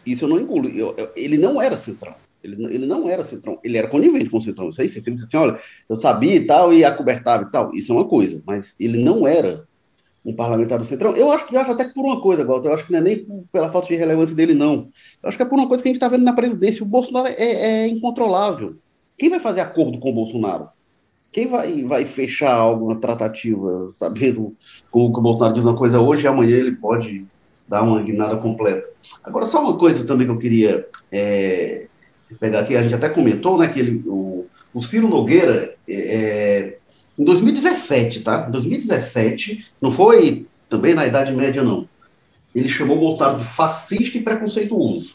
isso 0.04 0.24
eu 0.24 0.28
não 0.28 0.38
engulo. 0.38 0.68
Eu, 0.68 0.94
eu, 0.96 1.10
ele 1.16 1.36
não 1.36 1.60
era 1.60 1.76
central. 1.76 2.18
Ele, 2.46 2.64
ele 2.74 2.86
não 2.86 3.08
era 3.08 3.24
Centrão, 3.24 3.58
ele 3.64 3.76
era 3.76 3.88
conivente 3.88 4.30
com 4.30 4.38
o 4.38 4.42
Centrão. 4.42 4.68
Isso 4.68 4.80
aí, 4.80 4.88
você 4.88 5.00
disse 5.00 5.24
assim, 5.26 5.36
olha, 5.36 5.58
eu 5.88 5.96
sabia 5.96 6.36
e 6.36 6.46
tal, 6.46 6.72
e 6.72 6.84
acobertava 6.84 7.42
e 7.42 7.50
tal. 7.50 7.74
Isso 7.74 7.92
é 7.92 7.94
uma 7.94 8.04
coisa, 8.06 8.40
mas 8.46 8.74
ele 8.78 9.02
não 9.02 9.26
era 9.26 9.66
um 10.24 10.34
parlamentar 10.34 10.78
do 10.78 10.84
Centrão. 10.84 11.16
Eu 11.16 11.30
acho 11.30 11.46
que 11.46 11.56
acho 11.56 11.70
até 11.70 11.84
por 11.84 12.04
uma 12.04 12.20
coisa, 12.20 12.44
Walter, 12.44 12.68
eu 12.68 12.74
acho 12.74 12.86
que 12.86 12.92
não 12.92 13.00
é 13.00 13.02
nem 13.02 13.26
pela 13.52 13.70
falta 13.70 13.88
de 13.88 13.96
relevância 13.96 14.34
dele, 14.34 14.54
não. 14.54 14.88
Eu 15.22 15.28
acho 15.28 15.36
que 15.36 15.42
é 15.42 15.46
por 15.46 15.58
uma 15.58 15.68
coisa 15.68 15.82
que 15.82 15.88
a 15.88 15.90
gente 15.90 15.96
está 15.96 16.08
vendo 16.08 16.24
na 16.24 16.32
presidência. 16.32 16.82
O 16.82 16.86
Bolsonaro 16.86 17.28
é, 17.28 17.34
é, 17.36 17.88
incontrolável. 17.88 18.76
Quem 19.18 19.30
vai 19.30 19.40
fazer 19.40 19.60
acordo 19.60 19.98
com 19.98 20.10
o 20.10 20.14
Bolsonaro? 20.14 20.68
Quem 21.32 21.46
vai, 21.46 21.82
vai 21.82 22.04
fechar 22.04 22.54
alguma 22.54 22.96
tratativa, 22.96 23.90
sabendo 23.98 24.54
como 24.90 25.12
que 25.12 25.18
o 25.18 25.22
Bolsonaro 25.22 25.54
diz 25.54 25.64
uma 25.64 25.76
coisa 25.76 26.00
hoje 26.00 26.24
e 26.24 26.28
amanhã 26.28 26.56
ele 26.56 26.72
pode 26.72 27.24
dar 27.68 27.82
uma 27.82 28.02
guinada 28.02 28.36
completa? 28.36 28.86
Agora, 29.22 29.46
só 29.46 29.62
uma 29.62 29.76
coisa 29.76 30.06
também 30.06 30.26
que 30.26 30.32
eu 30.32 30.38
queria 30.38 30.86
é, 31.10 31.86
pegar 32.40 32.60
aqui, 32.60 32.76
a 32.76 32.82
gente 32.82 32.94
até 32.94 33.08
comentou, 33.08 33.58
né, 33.58 33.68
que 33.68 33.78
ele, 33.78 34.02
o, 34.06 34.46
o 34.72 34.82
Ciro 34.82 35.08
Nogueira, 35.08 35.74
é, 35.88 35.94
é 35.94 36.78
em 37.18 37.24
2017, 37.24 38.20
tá? 38.20 38.46
Em 38.46 38.50
2017, 38.50 39.66
não 39.80 39.90
foi 39.90 40.46
também 40.68 40.94
na 40.94 41.06
Idade 41.06 41.32
Média, 41.34 41.62
não. 41.62 41.88
Ele 42.54 42.68
chamou 42.68 42.96
o 42.96 43.00
Bolsonaro 43.00 43.38
de 43.38 43.44
fascista 43.44 44.18
e 44.18 44.22
preconceituoso. 44.22 45.14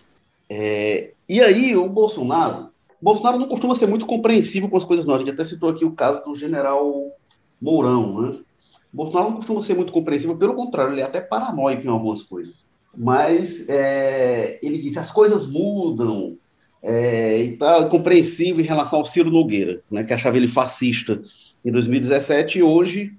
É, 0.49 1.11
e 1.29 1.41
aí, 1.41 1.75
o 1.75 1.87
Bolsonaro, 1.87 2.70
Bolsonaro 3.01 3.39
não 3.39 3.47
costuma 3.47 3.75
ser 3.75 3.87
muito 3.87 4.05
compreensivo 4.05 4.69
com 4.69 4.77
as 4.77 4.83
coisas, 4.83 5.05
não. 5.05 5.15
A 5.15 5.19
gente 5.19 5.31
até 5.31 5.43
citou 5.43 5.69
aqui 5.69 5.83
o 5.83 5.91
caso 5.91 6.23
do 6.23 6.35
general 6.35 7.11
Mourão, 7.61 8.21
né? 8.21 8.39
Bolsonaro 8.93 9.29
não 9.29 9.37
costuma 9.37 9.61
ser 9.61 9.75
muito 9.75 9.91
compreensivo, 9.91 10.35
pelo 10.35 10.53
contrário, 10.53 10.93
ele 10.93 11.01
é 11.01 11.05
até 11.05 11.21
paranoico 11.21 11.85
em 11.85 11.89
algumas 11.89 12.21
coisas. 12.23 12.65
Mas 12.95 13.67
é, 13.69 14.59
ele 14.61 14.77
disse: 14.77 14.99
as 14.99 15.11
coisas 15.11 15.47
mudam, 15.49 16.37
é, 16.81 17.37
e 17.37 17.57
tal, 17.57 17.87
compreensivo 17.87 18.59
em 18.59 18.65
relação 18.65 18.99
ao 18.99 19.05
Ciro 19.05 19.29
Nogueira, 19.29 19.81
né, 19.89 20.03
que 20.03 20.13
achava 20.13 20.37
ele 20.37 20.47
fascista 20.47 21.21
em 21.63 21.71
2017 21.71 22.59
e 22.59 22.63
hoje 22.63 23.13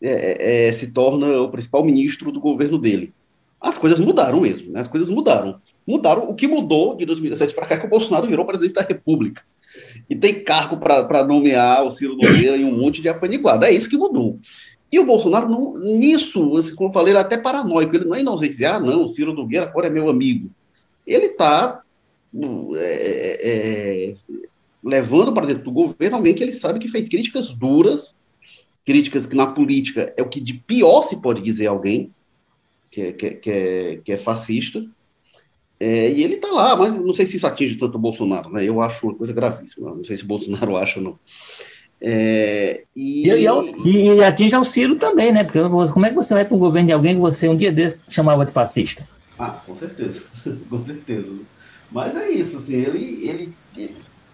é, 0.00 0.10
é, 0.10 0.68
é, 0.68 0.72
se 0.72 0.88
torna 0.88 1.42
o 1.42 1.50
principal 1.50 1.84
ministro 1.84 2.32
do 2.32 2.40
governo 2.40 2.78
dele. 2.78 3.12
As 3.60 3.78
coisas 3.78 4.00
mudaram 4.00 4.40
mesmo, 4.40 4.72
né, 4.72 4.80
as 4.80 4.88
coisas 4.88 5.10
mudaram. 5.10 5.60
Mudaram. 5.86 6.28
O 6.28 6.34
que 6.34 6.46
mudou 6.46 6.96
de 6.96 7.04
2017 7.04 7.54
para 7.54 7.66
cá 7.66 7.74
é 7.74 7.78
que 7.78 7.86
o 7.86 7.90
Bolsonaro 7.90 8.26
virou 8.26 8.46
presidente 8.46 8.74
da 8.74 8.82
República. 8.82 9.42
E 10.08 10.14
tem 10.14 10.42
cargo 10.42 10.76
para 10.76 11.24
nomear 11.24 11.84
o 11.84 11.90
Ciro 11.90 12.16
Nogueira 12.16 12.56
em 12.56 12.64
um 12.64 12.76
monte 12.76 13.00
de 13.00 13.08
apaniguado. 13.08 13.64
É 13.64 13.70
isso 13.70 13.88
que 13.88 13.96
mudou. 13.96 14.38
E 14.90 14.98
o 14.98 15.06
Bolsonaro, 15.06 15.48
não, 15.48 15.78
nisso, 15.78 16.56
assim, 16.58 16.74
como 16.74 16.90
eu 16.90 16.92
falei, 16.92 17.12
ele 17.12 17.18
é 17.18 17.22
até 17.22 17.38
paranoico. 17.38 17.96
Ele 17.96 18.04
não 18.04 18.14
é 18.14 18.20
inocente 18.20 18.50
dizer, 18.50 18.66
ah, 18.66 18.78
não, 18.78 19.06
o 19.06 19.10
Ciro 19.10 19.32
Nogueira 19.32 19.66
agora 19.66 19.86
é 19.86 19.90
meu 19.90 20.10
amigo. 20.10 20.50
Ele 21.06 21.26
está 21.26 21.80
é, 22.76 23.38
é, 23.42 24.14
levando 24.84 25.32
para 25.32 25.46
dentro 25.46 25.64
do 25.64 25.70
governo 25.70 26.16
alguém 26.16 26.34
que 26.34 26.42
ele 26.42 26.52
sabe 26.52 26.78
que 26.78 26.88
fez 26.88 27.08
críticas 27.08 27.52
duras, 27.54 28.14
críticas 28.84 29.26
que 29.26 29.36
na 29.36 29.46
política 29.46 30.12
é 30.16 30.22
o 30.22 30.28
que 30.28 30.40
de 30.40 30.54
pior 30.54 31.02
se 31.02 31.16
pode 31.16 31.40
dizer 31.40 31.68
alguém, 31.68 32.10
que 32.90 33.00
é, 33.00 33.12
que, 33.12 33.26
é, 33.26 33.30
que 33.30 33.50
é, 33.50 34.00
que 34.04 34.12
é 34.12 34.16
fascista. 34.16 34.84
É, 35.84 36.12
e 36.12 36.22
ele 36.22 36.34
está 36.34 36.46
lá, 36.46 36.76
mas 36.76 36.94
não 36.94 37.12
sei 37.12 37.26
se 37.26 37.36
isso 37.36 37.46
atinge 37.46 37.76
tanto 37.76 37.96
o 37.96 38.00
Bolsonaro, 38.00 38.48
né? 38.50 38.64
Eu 38.64 38.80
acho 38.80 39.04
uma 39.04 39.16
coisa 39.16 39.32
gravíssima. 39.32 39.92
Não 39.92 40.04
sei 40.04 40.16
se 40.16 40.22
o 40.22 40.26
Bolsonaro 40.28 40.76
acha 40.76 41.00
ou 41.00 41.04
não. 41.04 41.18
É, 42.00 42.84
e... 42.94 43.28
E, 43.28 43.48
e, 43.84 44.14
e, 44.14 44.22
atinge 44.22 44.54
ao 44.54 44.64
Ciro 44.64 44.94
também, 44.94 45.32
né? 45.32 45.42
Porque 45.42 45.58
como 45.60 46.06
é 46.06 46.10
que 46.10 46.14
você 46.14 46.34
vai 46.34 46.44
para 46.44 46.54
um 46.54 46.60
governo 46.60 46.86
de 46.86 46.92
alguém 46.92 47.16
que 47.16 47.20
você 47.20 47.48
um 47.48 47.56
dia 47.56 47.72
desse 47.72 48.00
chamava 48.08 48.46
de 48.46 48.52
fascista? 48.52 49.08
Ah, 49.36 49.60
com 49.66 49.76
certeza, 49.76 50.22
com 50.70 50.84
certeza. 50.84 51.32
Mas 51.90 52.14
é 52.14 52.30
isso, 52.30 52.58
assim, 52.58 52.76
ele, 52.76 53.28
ele, 53.28 53.52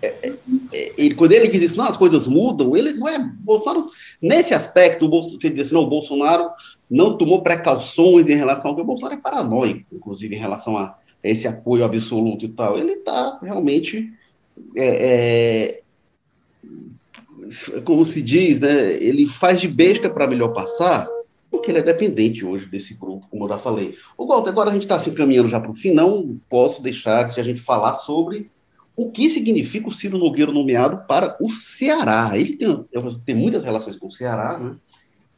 é, 0.03 0.07
é, 0.07 0.33
é, 0.71 0.93
ele, 0.99 1.15
quando 1.15 1.33
ele 1.33 1.49
diz 1.49 1.63
isso, 1.63 1.79
não, 1.79 1.87
as 1.87 1.97
coisas 1.97 2.29
mudam, 2.29 2.77
ele 2.77 2.93
não 2.93 3.09
é. 3.09 3.19
Bolsonaro, 3.19 3.87
nesse 4.21 4.53
aspecto, 4.53 5.07
o 5.07 5.09
Bolsonaro, 5.09 5.41
ele 5.43 5.55
diz 5.55 5.67
assim, 5.69 5.75
não, 5.75 5.85
o 5.85 5.89
Bolsonaro 5.89 6.51
não 6.91 7.17
tomou 7.17 7.41
precauções 7.41 8.29
em 8.29 8.37
relação 8.37 8.71
ao 8.71 8.77
que 8.77 8.83
o 8.83 8.85
Bolsonaro 8.85 9.15
é 9.15 9.23
paranoico, 9.23 9.87
inclusive 9.95 10.37
em 10.37 10.39
relação 10.39 10.77
a 10.77 10.99
esse 11.23 11.49
apoio 11.49 11.85
absoluto 11.85 12.45
e 12.45 12.49
tal. 12.49 12.79
Ele 12.79 12.93
está 12.93 13.39
realmente. 13.43 14.13
É, 14.77 15.81
é, 15.81 15.83
como 17.85 18.05
se 18.05 18.21
diz, 18.21 18.61
né? 18.61 18.93
Ele 19.03 19.27
faz 19.27 19.61
de 19.61 19.69
besta 19.69 20.11
para 20.11 20.27
melhor 20.27 20.53
passar 20.53 21.09
porque 21.51 21.71
ele 21.71 21.79
é 21.79 21.83
dependente 21.83 22.45
hoje 22.45 22.67
desse 22.67 22.95
grupo, 22.95 23.27
como 23.31 23.45
eu 23.45 23.49
já 23.49 23.59
falei. 23.59 23.97
O 24.17 24.27
Walter, 24.27 24.51
agora 24.51 24.71
a 24.71 24.73
gente 24.73 24.83
está 24.83 25.01
se 25.01 25.11
encaminhando 25.11 25.49
já 25.49 25.59
para 25.59 25.71
o 25.71 25.75
fim, 25.75 25.93
não 25.93 26.39
posso 26.49 26.83
deixar 26.83 27.31
de 27.31 27.41
a 27.41 27.45
gente 27.45 27.61
falar 27.61 27.97
sobre 27.97 28.51
o 28.95 29.11
que 29.11 29.31
significa 29.31 29.89
o 29.89 29.93
Ciro 29.93 30.19
Nogueira 30.19 30.53
nomeado 30.53 31.07
para 31.07 31.37
o 31.41 31.49
Ceará. 31.49 32.33
Ele 32.35 32.57
tem, 32.57 32.85
tem 33.25 33.35
muitas 33.35 33.63
relações 33.63 33.97
com 33.97 34.09
o 34.09 34.13
Ceará, 34.13 34.59
né? 34.59 34.77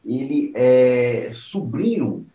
Ele 0.03 0.51
é 0.55 1.31
sobrinho 1.33 2.25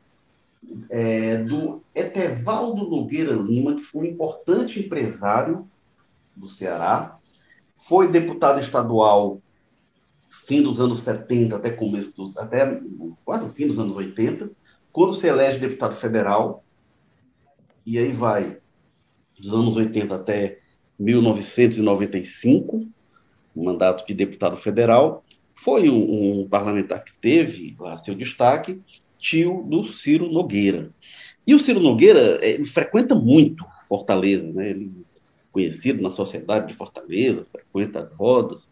é, 0.91 1.39
do 1.39 1.83
Etevaldo 1.95 2.89
Nogueira 2.89 3.33
Lima, 3.33 3.77
que 3.77 3.83
foi 3.83 4.09
um 4.09 4.11
importante 4.11 4.81
empresário 4.81 5.69
do 6.37 6.49
Ceará, 6.49 7.19
foi 7.77 8.11
deputado 8.11 8.61
estadual 8.61 9.41
fim 10.29 10.63
dos 10.63 10.81
anos 10.81 11.01
70 11.01 11.57
até 11.57 11.71
começo 11.71 12.15
do, 12.17 12.39
até 12.39 12.81
quase 13.25 13.47
o 13.47 13.49
fim 13.49 13.67
dos 13.67 13.79
anos 13.79 13.97
80, 13.97 14.51
quando 14.93 15.15
se 15.15 15.27
elege 15.27 15.59
deputado 15.59 15.95
federal, 15.95 16.63
e 17.85 17.99
aí 17.99 18.13
vai 18.13 18.59
dos 19.39 19.55
anos 19.55 19.77
80 19.77 20.15
até 20.15 20.59
1995, 20.99 22.87
o 23.55 23.65
mandato 23.65 24.07
de 24.07 24.15
deputado 24.15 24.57
federal, 24.57 25.25
foi 25.55 25.89
um, 25.89 26.43
um 26.43 26.49
parlamentar 26.49 27.03
que 27.03 27.13
teve 27.21 27.75
lá 27.79 27.99
seu 27.99 28.15
destaque, 28.15 28.81
tio 29.19 29.63
do 29.69 29.85
Ciro 29.85 30.31
Nogueira. 30.31 30.91
E 31.47 31.55
o 31.55 31.59
Ciro 31.59 31.81
Nogueira 31.81 32.39
ele 32.43 32.65
frequenta 32.65 33.15
muito 33.15 33.65
Fortaleza, 33.89 34.51
né? 34.53 34.71
Ele 34.71 34.91
é 35.07 35.53
conhecido 35.53 36.03
na 36.03 36.11
sociedade 36.11 36.69
de 36.69 36.75
Fortaleza, 36.75 37.47
frequenta 37.51 38.01
as 38.01 38.13
rodas. 38.13 38.69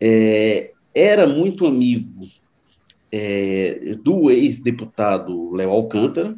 É, 0.00 0.72
era 0.94 1.26
muito 1.26 1.66
amigo 1.66 2.28
é, 3.12 3.96
do 4.02 4.30
ex-deputado 4.30 5.52
Léo 5.52 5.70
Alcântara, 5.70 6.36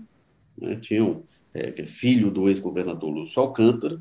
né? 0.59 0.77
tinha 0.77 1.05
um, 1.05 1.23
é, 1.55 1.85
filho 1.87 2.31
do 2.31 2.49
ex-governador 2.49 3.11
Lúcio 3.11 3.41
Alcântara, 3.41 4.01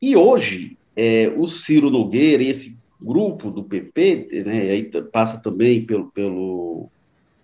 e 0.00 0.16
hoje 0.16 0.78
é, 0.96 1.28
o 1.36 1.46
Ciro 1.46 1.90
Nogueira 1.90 2.42
e 2.42 2.48
esse 2.48 2.76
grupo 3.00 3.50
do 3.50 3.64
PP, 3.64 4.42
né, 4.44 4.60
aí 4.70 4.84
passa 5.10 5.38
também 5.38 5.84
pelo, 5.84 6.10
pelo 6.10 6.90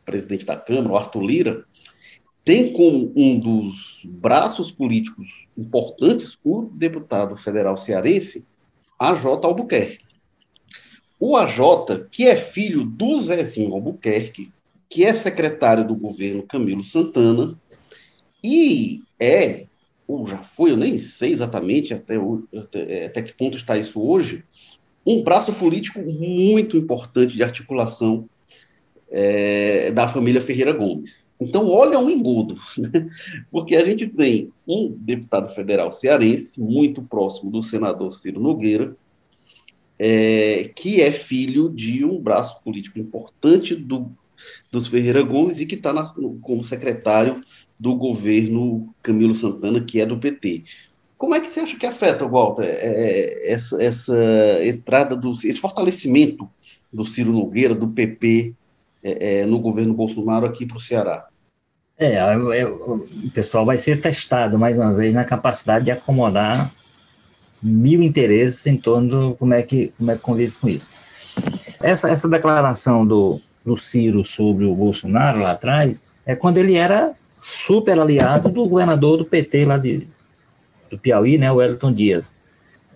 presidente 0.07 0.47
da 0.47 0.57
Câmara, 0.57 0.95
o 0.95 0.97
Arthur 0.97 1.23
Lira, 1.23 1.65
tem 2.45 2.73
como 2.73 3.13
um 3.17 3.39
dos 3.39 4.01
braços 4.05 4.71
políticos 4.71 5.47
importantes 5.59 6.39
o 6.45 6.71
deputado 6.73 7.37
federal 7.37 7.77
cearense, 7.77 8.45
AJ 8.99 9.25
Albuquerque. 9.43 10.05
O 11.19 11.37
AJ, 11.37 12.07
que 12.11 12.25
é 12.25 12.37
filho 12.37 12.85
do 12.85 13.19
Zezinho 13.19 13.75
Albuquerque, 13.75 14.53
que 14.89 15.05
é 15.05 15.13
secretário 15.13 15.87
do 15.87 15.97
governo 15.97 16.45
Camilo 16.45 16.85
Santana, 16.85 17.59
e 18.45 19.03
é, 19.19 19.67
ou 20.07 20.25
já 20.27 20.39
foi, 20.39 20.71
eu 20.71 20.77
nem 20.77 20.99
sei 20.99 21.33
exatamente 21.33 21.93
até, 21.93 22.15
até, 22.57 23.07
até 23.07 23.23
que 23.23 23.33
ponto 23.33 23.57
está 23.57 23.77
isso 23.77 24.01
hoje, 24.01 24.45
um 25.05 25.23
braço 25.23 25.53
político 25.53 26.01
muito 26.01 26.77
importante 26.77 27.35
de 27.35 27.43
articulação 27.43 28.29
é, 29.11 29.91
da 29.91 30.09
família 30.09 30.41
Ferreira 30.41 30.73
Gomes. 30.73 31.29
Então, 31.41 31.69
olha 31.69 31.99
um 31.99 32.11
engodo, 32.11 32.57
né? 32.77 33.09
porque 33.51 33.77
a 33.77 33.85
gente 33.85 34.07
tem 34.07 34.51
um 34.67 34.95
deputado 34.99 35.55
federal 35.55 35.93
cearense, 35.93 36.61
muito 36.61 37.03
próximo 37.03 37.51
do 37.51 37.63
senador 37.63 38.13
Ciro 38.13 38.41
Nogueira, 38.41 38.97
é, 39.99 40.71
que 40.75 41.01
é 41.01 41.11
filho 41.13 41.71
de 41.71 42.05
um 42.05 42.21
braço 42.21 42.61
político 42.63 42.99
importante 42.99 43.75
do, 43.75 44.11
dos 44.71 44.89
Ferreira 44.89 45.23
Gomes 45.23 45.59
e 45.59 45.67
que 45.67 45.75
está 45.75 45.93
como 46.41 46.63
secretário 46.63 47.43
do 47.79 47.95
governo 47.95 48.95
Camilo 49.03 49.35
Santana, 49.35 49.83
que 49.83 50.01
é 50.01 50.07
do 50.07 50.19
PT. 50.19 50.65
Como 51.17 51.35
é 51.35 51.41
que 51.41 51.49
você 51.49 51.61
acha 51.61 51.77
que 51.77 51.87
afeta, 51.87 52.27
Walter, 52.27 52.65
é, 52.65 52.69
é, 52.69 53.53
essa, 53.53 53.83
essa 53.83 54.15
entrada, 54.63 55.17
do, 55.17 55.33
esse 55.33 55.55
fortalecimento 55.55 56.49
do 56.93 57.05
Ciro 57.05 57.33
Nogueira, 57.33 57.75
do 57.75 57.89
PP, 57.89 58.55
é, 59.07 59.41
é, 59.41 59.47
no 59.47 59.61
governo 59.61 59.95
Bolsonaro 59.95 60.47
aqui 60.47 60.67
para 60.67 60.79
o 60.79 60.81
Ceará? 60.81 61.27
É, 61.97 62.21
o 62.67 63.07
pessoal 63.33 63.65
vai 63.65 63.79
ser 63.79 64.01
testado 64.01 64.59
mais 64.59 64.77
uma 64.77 64.93
vez 64.93 65.15
na 65.15 65.25
capacidade 65.25 65.85
de 65.85 65.93
acomodar 65.93 66.71
mil 67.63 68.03
interesses 68.03 68.67
em 68.67 68.77
torno 68.77 69.31
de 69.31 69.39
como 69.39 69.55
é 69.55 69.63
que, 69.63 69.93
como 69.97 70.11
é 70.11 70.17
que 70.17 70.21
convive 70.21 70.57
com 70.57 70.69
isso. 70.69 70.89
Essa, 71.81 72.11
essa 72.11 72.29
declaração 72.29 73.07
do, 73.07 73.41
do 73.65 73.77
Ciro 73.77 74.25
sobre 74.25 74.65
o 74.65 74.75
Bolsonaro 74.75 75.39
lá 75.39 75.53
atrás 75.53 76.05
é 76.27 76.35
quando 76.35 76.59
ele 76.59 76.75
era 76.75 77.15
super 77.39 78.01
aliado 78.01 78.49
do 78.49 78.67
governador 78.69 79.19
do 79.19 79.25
PT 79.25 79.67
lá 79.67 79.79
de, 79.79 80.07
do 80.91 80.99
Piauí, 80.99 81.39
né, 81.39 81.51
o 81.53 81.57
Wellington 81.57 81.93
Dias. 81.93 82.35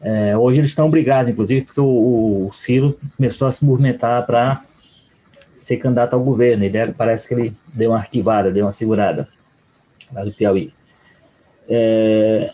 É, 0.02 0.36
hoje 0.36 0.58
eles 0.58 0.70
estão 0.70 0.90
brigados, 0.90 1.30
inclusive, 1.30 1.62
porque 1.62 1.80
o, 1.80 2.48
o 2.48 2.52
Ciro 2.52 2.98
começou 3.16 3.46
a 3.46 3.52
se 3.52 3.64
movimentar 3.64 4.26
para 4.26 4.62
ser 5.60 5.76
candidato 5.76 6.14
ao 6.14 6.24
governo, 6.24 6.64
e 6.64 6.92
parece 6.92 7.28
que 7.28 7.34
ele 7.34 7.56
deu 7.74 7.90
uma 7.90 7.98
arquivada, 7.98 8.50
deu 8.50 8.64
uma 8.64 8.72
segurada 8.72 9.28
lá 10.12 10.24
do 10.24 10.32
Piauí. 10.32 10.72
É, 11.68 12.50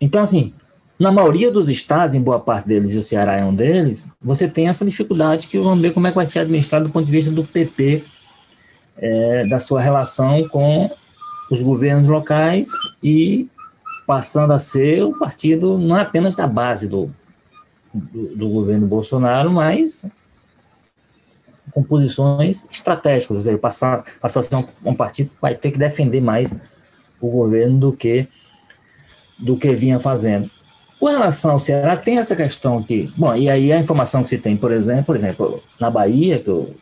então, 0.00 0.22
assim, 0.22 0.52
na 0.98 1.10
maioria 1.10 1.50
dos 1.50 1.70
estados, 1.70 2.14
em 2.14 2.20
boa 2.20 2.38
parte 2.38 2.68
deles, 2.68 2.94
e 2.94 2.98
o 2.98 3.02
Ceará 3.02 3.36
é 3.36 3.44
um 3.44 3.54
deles, 3.54 4.10
você 4.20 4.46
tem 4.46 4.68
essa 4.68 4.84
dificuldade 4.84 5.48
que 5.48 5.58
vamos 5.58 5.80
ver 5.80 5.92
como 5.92 6.06
é 6.06 6.10
que 6.10 6.16
vai 6.16 6.26
ser 6.26 6.40
administrado 6.40 6.86
do 6.86 6.92
ponto 6.92 7.06
de 7.06 7.12
vista 7.12 7.30
do 7.30 7.42
PT, 7.42 8.04
é, 8.98 9.48
da 9.48 9.58
sua 9.58 9.80
relação 9.80 10.46
com 10.48 10.90
os 11.50 11.62
governos 11.62 12.06
locais 12.06 12.68
e 13.02 13.48
passando 14.06 14.52
a 14.52 14.58
ser 14.58 15.02
o 15.02 15.18
partido 15.18 15.78
não 15.78 15.96
é 15.96 16.02
apenas 16.02 16.34
da 16.34 16.46
base 16.46 16.88
do, 16.88 17.10
do, 17.94 18.36
do 18.36 18.48
governo 18.48 18.86
Bolsonaro, 18.86 19.50
mas 19.50 20.04
com 21.72 21.82
posições 21.82 22.66
estratégicas, 22.70 23.36
ou 23.36 23.42
seja, 23.42 23.58
passar, 23.58 24.04
passar 24.20 24.40
a 24.40 24.42
ser 24.42 24.56
um, 24.84 24.94
partido 24.94 25.30
que 25.30 25.40
vai 25.40 25.54
ter 25.54 25.70
que 25.70 25.78
defender 25.78 26.20
mais 26.20 26.56
o 27.20 27.30
governo 27.30 27.78
do 27.78 27.92
que 27.92 28.26
do 29.38 29.56
que 29.56 29.74
vinha 29.74 29.98
fazendo. 29.98 30.50
Com 30.98 31.06
relação 31.06 31.52
ao 31.52 31.58
Ceará, 31.58 31.96
tem 31.96 32.18
essa 32.18 32.36
questão 32.36 32.82
que, 32.82 33.10
bom, 33.16 33.34
e 33.34 33.48
aí 33.48 33.72
a 33.72 33.78
informação 33.78 34.22
que 34.22 34.28
se 34.28 34.36
tem, 34.36 34.54
por 34.54 34.70
exemplo, 34.70 35.04
por 35.04 35.16
exemplo, 35.16 35.62
na 35.80 35.88
Bahia, 35.88 36.38
que 36.38 36.50
o 36.50 36.74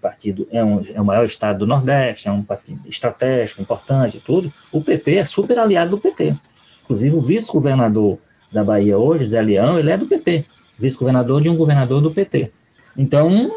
partido 0.00 0.48
é, 0.50 0.64
um, 0.64 0.84
é 0.92 1.00
o 1.00 1.04
maior 1.04 1.24
estado 1.24 1.60
do 1.60 1.66
Nordeste, 1.66 2.26
é 2.26 2.32
um 2.32 2.42
partido 2.42 2.82
estratégico, 2.88 3.62
importante, 3.62 4.20
tudo, 4.24 4.52
o 4.72 4.82
PP 4.82 5.14
é 5.14 5.24
super 5.24 5.60
aliado 5.60 5.92
do 5.92 5.98
PT. 5.98 6.34
Inclusive, 6.82 7.14
o 7.14 7.20
vice-governador 7.20 8.18
da 8.50 8.64
Bahia 8.64 8.98
hoje, 8.98 9.26
Zé 9.26 9.40
Leão, 9.40 9.78
ele 9.78 9.92
é 9.92 9.96
do 9.96 10.06
PP, 10.06 10.44
vice-governador 10.76 11.40
de 11.40 11.48
um 11.48 11.56
governador 11.56 12.00
do 12.00 12.10
PT. 12.10 12.50
Então, 12.96 13.50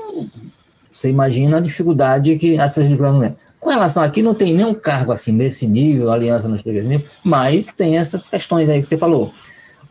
você 0.96 1.10
imagina 1.10 1.58
a 1.58 1.60
dificuldade 1.60 2.38
que 2.38 2.58
essas 2.58 2.88
dificuldades 2.88 3.36
Com 3.60 3.70
relação 3.70 4.02
aqui, 4.02 4.22
não 4.22 4.34
tem 4.34 4.54
nenhum 4.54 4.74
cargo 4.74 5.12
assim 5.12 5.34
nesse 5.34 5.68
nível, 5.68 6.10
aliança 6.10 6.48
não 6.48 6.58
chega 6.58 6.82
nível, 6.82 7.06
mas 7.22 7.68
tem 7.68 7.98
essas 7.98 8.30
questões 8.30 8.70
aí 8.70 8.80
que 8.80 8.86
você 8.86 8.98
falou. 8.98 9.34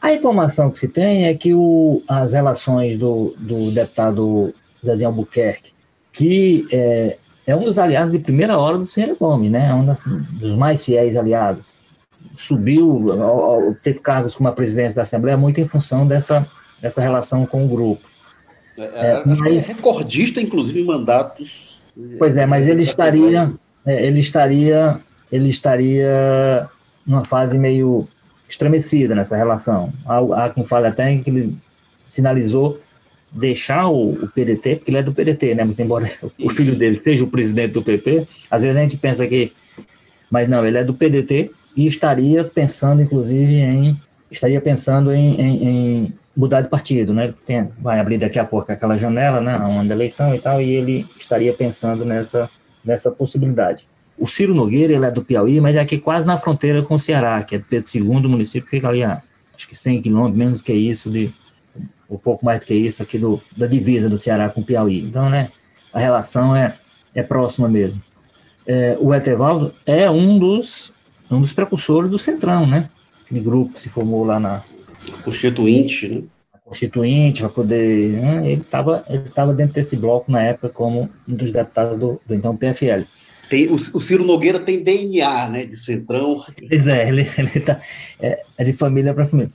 A 0.00 0.14
informação 0.14 0.70
que 0.70 0.78
se 0.78 0.88
tem 0.88 1.26
é 1.26 1.34
que 1.34 1.52
o, 1.52 2.02
as 2.08 2.32
relações 2.32 2.98
do, 2.98 3.34
do 3.38 3.70
deputado 3.70 4.54
Zezinho 4.84 5.08
Albuquerque, 5.08 5.72
que 6.10 6.66
é, 6.72 7.18
é, 7.46 7.54
um 7.54 7.64
dos 7.64 7.78
aliados 7.78 8.10
de 8.10 8.18
primeira 8.18 8.56
hora 8.58 8.78
do 8.78 8.86
Senhor 8.86 9.14
Gomes, 9.20 9.52
né? 9.52 9.68
É 9.68 9.74
um 9.74 9.84
das, 9.84 10.04
dos 10.04 10.54
mais 10.54 10.82
fiéis 10.82 11.18
aliados. 11.18 11.74
Subiu, 12.34 13.10
teve 13.82 13.98
cargos 13.98 14.36
como 14.36 14.48
a 14.48 14.52
presidência 14.52 14.96
da 14.96 15.02
Assembleia 15.02 15.36
muito 15.36 15.60
em 15.60 15.66
função 15.66 16.06
dessa, 16.06 16.46
dessa 16.80 17.02
relação 17.02 17.44
com 17.44 17.62
o 17.62 17.68
grupo. 17.68 18.13
É, 18.78 18.82
é, 18.82 19.10
é 19.12 19.22
mas, 19.24 19.68
é 19.68 19.72
recordista, 19.72 20.40
inclusive, 20.40 20.80
em 20.80 20.84
mandatos. 20.84 21.78
Pois 22.18 22.36
é, 22.36 22.44
mas 22.44 22.66
ele 22.66 22.82
estaria, 22.82 23.52
é, 23.86 24.06
ele 24.06 24.20
estaria, 24.20 24.98
ele 25.30 25.48
estaria 25.48 26.68
numa 27.06 27.24
fase 27.24 27.56
meio 27.56 28.06
estremecida 28.48 29.14
nessa 29.14 29.36
relação. 29.36 29.92
Há, 30.04 30.44
há 30.44 30.50
quem 30.50 30.64
fale 30.64 30.88
até 30.88 31.16
que 31.18 31.30
ele 31.30 31.54
sinalizou 32.08 32.80
deixar 33.30 33.88
o, 33.88 34.12
o, 34.12 34.28
PDT, 34.28 34.76
porque 34.76 34.90
ele 34.90 34.98
é 34.98 35.02
do 35.02 35.12
PDT, 35.12 35.54
né? 35.54 35.64
Muito 35.64 35.82
embora 35.82 36.08
o 36.40 36.50
filho 36.50 36.76
dele 36.76 37.00
seja 37.00 37.24
o 37.24 37.30
presidente 37.30 37.72
do 37.72 37.82
PP, 37.82 38.26
às 38.50 38.62
vezes 38.62 38.76
a 38.76 38.80
gente 38.80 38.96
pensa 38.96 39.26
que, 39.26 39.52
mas 40.30 40.48
não, 40.48 40.64
ele 40.64 40.78
é 40.78 40.84
do 40.84 40.94
PDT 40.94 41.50
e 41.76 41.86
estaria 41.86 42.44
pensando, 42.44 43.02
inclusive, 43.02 43.54
em 43.54 43.96
estaria 44.30 44.60
pensando 44.60 45.12
em, 45.12 45.40
em, 45.40 45.68
em 45.68 46.14
mudar 46.36 46.60
de 46.60 46.68
partido, 46.68 47.14
né? 47.14 47.32
Tem, 47.46 47.68
vai 47.78 48.00
abrir 48.00 48.18
daqui 48.18 48.38
a 48.38 48.44
pouco 48.44 48.70
aquela 48.70 48.96
janela, 48.96 49.40
né? 49.40 49.56
Uma 49.56 49.84
eleição 49.84 50.34
e 50.34 50.38
tal, 50.38 50.60
e 50.60 50.70
ele 50.70 51.06
estaria 51.18 51.52
pensando 51.52 52.04
nessa, 52.04 52.50
nessa 52.84 53.10
possibilidade. 53.10 53.86
O 54.18 54.28
Ciro 54.28 54.54
Nogueira, 54.54 54.92
ele 54.92 55.06
é 55.06 55.10
do 55.10 55.24
Piauí, 55.24 55.60
mas 55.60 55.76
é 55.76 55.80
aqui 55.80 55.98
quase 55.98 56.26
na 56.26 56.38
fronteira 56.38 56.82
com 56.82 56.94
o 56.94 57.00
Ceará, 57.00 57.42
que 57.42 57.56
é 57.56 57.58
Pedro 57.58 57.88
II, 57.94 58.28
município 58.28 58.68
fica 58.68 58.88
ali 58.88 59.02
a, 59.02 59.20
acho 59.54 59.68
que 59.68 59.76
100 59.76 60.02
quilômetros, 60.02 60.38
menos 60.38 60.62
que 60.62 60.72
isso, 60.72 61.10
de, 61.10 61.32
um 62.08 62.16
pouco 62.16 62.44
mais 62.44 62.60
do 62.60 62.66
que 62.66 62.74
isso, 62.74 63.02
aqui 63.02 63.18
do, 63.18 63.40
da 63.56 63.66
divisa 63.66 64.08
do 64.08 64.18
Ceará 64.18 64.48
com 64.48 64.60
o 64.60 64.64
Piauí. 64.64 65.00
Então, 65.00 65.28
né, 65.28 65.48
a 65.92 65.98
relação 65.98 66.54
é, 66.54 66.74
é 67.14 67.22
próxima 67.22 67.68
mesmo. 67.68 68.00
É, 68.66 68.96
o 69.00 69.12
Etevaldo 69.12 69.74
é 69.84 70.08
um 70.10 70.38
dos, 70.38 70.92
um 71.30 71.40
dos 71.40 71.52
precursores 71.52 72.10
do 72.10 72.18
Centrão, 72.18 72.66
né? 72.66 72.88
Aquele 73.24 73.40
grupo 73.40 73.74
que 73.74 73.80
se 73.80 73.88
formou 73.88 74.24
lá 74.24 74.40
na, 74.40 74.62
Constituinte, 75.22 76.08
né? 76.08 76.22
Constituinte, 76.64 77.42
para 77.42 77.50
poder. 77.50 78.12
Né? 78.12 78.52
Ele 78.52 78.60
estava 78.60 79.04
ele 79.08 79.28
tava 79.28 79.52
dentro 79.52 79.74
desse 79.74 79.96
bloco 79.96 80.32
na 80.32 80.42
época 80.42 80.70
como 80.70 81.10
um 81.28 81.34
dos 81.34 81.52
deputados 81.52 82.00
do, 82.00 82.20
do 82.26 82.34
então 82.34 82.56
PFL. 82.56 83.04
Tem, 83.48 83.68
o, 83.68 83.74
o, 83.74 84.00
Ciro 84.00 84.24
Nogueira 84.24 84.58
tem 84.58 84.82
DNA, 84.82 85.48
né, 85.48 85.64
de 85.66 85.76
Centrão. 85.76 86.42
Pois 86.66 86.88
é, 86.88 87.08
ele, 87.08 87.28
ele 87.36 87.60
tá, 87.60 87.80
é, 88.18 88.42
é 88.56 88.64
de 88.64 88.72
família 88.72 89.12
para 89.12 89.26
família. 89.26 89.52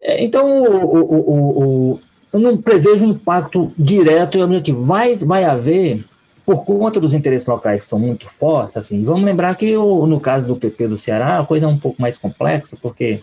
É, 0.00 0.22
então, 0.22 0.62
o, 0.62 0.98
o, 0.98 1.92
o, 1.92 2.00
eu 2.32 2.38
não 2.38 2.56
prevejo 2.56 3.04
um 3.04 3.10
impacto 3.10 3.72
direto 3.76 4.38
e 4.38 4.42
objetivo. 4.42 4.84
Vai, 4.84 5.16
vai 5.16 5.44
haver, 5.44 6.04
por 6.46 6.64
conta 6.64 7.00
dos 7.00 7.14
interesses 7.14 7.46
locais 7.46 7.82
que 7.82 7.88
são 7.88 7.98
muito 7.98 8.28
fortes, 8.28 8.76
assim, 8.76 9.02
vamos 9.02 9.24
lembrar 9.24 9.56
que 9.56 9.76
no 9.76 10.20
caso 10.20 10.46
do 10.46 10.56
PP 10.56 10.88
do 10.88 10.98
Ceará, 10.98 11.40
a 11.40 11.44
coisa 11.44 11.66
é 11.66 11.68
um 11.68 11.78
pouco 11.78 12.00
mais 12.00 12.16
complexa, 12.16 12.78
porque 12.80 13.20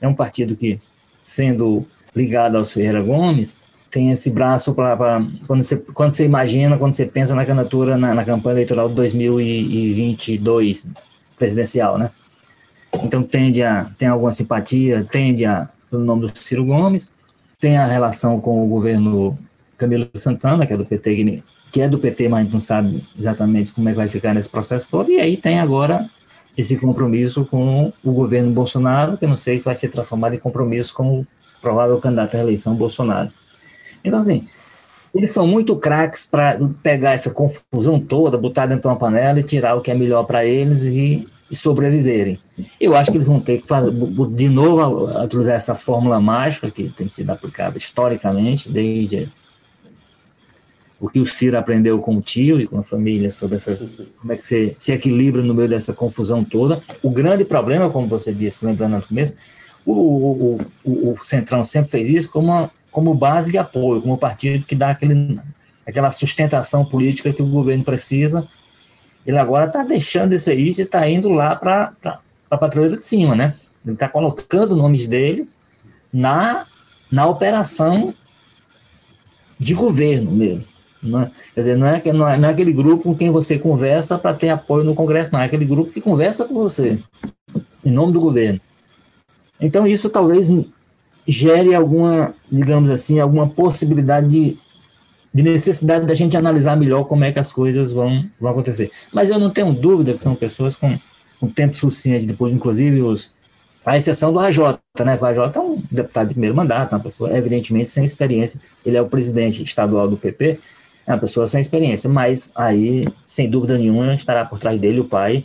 é 0.00 0.08
um 0.08 0.14
partido 0.14 0.56
que, 0.56 0.80
sendo 1.24 1.86
ligado 2.14 2.56
aos 2.56 2.72
Ferreira 2.72 3.02
Gomes, 3.02 3.56
tem 3.90 4.10
esse 4.10 4.30
braço 4.30 4.72
para 4.72 4.96
quando 5.46 5.64
você, 5.64 5.76
quando 5.76 6.12
você 6.12 6.24
imagina, 6.24 6.78
quando 6.78 6.94
você 6.94 7.06
pensa 7.06 7.34
na 7.34 7.44
candidatura, 7.44 7.96
na, 7.98 8.14
na 8.14 8.24
campanha 8.24 8.54
eleitoral 8.54 8.88
de 8.88 8.94
2022, 8.94 10.86
presidencial, 11.36 11.98
né? 11.98 12.10
Então 13.02 13.22
tende 13.22 13.62
a 13.62 13.90
tem 13.98 14.08
alguma 14.08 14.32
simpatia, 14.32 15.06
tende 15.10 15.44
a 15.44 15.68
pelo 15.90 16.04
nome 16.04 16.28
do 16.28 16.38
Ciro 16.38 16.64
Gomes, 16.64 17.10
tem 17.58 17.76
a 17.76 17.86
relação 17.86 18.40
com 18.40 18.64
o 18.64 18.68
governo 18.68 19.36
Camilo 19.76 20.08
Santana, 20.14 20.66
que 20.66 20.72
é 20.72 20.76
do 20.76 20.84
PT, 20.84 21.42
que 21.72 21.80
é 21.80 21.88
do 21.88 21.98
PT, 21.98 22.28
mas 22.28 22.50
não 22.52 22.60
sabe 22.60 23.02
exatamente 23.18 23.72
como 23.72 23.88
é 23.88 23.92
que 23.92 23.98
vai 23.98 24.08
ficar 24.08 24.32
nesse 24.32 24.48
processo 24.48 24.88
todo, 24.88 25.10
e 25.10 25.20
aí 25.20 25.36
tem 25.36 25.58
agora 25.58 26.08
esse 26.56 26.76
compromisso 26.76 27.44
com 27.44 27.92
o 28.04 28.12
governo 28.12 28.50
Bolsonaro, 28.50 29.16
que 29.16 29.24
eu 29.24 29.28
não 29.28 29.36
sei 29.36 29.58
se 29.58 29.64
vai 29.64 29.76
ser 29.76 29.88
transformado 29.88 30.34
em 30.34 30.38
compromisso 30.38 30.94
com 30.94 31.20
o 31.20 31.26
provável 31.60 31.98
candidato 31.98 32.36
à 32.36 32.40
eleição 32.40 32.74
Bolsonaro. 32.74 33.30
Então, 34.04 34.18
assim, 34.18 34.46
eles 35.14 35.32
são 35.32 35.46
muito 35.46 35.76
craques 35.76 36.26
para 36.26 36.58
pegar 36.82 37.12
essa 37.12 37.30
confusão 37.30 38.00
toda, 38.00 38.38
botar 38.38 38.66
dentro 38.66 38.82
de 38.82 38.88
uma 38.88 38.96
panela 38.96 39.40
e 39.40 39.42
tirar 39.42 39.74
o 39.74 39.80
que 39.80 39.90
é 39.90 39.94
melhor 39.94 40.24
para 40.24 40.44
eles 40.44 40.84
e, 40.84 41.26
e, 41.50 41.56
sobreviverem. 41.56 42.38
Eu 42.80 42.96
acho 42.96 43.10
que 43.10 43.16
eles 43.16 43.26
vão 43.26 43.40
ter 43.40 43.60
que 43.60 43.66
fazer, 43.66 43.90
de 43.90 44.48
novo 44.48 45.10
utilizar 45.22 45.56
essa 45.56 45.74
fórmula 45.74 46.20
mágica 46.20 46.70
que 46.70 46.88
tem 46.88 47.08
sido 47.08 47.30
aplicada 47.30 47.76
historicamente, 47.76 48.70
desde 48.70 49.28
o 51.00 51.08
que 51.08 51.18
o 51.18 51.26
Ciro 51.26 51.56
aprendeu 51.56 51.98
com 51.98 52.16
o 52.16 52.20
tio 52.20 52.60
e 52.60 52.66
com 52.66 52.78
a 52.78 52.82
família 52.82 53.32
sobre 53.32 53.56
essa, 53.56 53.74
como 54.20 54.32
é 54.32 54.36
que 54.36 54.46
você 54.46 54.76
se 54.78 54.92
equilibra 54.92 55.40
no 55.42 55.54
meio 55.54 55.68
dessa 55.68 55.94
confusão 55.94 56.44
toda. 56.44 56.82
O 57.02 57.08
grande 57.08 57.42
problema, 57.42 57.88
como 57.88 58.06
você 58.06 58.34
disse, 58.34 58.66
lembrando 58.66 58.96
no 58.96 59.02
começo, 59.02 59.34
o, 59.86 59.92
o, 59.92 60.60
o, 60.84 61.12
o 61.12 61.18
Centrão 61.24 61.64
sempre 61.64 61.90
fez 61.90 62.08
isso 62.10 62.30
como 62.30 62.48
uma, 62.48 62.70
como 62.90 63.14
base 63.14 63.50
de 63.50 63.56
apoio, 63.56 64.02
como 64.02 64.18
partido 64.18 64.66
que 64.66 64.74
dá 64.74 64.90
aquele, 64.90 65.40
aquela 65.86 66.10
sustentação 66.10 66.84
política 66.84 67.32
que 67.32 67.42
o 67.42 67.46
governo 67.46 67.82
precisa. 67.82 68.46
Ele 69.26 69.38
agora 69.38 69.66
está 69.66 69.82
deixando 69.82 70.34
isso 70.34 70.50
aí 70.50 70.66
e 70.66 70.68
está 70.68 71.08
indo 71.08 71.30
lá 71.30 71.56
para 71.56 71.94
a 72.50 72.58
patrulha 72.58 72.90
de 72.90 73.02
cima, 73.02 73.34
né? 73.34 73.54
Ele 73.84 73.94
está 73.94 74.06
colocando 74.06 74.76
nomes 74.76 75.06
dele 75.06 75.48
na, 76.12 76.66
na 77.10 77.26
operação 77.26 78.12
de 79.58 79.72
governo 79.72 80.30
mesmo. 80.32 80.69
Não 81.02 81.22
é? 81.22 81.30
Quer 81.54 81.60
dizer, 81.60 81.76
não 81.76 81.86
é, 81.86 82.02
não, 82.12 82.28
é, 82.28 82.38
não 82.38 82.48
é 82.48 82.52
aquele 82.52 82.72
grupo 82.72 83.04
com 83.04 83.14
quem 83.14 83.30
você 83.30 83.58
conversa 83.58 84.18
para 84.18 84.34
ter 84.34 84.50
apoio 84.50 84.84
no 84.84 84.94
Congresso, 84.94 85.32
não. 85.32 85.40
É 85.40 85.44
aquele 85.44 85.64
grupo 85.64 85.90
que 85.90 86.00
conversa 86.00 86.44
com 86.44 86.54
você, 86.54 86.98
em 87.84 87.90
nome 87.90 88.12
do 88.12 88.20
governo. 88.20 88.60
Então, 89.60 89.86
isso 89.86 90.10
talvez 90.10 90.48
gere 91.26 91.74
alguma, 91.74 92.34
digamos 92.50 92.90
assim, 92.90 93.20
alguma 93.20 93.48
possibilidade 93.48 94.28
de, 94.28 94.58
de 95.32 95.42
necessidade 95.42 96.06
da 96.06 96.14
gente 96.14 96.36
analisar 96.36 96.76
melhor 96.76 97.04
como 97.04 97.24
é 97.24 97.32
que 97.32 97.38
as 97.38 97.52
coisas 97.52 97.92
vão, 97.92 98.24
vão 98.40 98.50
acontecer. 98.50 98.90
Mas 99.12 99.30
eu 99.30 99.38
não 99.38 99.50
tenho 99.50 99.72
dúvida 99.72 100.12
que 100.12 100.22
são 100.22 100.34
pessoas 100.34 100.76
com, 100.76 100.98
com 101.38 101.48
tempo 101.48 101.76
suficiente, 101.76 102.26
depois, 102.26 102.52
inclusive, 102.52 103.00
os, 103.02 103.32
a 103.84 103.96
exceção 103.96 104.32
do 104.32 104.38
AJ, 104.38 104.58
né? 105.04 105.18
O 105.20 105.24
AJ 105.24 105.38
é 105.54 105.60
um 105.60 105.82
deputado 105.90 106.28
de 106.28 106.34
primeiro 106.34 106.56
mandato, 106.56 106.92
uma 106.92 107.00
pessoa, 107.00 107.36
evidentemente, 107.36 107.90
sem 107.90 108.04
experiência. 108.04 108.60
Ele 108.84 108.96
é 108.96 109.02
o 109.02 109.08
presidente 109.08 109.62
estadual 109.62 110.08
do 110.08 110.16
PP, 110.16 110.58
é 111.06 111.12
uma 111.12 111.18
pessoa 111.18 111.46
sem 111.46 111.60
experiência, 111.60 112.08
mas 112.08 112.52
aí, 112.54 113.04
sem 113.26 113.48
dúvida 113.48 113.76
nenhuma, 113.76 114.14
estará 114.14 114.44
por 114.44 114.58
trás 114.58 114.80
dele 114.80 115.00
o 115.00 115.04
pai, 115.04 115.44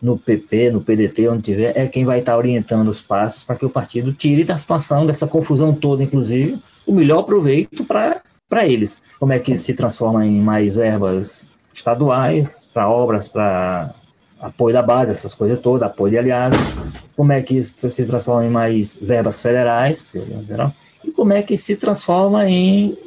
no 0.00 0.18
PP, 0.18 0.72
no 0.72 0.80
PDT, 0.80 1.28
onde 1.28 1.42
tiver, 1.42 1.78
é 1.78 1.86
quem 1.86 2.04
vai 2.04 2.18
estar 2.18 2.36
orientando 2.36 2.88
os 2.88 3.00
passos 3.00 3.44
para 3.44 3.54
que 3.54 3.64
o 3.64 3.70
partido 3.70 4.12
tire 4.12 4.42
da 4.42 4.56
situação, 4.56 5.06
dessa 5.06 5.28
confusão 5.28 5.72
toda, 5.72 6.02
inclusive, 6.02 6.58
o 6.84 6.92
melhor 6.92 7.22
proveito 7.22 7.84
para 7.84 8.20
eles. 8.66 9.04
Como 9.20 9.32
é 9.32 9.38
que 9.38 9.56
se 9.56 9.74
transforma 9.74 10.26
em 10.26 10.40
mais 10.40 10.74
verbas 10.74 11.46
estaduais, 11.72 12.68
para 12.74 12.88
obras, 12.90 13.28
para 13.28 13.94
apoio 14.40 14.74
da 14.74 14.82
base, 14.82 15.12
essas 15.12 15.34
coisas 15.34 15.60
todas, 15.60 15.82
apoio 15.82 16.10
de 16.10 16.18
aliados, 16.18 16.58
como 17.16 17.32
é 17.32 17.40
que 17.40 17.58
isso 17.58 17.88
se 17.88 18.04
transforma 18.04 18.44
em 18.44 18.50
mais 18.50 18.98
verbas 19.00 19.40
federais, 19.40 20.04
e 21.04 21.12
como 21.12 21.32
é 21.32 21.42
que 21.42 21.56
se 21.56 21.76
transforma 21.76 22.48
em 22.48 22.98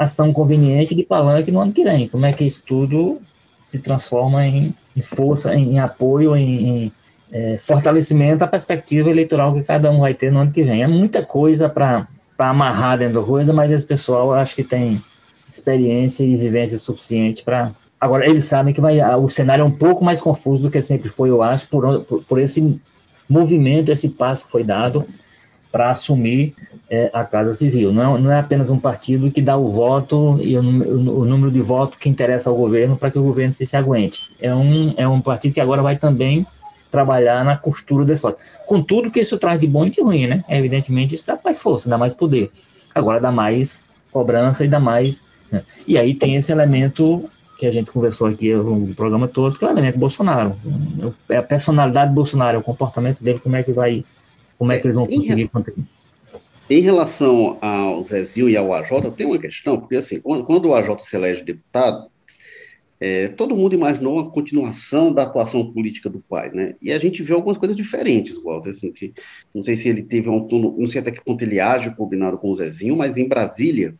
ação 0.00 0.32
conveniente 0.32 0.94
de 0.94 1.02
palanque 1.02 1.52
no 1.52 1.60
ano 1.60 1.72
que 1.72 1.84
vem, 1.84 2.08
como 2.08 2.24
é 2.24 2.32
que 2.32 2.42
isso 2.42 2.62
tudo 2.66 3.20
se 3.62 3.78
transforma 3.78 4.46
em, 4.46 4.74
em 4.96 5.02
força, 5.02 5.54
em, 5.54 5.74
em, 5.74 5.78
apoio, 5.78 6.34
em, 6.34 6.68
em 6.68 6.92
é, 7.30 7.58
fortalecimento 7.58 8.42
à 8.42 8.46
perspectiva 8.46 9.10
eleitoral 9.10 9.52
que 9.52 9.62
cada 9.62 9.90
um 9.90 10.00
vai 10.00 10.14
ter 10.14 10.32
no 10.32 10.38
ano 10.38 10.52
que 10.52 10.62
vem. 10.62 10.82
É 10.82 10.86
muita 10.86 11.22
coisa 11.22 11.68
para 11.68 12.08
amarrar 12.38 12.96
dentro 12.96 13.20
da 13.20 13.26
coisa, 13.26 13.52
mas 13.52 13.70
esse 13.70 13.86
pessoal 13.86 14.32
acho 14.32 14.56
que 14.56 14.64
tem 14.64 14.98
experiência 15.46 16.24
e 16.24 16.34
vivência 16.34 16.78
suficiente 16.78 17.44
para. 17.44 17.70
Agora, 18.00 18.26
eles 18.26 18.46
sabem 18.46 18.72
que 18.72 18.80
vai, 18.80 18.98
o 19.16 19.28
cenário 19.28 19.60
é 19.60 19.64
um 19.66 19.70
pouco 19.70 20.02
mais 20.02 20.22
confuso 20.22 20.62
do 20.62 20.70
que 20.70 20.80
sempre 20.80 21.10
foi, 21.10 21.28
eu 21.28 21.42
acho, 21.42 21.68
por, 21.68 22.00
por, 22.04 22.24
por 22.24 22.38
esse 22.38 22.80
movimento, 23.28 23.92
esse 23.92 24.08
passo 24.08 24.46
que 24.46 24.52
foi 24.52 24.64
dado 24.64 25.06
para 25.70 25.90
assumir 25.90 26.54
é, 26.90 27.08
a 27.12 27.24
Casa 27.24 27.54
Civil. 27.54 27.92
Não 27.92 28.16
é, 28.16 28.20
não 28.20 28.32
é 28.32 28.40
apenas 28.40 28.68
um 28.68 28.78
partido 28.78 29.30
que 29.30 29.40
dá 29.40 29.56
o 29.56 29.70
voto 29.70 30.38
e 30.42 30.58
o, 30.58 30.60
o, 30.60 31.24
número 31.24 31.50
de 31.50 31.60
votos 31.60 31.96
que 31.96 32.08
interessa 32.08 32.50
ao 32.50 32.56
governo 32.56 32.96
para 32.96 33.12
que 33.12 33.18
o 33.18 33.22
governo 33.22 33.54
se, 33.54 33.64
se 33.64 33.76
aguente. 33.76 34.30
É 34.40 34.52
um, 34.52 34.92
é 34.96 35.06
um 35.06 35.20
partido 35.20 35.54
que 35.54 35.60
agora 35.60 35.82
vai 35.82 35.96
também 35.96 36.44
trabalhar 36.90 37.44
na 37.44 37.56
costura 37.56 38.04
desse 38.04 38.22
voto. 38.22 38.38
Com 38.66 38.82
tudo 38.82 39.10
que 39.10 39.20
isso 39.20 39.38
traz 39.38 39.60
de 39.60 39.68
bom 39.68 39.86
e 39.86 39.90
de 39.90 40.00
ruim, 40.00 40.26
né? 40.26 40.42
Evidentemente, 40.48 41.14
isso 41.14 41.24
dá 41.24 41.38
mais 41.44 41.60
força, 41.60 41.88
dá 41.88 41.96
mais 41.96 42.12
poder. 42.12 42.50
Agora 42.92 43.20
dá 43.20 43.30
mais 43.30 43.84
cobrança 44.10 44.64
e 44.64 44.68
dá 44.68 44.80
mais. 44.80 45.22
Né? 45.52 45.62
E 45.86 45.96
aí 45.96 46.12
tem 46.12 46.34
esse 46.34 46.50
elemento 46.50 47.30
que 47.56 47.66
a 47.66 47.70
gente 47.70 47.92
conversou 47.92 48.26
aqui 48.26 48.52
no 48.52 48.92
programa 48.94 49.28
todo, 49.28 49.56
que 49.56 49.64
é 49.64 49.68
o 49.68 49.70
elemento 49.70 49.98
Bolsonaro. 49.98 50.56
É 51.28 51.36
a 51.36 51.42
personalidade 51.42 52.10
do 52.10 52.14
Bolsonaro, 52.16 52.56
é 52.56 52.60
o 52.60 52.64
comportamento 52.64 53.22
dele, 53.22 53.38
como 53.38 53.54
é 53.54 53.62
que 53.62 53.70
vai. 53.70 54.04
Como 54.58 54.72
é 54.72 54.78
que 54.78 54.86
eles 54.86 54.96
vão 54.96 55.06
conseguir. 55.06 55.48
Em 56.70 56.80
relação 56.80 57.58
ao 57.60 58.00
Zezinho 58.04 58.48
e 58.48 58.56
ao 58.56 58.72
AJ, 58.72 59.10
tem 59.16 59.26
uma 59.26 59.40
questão, 59.40 59.76
porque 59.76 59.96
assim, 59.96 60.20
quando 60.20 60.66
o 60.66 60.74
AJ 60.74 61.00
se 61.00 61.16
elege 61.16 61.42
deputado, 61.42 62.08
é, 63.00 63.26
todo 63.26 63.56
mundo 63.56 63.74
imaginou 63.74 64.14
uma 64.14 64.30
continuação 64.30 65.12
da 65.12 65.24
atuação 65.24 65.72
política 65.72 66.08
do 66.08 66.20
pai, 66.20 66.48
né? 66.52 66.76
E 66.80 66.92
a 66.92 66.98
gente 67.00 67.24
vê 67.24 67.32
algumas 67.32 67.58
coisas 67.58 67.76
diferentes, 67.76 68.40
Walter, 68.40 68.70
assim, 68.70 68.92
que 68.92 69.12
não 69.52 69.64
sei 69.64 69.74
se 69.76 69.88
ele 69.88 70.04
teve 70.04 70.28
um 70.28 70.34
autonomia, 70.34 70.78
não 70.78 70.86
sei 70.86 71.00
até 71.00 71.10
que 71.10 71.24
ponto 71.24 71.42
ele 71.42 71.58
age 71.58 71.90
combinado 71.96 72.38
com 72.38 72.52
o 72.52 72.56
Zezinho, 72.56 72.96
mas 72.96 73.16
em 73.16 73.26
Brasília 73.26 73.96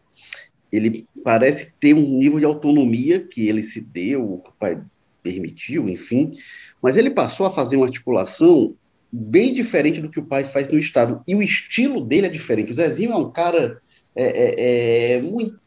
ele 0.70 1.08
parece 1.24 1.72
ter 1.80 1.92
um 1.92 2.18
nível 2.18 2.38
de 2.38 2.44
autonomia 2.44 3.18
que 3.18 3.48
ele 3.48 3.64
se 3.64 3.80
deu, 3.80 4.22
o 4.22 4.44
pai 4.60 4.80
permitiu, 5.24 5.88
enfim, 5.88 6.36
mas 6.80 6.96
ele 6.96 7.10
passou 7.10 7.46
a 7.46 7.50
fazer 7.50 7.76
uma 7.76 7.86
articulação 7.86 8.76
bem 9.12 9.52
diferente 9.52 10.00
do 10.00 10.10
que 10.10 10.20
o 10.20 10.24
pai 10.24 10.44
faz 10.44 10.68
no 10.68 10.78
Estado. 10.78 11.22
E 11.26 11.34
o 11.34 11.42
estilo 11.42 12.00
dele 12.00 12.26
é 12.26 12.30
diferente. 12.30 12.72
O 12.72 12.74
Zezinho 12.74 13.12
é 13.12 13.16
um 13.16 13.30
cara 13.30 13.80
é, 14.14 14.24
é, 14.24 15.14
é 15.16 15.22
muito 15.22 15.58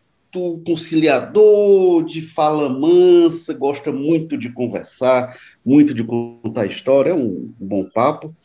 conciliador, 0.66 2.04
de 2.06 2.22
fala 2.22 2.68
mansa, 2.70 3.54
gosta 3.54 3.92
muito 3.92 4.38
de 4.38 4.50
conversar, 4.50 5.38
muito 5.64 5.94
de 5.94 6.04
contar 6.04 6.66
história, 6.66 7.12
é 7.12 7.14
um 7.14 7.54
bom 7.60 7.86
papo. 7.86 8.36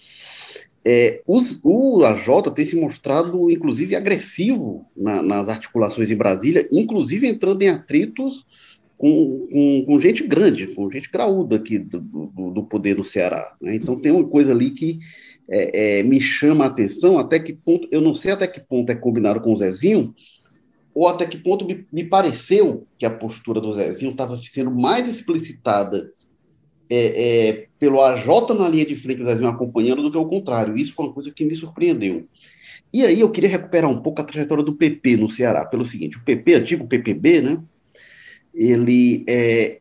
É, 0.84 1.20
os, 1.26 1.60
o 1.62 2.04
AJ 2.04 2.52
tem 2.54 2.64
se 2.64 2.76
mostrado, 2.76 3.50
inclusive, 3.50 3.96
agressivo 3.96 4.86
na, 4.96 5.22
nas 5.22 5.48
articulações 5.48 6.10
em 6.10 6.16
Brasília, 6.16 6.68
inclusive 6.70 7.26
entrando 7.26 7.62
em 7.62 7.68
atritos 7.68 8.46
com, 8.98 9.48
com, 9.50 9.84
com, 9.86 10.00
gente 10.00 10.26
grande, 10.26 10.66
com 10.66 10.90
gente 10.90 11.10
graúda 11.10 11.56
aqui 11.56 11.78
do, 11.78 12.00
do, 12.00 12.50
do 12.50 12.62
poder 12.64 12.96
do 12.96 13.04
Ceará. 13.04 13.54
Né? 13.60 13.76
Então 13.76 13.98
tem 13.98 14.10
uma 14.10 14.26
coisa 14.26 14.52
ali 14.52 14.72
que 14.72 14.98
é, 15.48 16.00
é, 16.00 16.02
me 16.02 16.20
chama 16.20 16.64
a 16.64 16.68
atenção, 16.68 17.18
até 17.18 17.38
que 17.38 17.52
ponto, 17.52 17.88
eu 17.90 18.00
não 18.00 18.12
sei 18.12 18.32
até 18.32 18.46
que 18.46 18.60
ponto 18.60 18.90
é 18.90 18.94
combinado 18.94 19.40
com 19.40 19.52
o 19.52 19.56
Zezinho, 19.56 20.14
ou 20.92 21.06
até 21.06 21.24
que 21.24 21.38
ponto 21.38 21.64
me, 21.64 21.86
me 21.92 22.04
pareceu 22.04 22.86
que 22.98 23.06
a 23.06 23.10
postura 23.10 23.60
do 23.60 23.72
Zezinho 23.72 24.10
estava 24.10 24.36
sendo 24.36 24.70
mais 24.70 25.06
explicitada 25.06 26.12
é, 26.90 27.48
é, 27.48 27.66
pelo 27.78 28.02
AJ 28.02 28.26
na 28.58 28.68
linha 28.68 28.84
de 28.84 28.96
frente 28.96 29.18
do 29.18 29.28
Zezinho 29.28 29.48
acompanhando 29.48 30.02
do 30.02 30.10
que 30.10 30.18
o 30.18 30.26
contrário. 30.26 30.76
Isso 30.76 30.92
foi 30.92 31.06
uma 31.06 31.14
coisa 31.14 31.30
que 31.30 31.44
me 31.44 31.54
surpreendeu. 31.54 32.26
E 32.92 33.04
aí 33.04 33.20
eu 33.20 33.30
queria 33.30 33.50
recuperar 33.50 33.88
um 33.88 34.00
pouco 34.00 34.20
a 34.20 34.24
trajetória 34.24 34.64
do 34.64 34.74
PP 34.74 35.16
no 35.16 35.30
Ceará, 35.30 35.64
pelo 35.64 35.84
seguinte, 35.84 36.16
o 36.16 36.24
PP, 36.24 36.54
antigo 36.54 36.86
PPB, 36.86 37.42
né, 37.42 37.62
ele 38.58 39.24
é, 39.28 39.78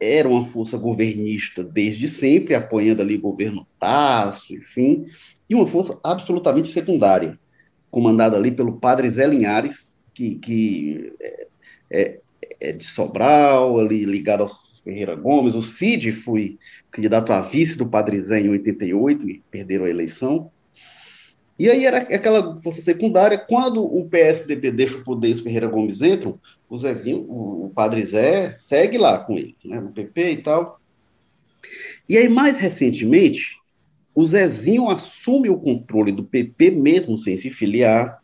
era 0.00 0.28
uma 0.28 0.44
força 0.44 0.76
governista 0.76 1.62
desde 1.62 2.08
sempre, 2.08 2.56
apoiando 2.56 3.00
ali 3.00 3.14
o 3.14 3.20
governo 3.20 3.64
Tasso, 3.78 4.52
enfim, 4.52 5.06
e 5.48 5.54
uma 5.54 5.68
força 5.68 5.96
absolutamente 6.02 6.68
secundária, 6.68 7.38
comandada 7.88 8.36
ali 8.36 8.50
pelo 8.50 8.80
padre 8.80 9.08
Zé 9.08 9.28
Linhares, 9.28 9.94
que, 10.12 10.34
que 10.34 11.12
é, 11.20 11.46
é, 11.88 12.20
é 12.58 12.72
de 12.72 12.84
Sobral, 12.84 13.78
ali 13.78 14.04
ligado 14.04 14.42
ao 14.42 14.50
Ferreira 14.82 15.14
Gomes. 15.14 15.54
O 15.54 15.62
Cid 15.62 16.10
foi 16.10 16.58
candidato 16.90 17.32
a 17.32 17.40
vice 17.40 17.78
do 17.78 17.86
padre 17.86 18.20
Zé 18.20 18.40
em 18.40 18.48
88 18.48 19.30
e 19.30 19.42
perderam 19.50 19.84
a 19.84 19.90
eleição. 19.90 20.50
E 21.58 21.70
aí 21.70 21.86
era 21.86 21.98
aquela 21.98 22.60
força 22.60 22.80
secundária. 22.80 23.38
Quando 23.38 23.82
o 23.82 24.08
PSDB 24.08 24.70
deixa 24.70 24.98
o 24.98 25.04
poder 25.04 25.28
e 25.28 25.32
os 25.32 25.40
Ferreira 25.40 25.66
Gomes 25.66 26.02
entram, 26.02 26.38
o 26.68 26.76
Zezinho, 26.76 27.20
o, 27.28 27.70
padre 27.74 28.04
Zé, 28.04 28.54
segue 28.64 28.98
lá 28.98 29.18
com 29.18 29.38
ele, 29.38 29.54
né, 29.64 29.80
no 29.80 29.92
PP 29.92 30.32
e 30.32 30.36
tal. 30.38 30.80
E 32.08 32.16
aí, 32.16 32.28
mais 32.28 32.56
recentemente, 32.58 33.56
o 34.14 34.24
Zezinho 34.24 34.88
assume 34.88 35.48
o 35.48 35.58
controle 35.58 36.12
do 36.12 36.24
PP, 36.24 36.70
mesmo 36.70 37.18
sem 37.18 37.36
se 37.36 37.50
filiar, 37.50 38.20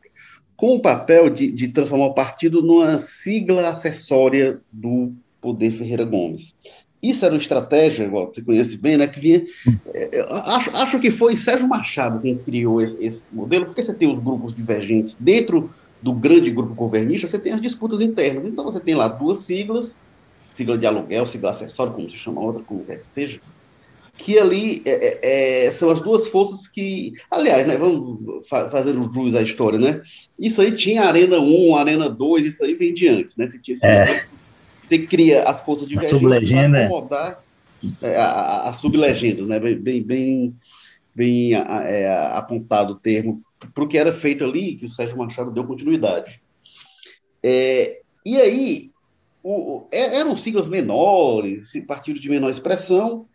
com 0.56 0.74
o 0.74 0.80
papel 0.80 1.28
de, 1.28 1.50
de 1.50 1.68
transformar 1.68 2.06
o 2.06 2.14
partido 2.14 2.62
numa 2.62 3.00
sigla 3.00 3.70
acessória 3.70 4.60
do 4.70 5.12
Poder 5.40 5.72
Ferreira 5.72 6.04
Gomes. 6.04 6.54
Isso 7.02 7.24
era 7.24 7.34
uma 7.34 7.40
estratégia, 7.40 8.04
igual 8.04 8.32
você 8.32 8.40
conhece 8.40 8.76
bem, 8.76 8.96
né? 8.96 9.08
Que 9.08 9.18
vinha. 9.18 9.44
É, 9.92 10.24
acho, 10.30 10.70
acho 10.76 11.00
que 11.00 11.10
foi 11.10 11.34
Sérgio 11.34 11.66
Machado 11.66 12.20
quem 12.20 12.38
criou 12.38 12.80
esse, 12.80 12.96
esse, 13.04 13.22
modelo, 13.32 13.66
porque 13.66 13.82
você 13.82 13.92
tem 13.92 14.08
os 14.08 14.22
grupos 14.22 14.54
divergentes 14.54 15.16
dentro 15.18 15.68
do 16.00 16.12
grande 16.12 16.50
grupo 16.50 16.74
governista, 16.74 17.26
você 17.26 17.38
tem 17.38 17.52
as 17.52 17.60
disputas 17.60 18.00
internas. 18.00 18.44
Então 18.44 18.64
você 18.64 18.78
tem 18.78 18.94
lá 18.94 19.08
duas 19.08 19.40
siglas, 19.40 19.92
sigla 20.54 20.78
de 20.78 20.86
aluguel, 20.86 21.26
sigla 21.26 21.50
acessório, 21.50 21.92
como 21.92 22.08
se 22.08 22.16
chama 22.16 22.40
outra, 22.40 22.62
como 22.62 22.84
quer 22.84 22.98
que 22.98 23.12
seja, 23.12 23.40
que 24.18 24.38
ali 24.38 24.82
é, 24.84 24.90
é, 24.90 25.66
é, 25.66 25.72
são 25.72 25.90
as 25.90 26.00
duas 26.00 26.28
forças 26.28 26.68
que, 26.68 27.14
aliás, 27.28 27.66
né, 27.66 27.76
vamos 27.76 28.46
fa 28.48 28.70
fazer 28.70 28.96
o 28.96 29.12
jus 29.12 29.34
à 29.34 29.42
história, 29.42 29.78
né? 29.78 30.02
Isso 30.38 30.60
aí 30.60 30.70
tinha 30.70 31.02
Arena 31.02 31.40
1, 31.40 31.76
Arena 31.76 32.08
2, 32.08 32.44
isso 32.44 32.64
aí 32.64 32.74
vem 32.74 32.94
de 32.94 33.08
antes, 33.08 33.36
né? 33.36 33.48
Você, 33.48 33.58
tinha, 33.58 33.76
é. 33.82 34.24
Você 34.86 34.98
cria 34.98 35.42
as 35.44 35.60
forças 35.64 35.88
de 35.88 36.08
sublegenda 36.08 36.86
acomodar 36.86 37.42
é, 38.02 38.16
a, 38.16 38.68
a 38.68 38.74
sublegenda, 38.74 39.44
né? 39.44 39.58
Bem, 39.58 40.02
bem, 40.02 40.56
bem, 41.14 41.54
é, 41.54 42.08
apontado 42.32 42.92
o 42.92 42.98
termo 42.98 43.42
para 43.74 43.84
o 43.84 43.88
que 43.88 43.98
era 43.98 44.12
feito 44.12 44.44
ali, 44.44 44.76
que 44.76 44.86
o 44.86 44.88
Sérgio 44.88 45.16
Machado 45.16 45.50
deu 45.50 45.64
continuidade. 45.64 46.40
É, 47.42 48.00
e 48.24 48.36
aí, 48.36 48.90
o, 49.42 49.86
eram 49.92 50.36
siglas 50.36 50.68
menores, 50.68 51.72
partido 51.86 52.20
de 52.20 52.28
menor 52.28 52.50
expressão, 52.50 53.26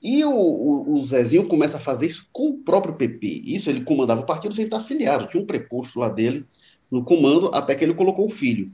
e 0.00 0.24
o, 0.24 0.30
o, 0.30 0.94
o, 0.94 1.04
Zezinho 1.04 1.48
começa 1.48 1.78
a 1.78 1.80
fazer 1.80 2.06
isso 2.06 2.28
com 2.32 2.50
o 2.50 2.58
próprio 2.58 2.94
PP. 2.94 3.42
Isso 3.44 3.70
ele 3.70 3.82
comandava 3.82 4.20
o 4.20 4.26
partido 4.26 4.54
sem 4.54 4.66
estar 4.66 4.78
afiliado. 4.78 5.26
Tinha 5.26 5.42
um 5.42 5.46
preposto 5.46 5.98
lá 5.98 6.08
dele 6.08 6.44
no 6.90 7.02
comando, 7.02 7.50
até 7.52 7.74
que 7.74 7.82
ele 7.82 7.94
colocou 7.94 8.26
o 8.26 8.30
filho. 8.30 8.70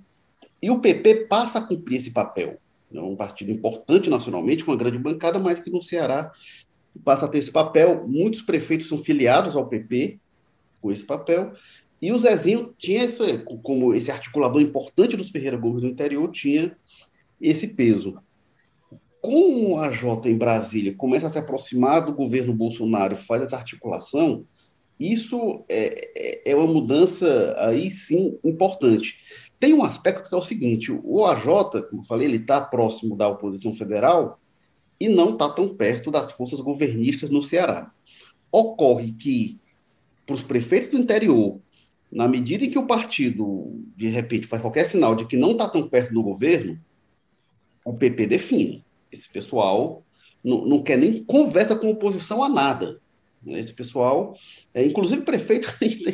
E 0.62 0.70
o 0.70 0.78
PP 0.78 1.26
passa 1.26 1.58
a 1.58 1.66
cumprir 1.66 1.96
esse 1.96 2.10
papel. 2.10 2.58
É 2.94 3.00
um 3.00 3.16
partido 3.16 3.50
importante 3.50 4.08
nacionalmente, 4.08 4.64
com 4.64 4.70
uma 4.70 4.76
grande 4.76 4.98
bancada, 4.98 5.38
mas 5.38 5.58
que 5.58 5.70
no 5.70 5.82
Ceará 5.82 6.30
passa 7.04 7.24
a 7.24 7.28
ter 7.28 7.38
esse 7.38 7.50
papel. 7.50 8.06
Muitos 8.06 8.42
prefeitos 8.42 8.86
são 8.86 8.98
filiados 8.98 9.56
ao 9.56 9.66
PP 9.66 10.18
com 10.80 10.92
esse 10.92 11.04
papel. 11.04 11.52
E 12.00 12.12
o 12.12 12.18
Zezinho 12.18 12.74
tinha 12.78 13.04
esse, 13.04 13.38
como 13.62 13.94
esse 13.94 14.10
articulador 14.10 14.60
importante 14.60 15.16
dos 15.16 15.30
Ferreira 15.30 15.56
Gomes 15.56 15.82
do 15.82 15.88
interior, 15.88 16.30
tinha 16.30 16.76
esse 17.40 17.66
peso 17.66 18.18
com 19.22 19.78
a 19.78 19.88
Jota 19.92 20.28
em 20.28 20.36
Brasília 20.36 20.94
começa 20.98 21.28
a 21.28 21.30
se 21.30 21.38
aproximar 21.38 22.04
do 22.04 22.12
governo 22.12 22.52
Bolsonaro, 22.52 23.16
faz 23.16 23.40
essa 23.42 23.56
articulação, 23.56 24.44
isso 24.98 25.64
é, 25.68 26.10
é, 26.16 26.50
é 26.50 26.56
uma 26.56 26.66
mudança 26.66 27.54
aí 27.58 27.88
sim 27.90 28.36
importante. 28.44 29.16
Tem 29.62 29.72
um 29.72 29.84
aspecto 29.84 30.28
que 30.28 30.34
é 30.34 30.36
o 30.36 30.42
seguinte: 30.42 30.90
o 30.90 31.24
AJ, 31.24 31.44
como 31.88 32.02
eu 32.02 32.06
falei, 32.08 32.26
ele 32.26 32.38
está 32.38 32.60
próximo 32.60 33.16
da 33.16 33.28
oposição 33.28 33.72
federal 33.72 34.40
e 34.98 35.08
não 35.08 35.34
está 35.34 35.48
tão 35.48 35.72
perto 35.76 36.10
das 36.10 36.32
forças 36.32 36.60
governistas 36.60 37.30
no 37.30 37.44
Ceará. 37.44 37.92
Ocorre 38.50 39.12
que, 39.12 39.60
para 40.26 40.34
os 40.34 40.42
prefeitos 40.42 40.88
do 40.88 40.98
interior, 40.98 41.60
na 42.10 42.26
medida 42.26 42.64
em 42.64 42.70
que 42.72 42.78
o 42.78 42.88
partido, 42.88 43.80
de 43.96 44.08
repente, 44.08 44.48
faz 44.48 44.60
qualquer 44.60 44.88
sinal 44.88 45.14
de 45.14 45.26
que 45.26 45.36
não 45.36 45.52
está 45.52 45.68
tão 45.68 45.88
perto 45.88 46.12
do 46.12 46.24
governo, 46.24 46.76
o 47.84 47.94
PP 47.94 48.26
define 48.26 48.84
esse 49.12 49.30
pessoal 49.30 50.02
não, 50.42 50.66
não 50.66 50.82
quer 50.82 50.98
nem 50.98 51.22
conversa 51.22 51.76
com 51.76 51.88
oposição 51.88 52.42
a 52.42 52.48
nada. 52.48 53.00
Né? 53.44 53.58
Esse 53.58 53.74
pessoal, 53.74 54.36
é, 54.72 54.84
inclusive 54.84 55.22
prefeito, 55.22 55.68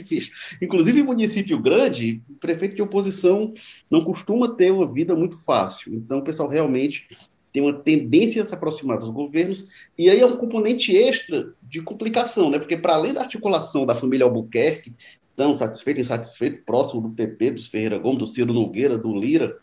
inclusive 0.60 1.02
município 1.02 1.58
grande, 1.58 2.20
prefeito 2.40 2.76
de 2.76 2.82
oposição 2.82 3.52
não 3.90 4.04
costuma 4.04 4.48
ter 4.48 4.70
uma 4.70 4.90
vida 4.90 5.14
muito 5.14 5.36
fácil. 5.36 5.94
Então, 5.94 6.18
o 6.18 6.24
pessoal 6.24 6.48
realmente 6.48 7.06
tem 7.52 7.62
uma 7.62 7.72
tendência 7.72 8.42
a 8.42 8.46
se 8.46 8.54
aproximar 8.54 8.98
dos 8.98 9.08
governos, 9.08 9.66
e 9.96 10.10
aí 10.10 10.20
é 10.20 10.26
um 10.26 10.36
componente 10.36 10.94
extra 10.94 11.52
de 11.62 11.80
complicação, 11.80 12.50
né? 12.50 12.58
porque 12.58 12.76
para 12.76 12.94
além 12.94 13.12
da 13.12 13.22
articulação 13.22 13.86
da 13.86 13.94
família 13.94 14.24
Albuquerque, 14.24 14.92
tão 15.34 15.56
satisfeito, 15.56 16.00
insatisfeito, 16.00 16.64
próximo 16.64 17.00
do 17.00 17.10
PP, 17.10 17.52
dos 17.52 17.68
Ferreira 17.68 17.98
Gomes, 17.98 18.18
do 18.18 18.26
Ciro 18.26 18.52
Nogueira, 18.52 18.98
do 18.98 19.16
Lira, 19.16 19.56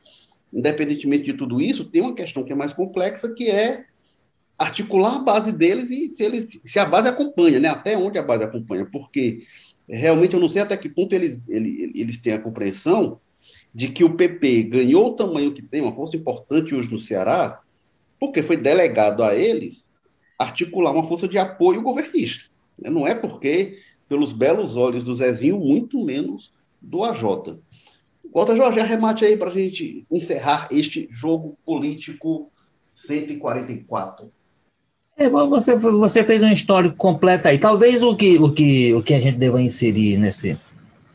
independentemente 0.51 1.26
de 1.26 1.34
tudo 1.34 1.61
isso, 1.61 1.86
tem 1.86 2.01
uma 2.01 2.16
questão 2.16 2.43
que 2.43 2.53
é 2.53 2.55
mais 2.55 2.74
complexa, 2.74 3.30
que 3.34 3.49
é 3.49 3.86
articular 4.58 5.16
a 5.16 5.20
base 5.20 5.51
deles 5.51 5.89
e 5.89 6.10
se, 6.10 6.24
eles, 6.24 6.60
se 6.64 6.80
a 6.80 6.86
base 6.86 7.10
acompanha, 7.10 7.60
né? 7.60 7.68
até 7.68 7.97
onde 7.97 8.18
a 8.18 8.24
base 8.24 8.43
acompanha, 8.43 8.86
porque 8.86 9.45
realmente 9.88 10.34
eu 10.34 10.39
não 10.39 10.47
sei 10.47 10.62
até 10.62 10.76
que 10.78 10.89
ponto 10.89 11.14
eles, 11.14 11.47
eles, 11.49 11.91
eles 11.93 12.18
têm 12.18 12.34
a 12.34 12.39
compreensão 12.39 13.20
de 13.74 13.89
que 13.89 14.03
o 14.03 14.16
PP 14.16 14.64
ganhou 14.64 15.10
o 15.10 15.14
tamanho 15.14 15.53
que 15.53 15.62
tem, 15.62 15.82
uma 15.82 15.93
força 15.93 16.16
importante 16.16 16.74
hoje 16.74 16.89
no 16.89 16.97
Ceará, 16.97 17.60
porque 18.20 18.41
foi 18.41 18.56
delegado 18.56 19.22
a 19.22 19.36
eles 19.36 19.91
articular 20.39 20.91
uma 20.91 21.08
força 21.08 21.28
de 21.28 21.38
apoio 21.38 21.82
governista. 21.82 22.45
Não 22.80 23.06
é 23.06 23.14
porque, 23.14 23.80
pelos 24.08 24.34
belos 24.34 24.78
olhos 24.78 25.03
do 25.03 25.14
Zezinho, 25.14 25.60
muito 25.60 26.03
menos 26.03 26.53
do 26.82 27.03
AJ. 27.03 27.58
Volta, 28.34 28.56
Jorge, 28.56 28.80
arremate 28.80 29.24
aí 29.24 29.38
para 29.38 29.49
a 29.49 29.53
gente 29.53 30.06
encerrar 30.12 30.68
este 30.72 31.08
jogo 31.10 31.58
político 31.66 32.51
144. 32.95 34.32
É, 35.18 35.30
você, 35.30 35.76
você 35.76 36.24
fez 36.24 36.41
um 36.41 36.49
histórico 36.49 36.95
completo 36.97 37.47
aí. 37.47 37.57
Talvez 37.57 38.03
o 38.03 38.16
que, 38.16 38.38
o, 38.38 38.51
que, 38.51 38.93
o 38.93 39.01
que 39.01 39.13
a 39.13 39.20
gente 39.20 39.38
deva 39.38 39.61
inserir 39.61 40.18
nesse, 40.18 40.57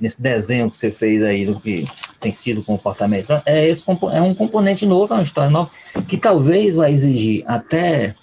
nesse 0.00 0.22
desenho 0.22 0.70
que 0.70 0.76
você 0.76 0.90
fez 0.90 1.22
aí 1.22 1.44
do 1.44 1.60
que 1.60 1.86
tem 2.18 2.32
sido 2.32 2.62
o 2.62 2.64
comportamento 2.64 3.30
é, 3.44 3.68
esse, 3.68 3.84
é 4.12 4.22
um 4.22 4.34
componente 4.34 4.86
novo, 4.86 5.12
é 5.12 5.18
uma 5.18 5.22
história 5.22 5.50
nova, 5.50 5.70
que 6.08 6.16
talvez 6.16 6.76
vai 6.76 6.92
exigir 6.92 7.44
até 7.46 8.14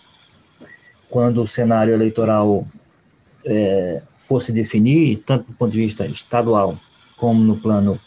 quando 1.09 1.43
o 1.43 1.47
cenário 1.47 1.93
eleitoral 1.93 2.65
é, 3.45 4.01
fosse 4.17 4.51
definir, 4.51 5.17
tanto 5.25 5.45
do 5.45 5.53
ponto 5.53 5.71
de 5.71 5.77
vista 5.77 6.07
estadual 6.07 6.75
como 7.15 7.39
no 7.39 7.55
plano 7.55 7.99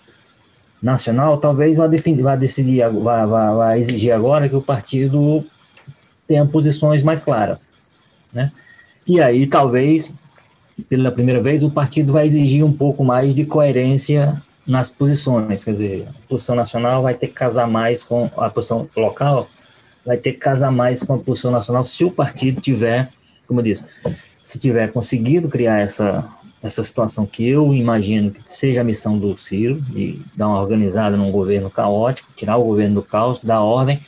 nacional, 0.83 1.39
talvez 1.39 1.77
vá, 1.77 1.87
definir, 1.87 2.23
vá 2.23 2.35
decidir, 2.35 2.89
vá, 2.91 3.27
vá, 3.27 3.55
vá 3.55 3.79
exigir 3.79 4.13
agora 4.13 4.49
que 4.49 4.57
o 4.57 4.63
partido 4.63 5.45
tenha 6.31 6.47
posições 6.47 7.03
mais 7.03 7.25
claras, 7.25 7.69
né? 8.33 8.53
E 9.05 9.21
aí, 9.21 9.49
talvez, 9.49 10.15
pela 10.89 11.11
primeira 11.11 11.43
vez, 11.43 11.65
o 11.65 11.71
partido 11.71 12.13
vai 12.13 12.25
exigir 12.25 12.65
um 12.65 12.73
pouco 12.73 13.03
mais 13.03 13.35
de 13.35 13.45
coerência 13.45 14.41
nas 14.65 14.89
posições, 14.89 15.65
quer 15.65 15.73
dizer, 15.73 16.07
a 16.09 16.29
posição 16.29 16.55
nacional 16.55 17.03
vai 17.03 17.15
ter 17.15 17.27
que 17.27 17.33
casar 17.33 17.67
mais 17.67 18.05
com 18.05 18.31
a 18.37 18.49
posição 18.49 18.89
local, 18.97 19.49
vai 20.07 20.17
ter 20.17 20.35
que 20.35 20.39
casar 20.39 20.71
mais 20.71 21.03
com 21.03 21.15
a 21.15 21.19
posição 21.19 21.51
nacional 21.51 21.85
se 21.85 22.05
o 22.05 22.13
partido 22.13 22.61
tiver, 22.61 23.09
como 23.49 23.59
eu 23.59 23.65
disse, 23.65 23.85
se 24.41 24.57
tiver 24.57 24.93
conseguido 24.93 25.49
criar 25.49 25.81
essa 25.81 26.25
essa 26.63 26.83
situação 26.83 27.25
que 27.25 27.49
eu 27.49 27.73
imagino 27.73 28.31
que 28.31 28.43
seja 28.47 28.83
a 28.83 28.85
missão 28.85 29.19
do 29.19 29.37
Ciro, 29.39 29.81
de 29.81 30.21
dar 30.37 30.47
uma 30.47 30.61
organizada 30.61 31.17
num 31.17 31.31
governo 31.31 31.71
caótico, 31.71 32.29
tirar 32.37 32.59
o 32.59 32.65
governo 32.65 32.97
do 32.97 33.03
caos, 33.03 33.41
dar 33.41 33.63
ordem 33.63 33.99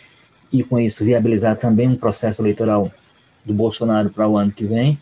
e 0.53 0.62
com 0.62 0.78
isso 0.78 1.05
viabilizar 1.05 1.57
também 1.57 1.88
um 1.88 1.96
processo 1.96 2.42
eleitoral 2.42 2.90
do 3.44 3.55
Bolsonaro 3.55 4.11
para 4.11 4.28
o 4.28 4.36
ano 4.36 4.53
que 4.53 4.64
vem. 4.64 4.98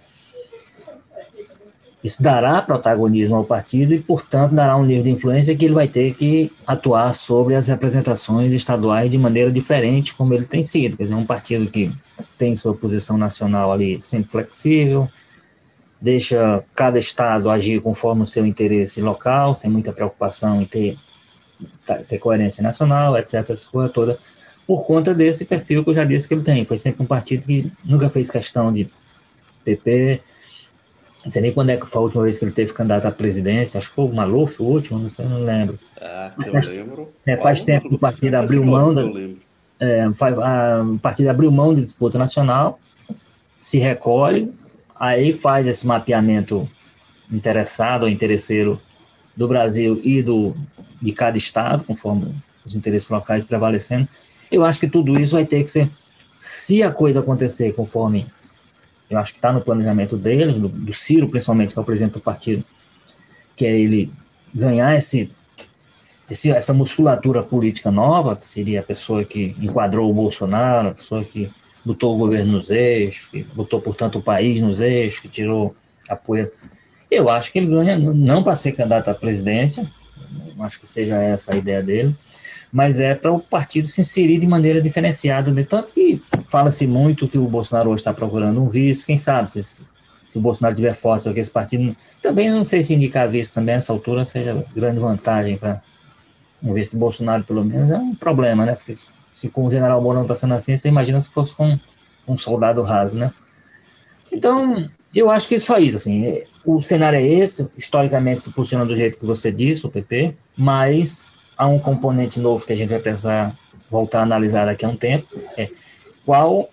Isso 2.02 2.22
dará 2.22 2.62
protagonismo 2.62 3.36
ao 3.36 3.44
partido 3.44 3.92
e, 3.92 3.98
portanto, 3.98 4.54
dará 4.54 4.74
um 4.76 4.84
nível 4.84 5.02
de 5.02 5.10
influência 5.10 5.54
que 5.54 5.66
ele 5.66 5.74
vai 5.74 5.86
ter 5.86 6.14
que 6.14 6.50
atuar 6.66 7.12
sobre 7.12 7.54
as 7.54 7.68
representações 7.68 8.54
estaduais 8.54 9.10
de 9.10 9.18
maneira 9.18 9.50
diferente, 9.52 10.14
como 10.14 10.32
ele 10.32 10.46
tem 10.46 10.62
sido. 10.62 10.96
Quer 10.96 11.02
dizer, 11.02 11.14
um 11.14 11.26
partido 11.26 11.70
que 11.70 11.92
tem 12.38 12.56
sua 12.56 12.74
posição 12.74 13.18
nacional 13.18 13.70
ali 13.70 14.00
sempre 14.00 14.30
flexível, 14.30 15.10
deixa 16.00 16.64
cada 16.74 16.98
estado 16.98 17.50
agir 17.50 17.82
conforme 17.82 18.22
o 18.22 18.26
seu 18.26 18.46
interesse 18.46 19.02
local, 19.02 19.54
sem 19.54 19.70
muita 19.70 19.92
preocupação 19.92 20.62
em 20.62 20.64
ter, 20.64 20.96
ter 22.08 22.18
coerência 22.18 22.62
nacional, 22.62 23.18
etc., 23.18 23.50
essa 23.50 23.68
coisa 23.68 23.92
toda, 23.92 24.18
por 24.70 24.86
conta 24.86 25.12
desse 25.12 25.44
perfil 25.44 25.82
que 25.82 25.90
eu 25.90 25.94
já 25.94 26.04
disse 26.04 26.28
que 26.28 26.34
ele 26.34 26.44
tem. 26.44 26.64
Foi 26.64 26.78
sempre 26.78 27.02
um 27.02 27.06
partido 27.06 27.44
que 27.44 27.72
nunca 27.84 28.08
fez 28.08 28.30
questão 28.30 28.72
de 28.72 28.88
PP, 29.64 30.20
não 31.24 31.32
sei 31.32 31.42
nem 31.42 31.52
quando 31.52 31.70
é 31.70 31.76
que 31.76 31.86
foi 31.86 31.98
a 31.98 32.04
última 32.04 32.22
vez 32.22 32.38
que 32.38 32.44
ele 32.44 32.52
teve 32.52 32.72
candidato 32.72 33.04
à 33.04 33.10
presidência, 33.10 33.78
acho 33.78 33.88
que 33.88 33.96
foi 33.96 34.04
o 34.04 34.14
Maluf, 34.14 34.62
o 34.62 34.66
último, 34.66 35.00
não 35.00 35.10
sei, 35.10 35.26
não 35.26 35.42
lembro. 35.42 35.76
Ah, 36.00 36.32
eu 36.46 36.52
faz, 36.52 36.68
lembro. 36.68 37.12
É, 37.26 37.36
faz 37.36 37.62
tempo 37.62 37.88
que 37.88 37.96
o 37.96 37.98
partido 37.98 38.36
abriu 38.36 38.64
mão 38.64 38.94
da, 38.94 39.02
é, 39.80 40.08
faz, 40.14 40.38
a, 40.38 40.84
o 40.84 41.00
partido 41.00 41.30
abriu 41.30 41.50
mão 41.50 41.74
de 41.74 41.80
disputa 41.80 42.16
nacional, 42.16 42.78
se 43.58 43.80
recolhe, 43.80 44.52
aí 44.94 45.32
faz 45.32 45.66
esse 45.66 45.84
mapeamento 45.84 46.68
interessado 47.28 48.04
ou 48.04 48.08
interesseiro 48.08 48.80
do 49.36 49.48
Brasil 49.48 50.00
e 50.04 50.22
do, 50.22 50.54
de 51.02 51.10
cada 51.10 51.36
estado, 51.36 51.82
conforme 51.82 52.32
os 52.64 52.76
interesses 52.76 53.08
locais 53.08 53.44
prevalecendo. 53.44 54.06
Eu 54.50 54.64
acho 54.64 54.80
que 54.80 54.88
tudo 54.88 55.18
isso 55.18 55.34
vai 55.34 55.44
ter 55.44 55.62
que 55.62 55.70
ser, 55.70 55.90
se 56.36 56.82
a 56.82 56.90
coisa 56.90 57.20
acontecer 57.20 57.72
conforme 57.72 58.26
eu 59.10 59.18
acho 59.18 59.32
que 59.32 59.38
está 59.38 59.52
no 59.52 59.60
planejamento 59.60 60.16
deles, 60.16 60.56
do, 60.56 60.68
do, 60.68 60.94
Ciro, 60.94 61.28
principalmente, 61.28 61.72
que 61.72 61.78
é 61.78 61.82
o 61.82 61.84
presidente 61.84 62.12
do 62.12 62.20
partido, 62.20 62.64
que 63.56 63.66
é 63.66 63.78
ele 63.78 64.10
ganhar 64.54 64.96
esse, 64.96 65.30
esse, 66.30 66.50
essa 66.52 66.72
musculatura 66.72 67.42
política 67.42 67.90
nova, 67.90 68.36
que 68.36 68.46
seria 68.46 68.80
a 68.80 68.84
pessoa 68.84 69.24
que 69.24 69.56
enquadrou 69.60 70.08
o 70.08 70.14
Bolsonaro, 70.14 70.88
a 70.88 70.94
pessoa 70.94 71.24
que 71.24 71.50
botou 71.84 72.14
o 72.14 72.18
governo 72.18 72.52
nos 72.52 72.70
eixos, 72.70 73.26
que 73.28 73.42
botou, 73.52 73.80
portanto, 73.80 74.18
o 74.18 74.22
país 74.22 74.60
nos 74.60 74.80
eixos, 74.80 75.18
que 75.18 75.28
tirou 75.28 75.74
apoio. 76.08 76.48
Eu 77.10 77.28
acho 77.28 77.50
que 77.52 77.58
ele 77.58 77.66
ganha 77.66 77.98
não 77.98 78.44
para 78.44 78.54
ser 78.54 78.72
candidato 78.72 79.08
à 79.08 79.14
presidência, 79.14 79.90
acho 80.60 80.80
que 80.80 80.86
seja 80.86 81.16
essa 81.16 81.54
a 81.54 81.56
ideia 81.56 81.82
dele, 81.82 82.14
mas 82.72 83.00
é 83.00 83.14
para 83.14 83.32
o 83.32 83.40
partido 83.40 83.88
se 83.88 84.00
inserir 84.00 84.38
de 84.38 84.46
maneira 84.46 84.80
diferenciada. 84.80 85.50
Né? 85.50 85.64
Tanto 85.68 85.92
que 85.92 86.22
fala-se 86.48 86.86
muito 86.86 87.26
que 87.26 87.38
o 87.38 87.48
Bolsonaro 87.48 87.90
hoje 87.90 88.00
está 88.00 88.12
procurando 88.12 88.62
um 88.62 88.68
vice, 88.68 89.06
quem 89.06 89.16
sabe 89.16 89.50
se, 89.50 89.62
se 89.62 89.84
o 90.36 90.40
Bolsonaro 90.40 90.76
tiver 90.76 90.94
forte 90.94 91.28
ou 91.28 91.34
que 91.34 91.40
esse 91.40 91.50
partido. 91.50 91.94
Também 92.22 92.50
não 92.50 92.64
sei 92.64 92.82
se 92.82 92.94
indicar 92.94 93.28
vice 93.28 93.52
também 93.52 93.74
nessa 93.74 93.92
altura 93.92 94.24
seja 94.24 94.64
grande 94.74 95.00
vantagem 95.00 95.56
para 95.56 95.82
um 96.62 96.72
vice 96.72 96.92
do 96.92 96.98
Bolsonaro, 96.98 97.42
pelo 97.42 97.64
menos, 97.64 97.90
é 97.90 97.96
um 97.96 98.14
problema, 98.14 98.64
né? 98.64 98.74
Porque 98.74 98.94
se 99.32 99.48
com 99.48 99.64
o 99.64 99.70
general 99.70 100.00
Mourão 100.02 100.22
está 100.22 100.34
sendo 100.34 100.54
assim, 100.54 100.76
você 100.76 100.88
imagina 100.88 101.20
se 101.20 101.30
fosse 101.30 101.54
com 101.54 101.78
um 102.28 102.38
soldado 102.38 102.82
raso, 102.82 103.16
né? 103.16 103.32
Então, 104.30 104.88
eu 105.14 105.30
acho 105.30 105.48
que 105.48 105.56
é 105.56 105.58
só 105.58 105.78
isso, 105.78 105.96
assim, 105.96 106.42
o 106.64 106.80
cenário 106.80 107.18
é 107.18 107.22
esse, 107.22 107.68
historicamente 107.76 108.44
se 108.44 108.50
posiciona 108.50 108.86
do 108.86 108.94
jeito 108.94 109.18
que 109.18 109.26
você 109.26 109.50
disse, 109.50 109.84
o 109.86 109.90
PP, 109.90 110.34
mas 110.56 111.26
há 111.60 111.66
um 111.66 111.78
componente 111.78 112.40
novo 112.40 112.64
que 112.64 112.72
a 112.72 112.76
gente 112.76 112.88
vai 112.88 112.98
precisar 112.98 113.54
voltar 113.90 114.20
a 114.20 114.22
analisar 114.22 114.64
daqui 114.64 114.86
a 114.86 114.88
um 114.88 114.96
tempo, 114.96 115.26
é 115.58 115.68
qual, 116.24 116.70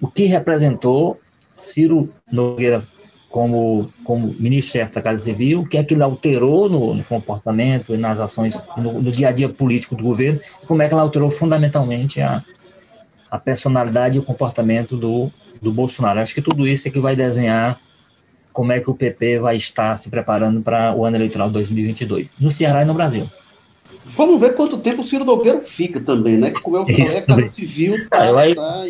o 0.00 0.08
que 0.08 0.24
representou 0.24 1.20
Ciro 1.58 2.08
Nogueira 2.32 2.82
como, 3.28 3.92
como 4.02 4.34
ministro-chefe 4.40 4.94
da 4.94 5.02
Casa 5.02 5.22
Civil, 5.22 5.60
o 5.60 5.68
que 5.68 5.76
é 5.76 5.84
que 5.84 5.92
ele 5.92 6.02
alterou 6.02 6.70
no, 6.70 6.94
no 6.94 7.04
comportamento 7.04 7.94
e 7.94 7.98
nas 7.98 8.18
ações, 8.18 8.58
no, 8.78 9.02
no, 9.02 9.12
dia 9.12 9.28
a 9.28 9.32
dia 9.32 9.50
político 9.50 9.94
do 9.94 10.02
governo, 10.02 10.40
e 10.62 10.66
como 10.66 10.82
é 10.82 10.88
que 10.88 10.94
ela 10.94 11.02
alterou 11.02 11.30
fundamentalmente 11.30 12.22
a, 12.22 12.42
a 13.30 13.38
personalidade 13.38 14.16
e 14.16 14.20
o 14.20 14.24
comportamento 14.24 14.96
do, 14.96 15.30
do 15.60 15.70
Bolsonaro. 15.70 16.18
Acho 16.18 16.34
que 16.34 16.40
tudo 16.40 16.66
isso 16.66 16.88
é 16.88 16.90
que 16.90 16.98
vai 16.98 17.14
desenhar 17.14 17.78
como 18.54 18.72
é 18.72 18.80
que 18.80 18.88
o 18.88 18.94
PP 18.94 19.38
vai 19.38 19.56
estar 19.56 19.98
se 19.98 20.08
preparando 20.08 20.62
para 20.62 20.94
o 20.96 21.04
ano 21.04 21.16
eleitoral 21.18 21.50
2022, 21.50 22.34
no 22.40 22.50
Ceará 22.50 22.82
e 22.82 22.86
no 22.86 22.94
Brasil. 22.94 23.28
Vamos 24.04 24.40
ver 24.40 24.54
quanto 24.54 24.78
tempo 24.78 25.02
o 25.02 25.04
Ciro 25.04 25.24
Nogueiro 25.24 25.60
fica 25.64 26.00
também, 26.00 26.36
né? 26.36 26.52
Como 26.62 26.76
eu 26.76 26.86
falei, 26.86 27.02
a 27.02 27.22
Casa 27.22 27.48
Civil 27.50 27.94
está 27.94 28.32
tá 28.54 28.84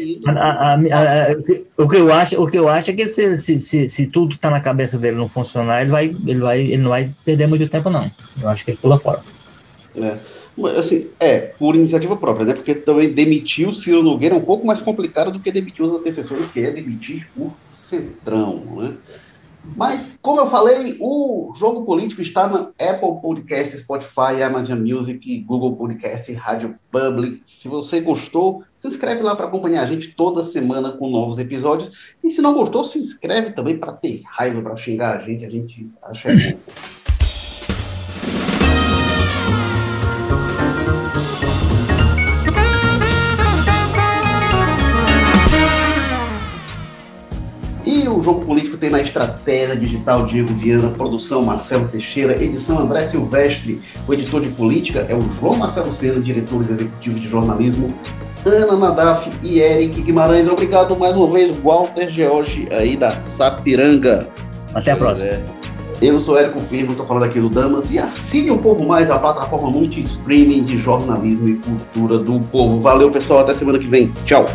o 1.76 1.88
que 1.88 1.96
eu 1.96 2.12
acho, 2.12 2.42
o 2.42 2.46
que 2.46 2.58
eu 2.58 2.68
acho 2.68 2.90
é 2.90 2.94
que 2.94 3.08
se, 3.08 3.36
se, 3.36 3.58
se, 3.58 3.88
se 3.88 4.06
tudo 4.06 4.34
está 4.34 4.50
na 4.50 4.61
cabeça 4.61 4.98
dele 4.98 5.16
não 5.16 5.28
funcionar, 5.28 5.82
ele 5.82 5.90
vai, 5.90 6.06
ele 6.26 6.40
vai, 6.40 6.61
ele 6.61 6.78
não 6.78 6.90
vai 6.90 7.11
perder 7.24 7.46
muito 7.46 7.68
tempo 7.68 7.90
não. 7.90 8.11
Eu 8.40 8.48
acho 8.48 8.64
que 8.64 8.70
ele 8.70 8.78
pula 8.78 8.98
fora. 8.98 9.20
É. 9.96 10.16
Assim, 10.78 11.06
é, 11.18 11.38
por 11.38 11.74
iniciativa 11.74 12.16
própria, 12.16 12.46
né? 12.46 12.54
Porque 12.54 12.74
também 12.74 13.11
demitir 13.11 13.68
o 13.68 13.74
Ciro 13.74 14.02
Nogueira 14.02 14.34
é 14.34 14.38
um 14.38 14.42
pouco 14.42 14.66
mais 14.66 14.80
complicado 14.80 15.30
do 15.32 15.40
que 15.40 15.50
demitir 15.50 15.84
os 15.84 15.92
antecessores, 15.92 16.48
que 16.48 16.61
é 16.61 16.70
demitir 16.70 17.26
o 17.36 17.50
Centrão, 17.88 18.56
né? 18.76 18.92
Mas, 19.76 20.18
como 20.22 20.40
eu 20.40 20.46
falei, 20.46 20.96
o 21.00 21.52
jogo 21.54 21.84
político 21.84 22.22
está 22.22 22.48
na 22.48 22.70
Apple 22.78 23.20
Podcast, 23.20 23.78
Spotify, 23.78 24.42
Amazon 24.44 24.78
Music, 24.78 25.40
Google 25.40 25.76
Podcast, 25.76 26.32
Rádio 26.32 26.76
Public. 26.90 27.42
Se 27.44 27.68
você 27.68 28.00
gostou, 28.00 28.64
se 28.80 28.88
inscreve 28.88 29.22
lá 29.22 29.36
para 29.36 29.46
acompanhar 29.46 29.82
a 29.82 29.86
gente 29.86 30.12
toda 30.12 30.42
semana 30.42 30.92
com 30.92 31.11
novos 31.11 31.38
episódios. 31.38 31.90
E 32.24 32.30
se 32.30 32.40
não 32.40 32.54
gostou, 32.54 32.84
se 32.84 32.98
inscreve 32.98 33.50
também 33.50 33.78
para 33.78 33.92
ter 33.92 34.22
raiva, 34.26 34.62
para 34.62 34.76
xingar 34.76 35.18
a 35.18 35.22
gente. 35.22 35.44
A 35.44 35.50
gente 35.50 35.90
acha 36.02 36.28
E 47.85 48.09
o 48.09 48.22
Jogo 48.22 48.45
Político 48.45 48.76
tem 48.76 48.91
na 48.91 49.01
estratégia 49.01 49.76
digital 49.76 50.26
Diego 50.26 50.53
Viana, 50.55 50.89
produção 50.89 51.43
Marcelo 51.43 51.89
Teixeira, 51.89 52.43
edição 52.43 52.78
André 52.78 53.09
Silvestre, 53.09 53.81
o 54.07 54.12
editor 54.12 54.43
de 54.43 54.49
política 54.51 55.07
é 55.09 55.14
o 55.14 55.22
João 55.39 55.57
Marcelo 55.57 55.91
Sena, 55.91 56.20
diretor 56.20 56.61
executivo 56.61 57.18
de 57.18 57.26
jornalismo, 57.26 57.95
Ana 58.45 58.76
Nadaf 58.76 59.31
e 59.43 59.61
Eric 59.61 60.01
Guimarães. 60.01 60.49
Obrigado 60.49 60.97
mais 60.97 61.14
uma 61.14 61.31
vez, 61.31 61.51
Walter 61.51 62.09
George, 62.09 62.68
aí 62.70 62.97
da 62.97 63.11
Sapiranga. 63.20 64.28
Até 64.74 64.93
a 64.93 64.97
próxima. 64.97 65.41
Eu 66.01 66.18
sou 66.18 66.39
Érico 66.39 66.61
Firmo, 66.61 66.93
estou 66.93 67.05
falando 67.05 67.24
aqui 67.24 67.39
do 67.39 67.51
Damas, 67.51 67.91
e 67.91 67.99
assine 67.99 68.51
um 68.51 68.57
pouco 68.57 68.83
mais 68.87 69.11
a 69.11 69.18
plataforma 69.18 69.70
multi-streaming 69.70 70.64
de 70.64 70.83
jornalismo 70.83 71.47
e 71.47 71.57
cultura 71.57 72.18
do 72.18 72.41
povo. 72.47 72.81
Valeu, 72.81 73.11
pessoal, 73.11 73.41
até 73.41 73.53
semana 73.53 73.78
que 73.78 73.87
vem. 73.87 74.11
Tchau. 74.24 74.47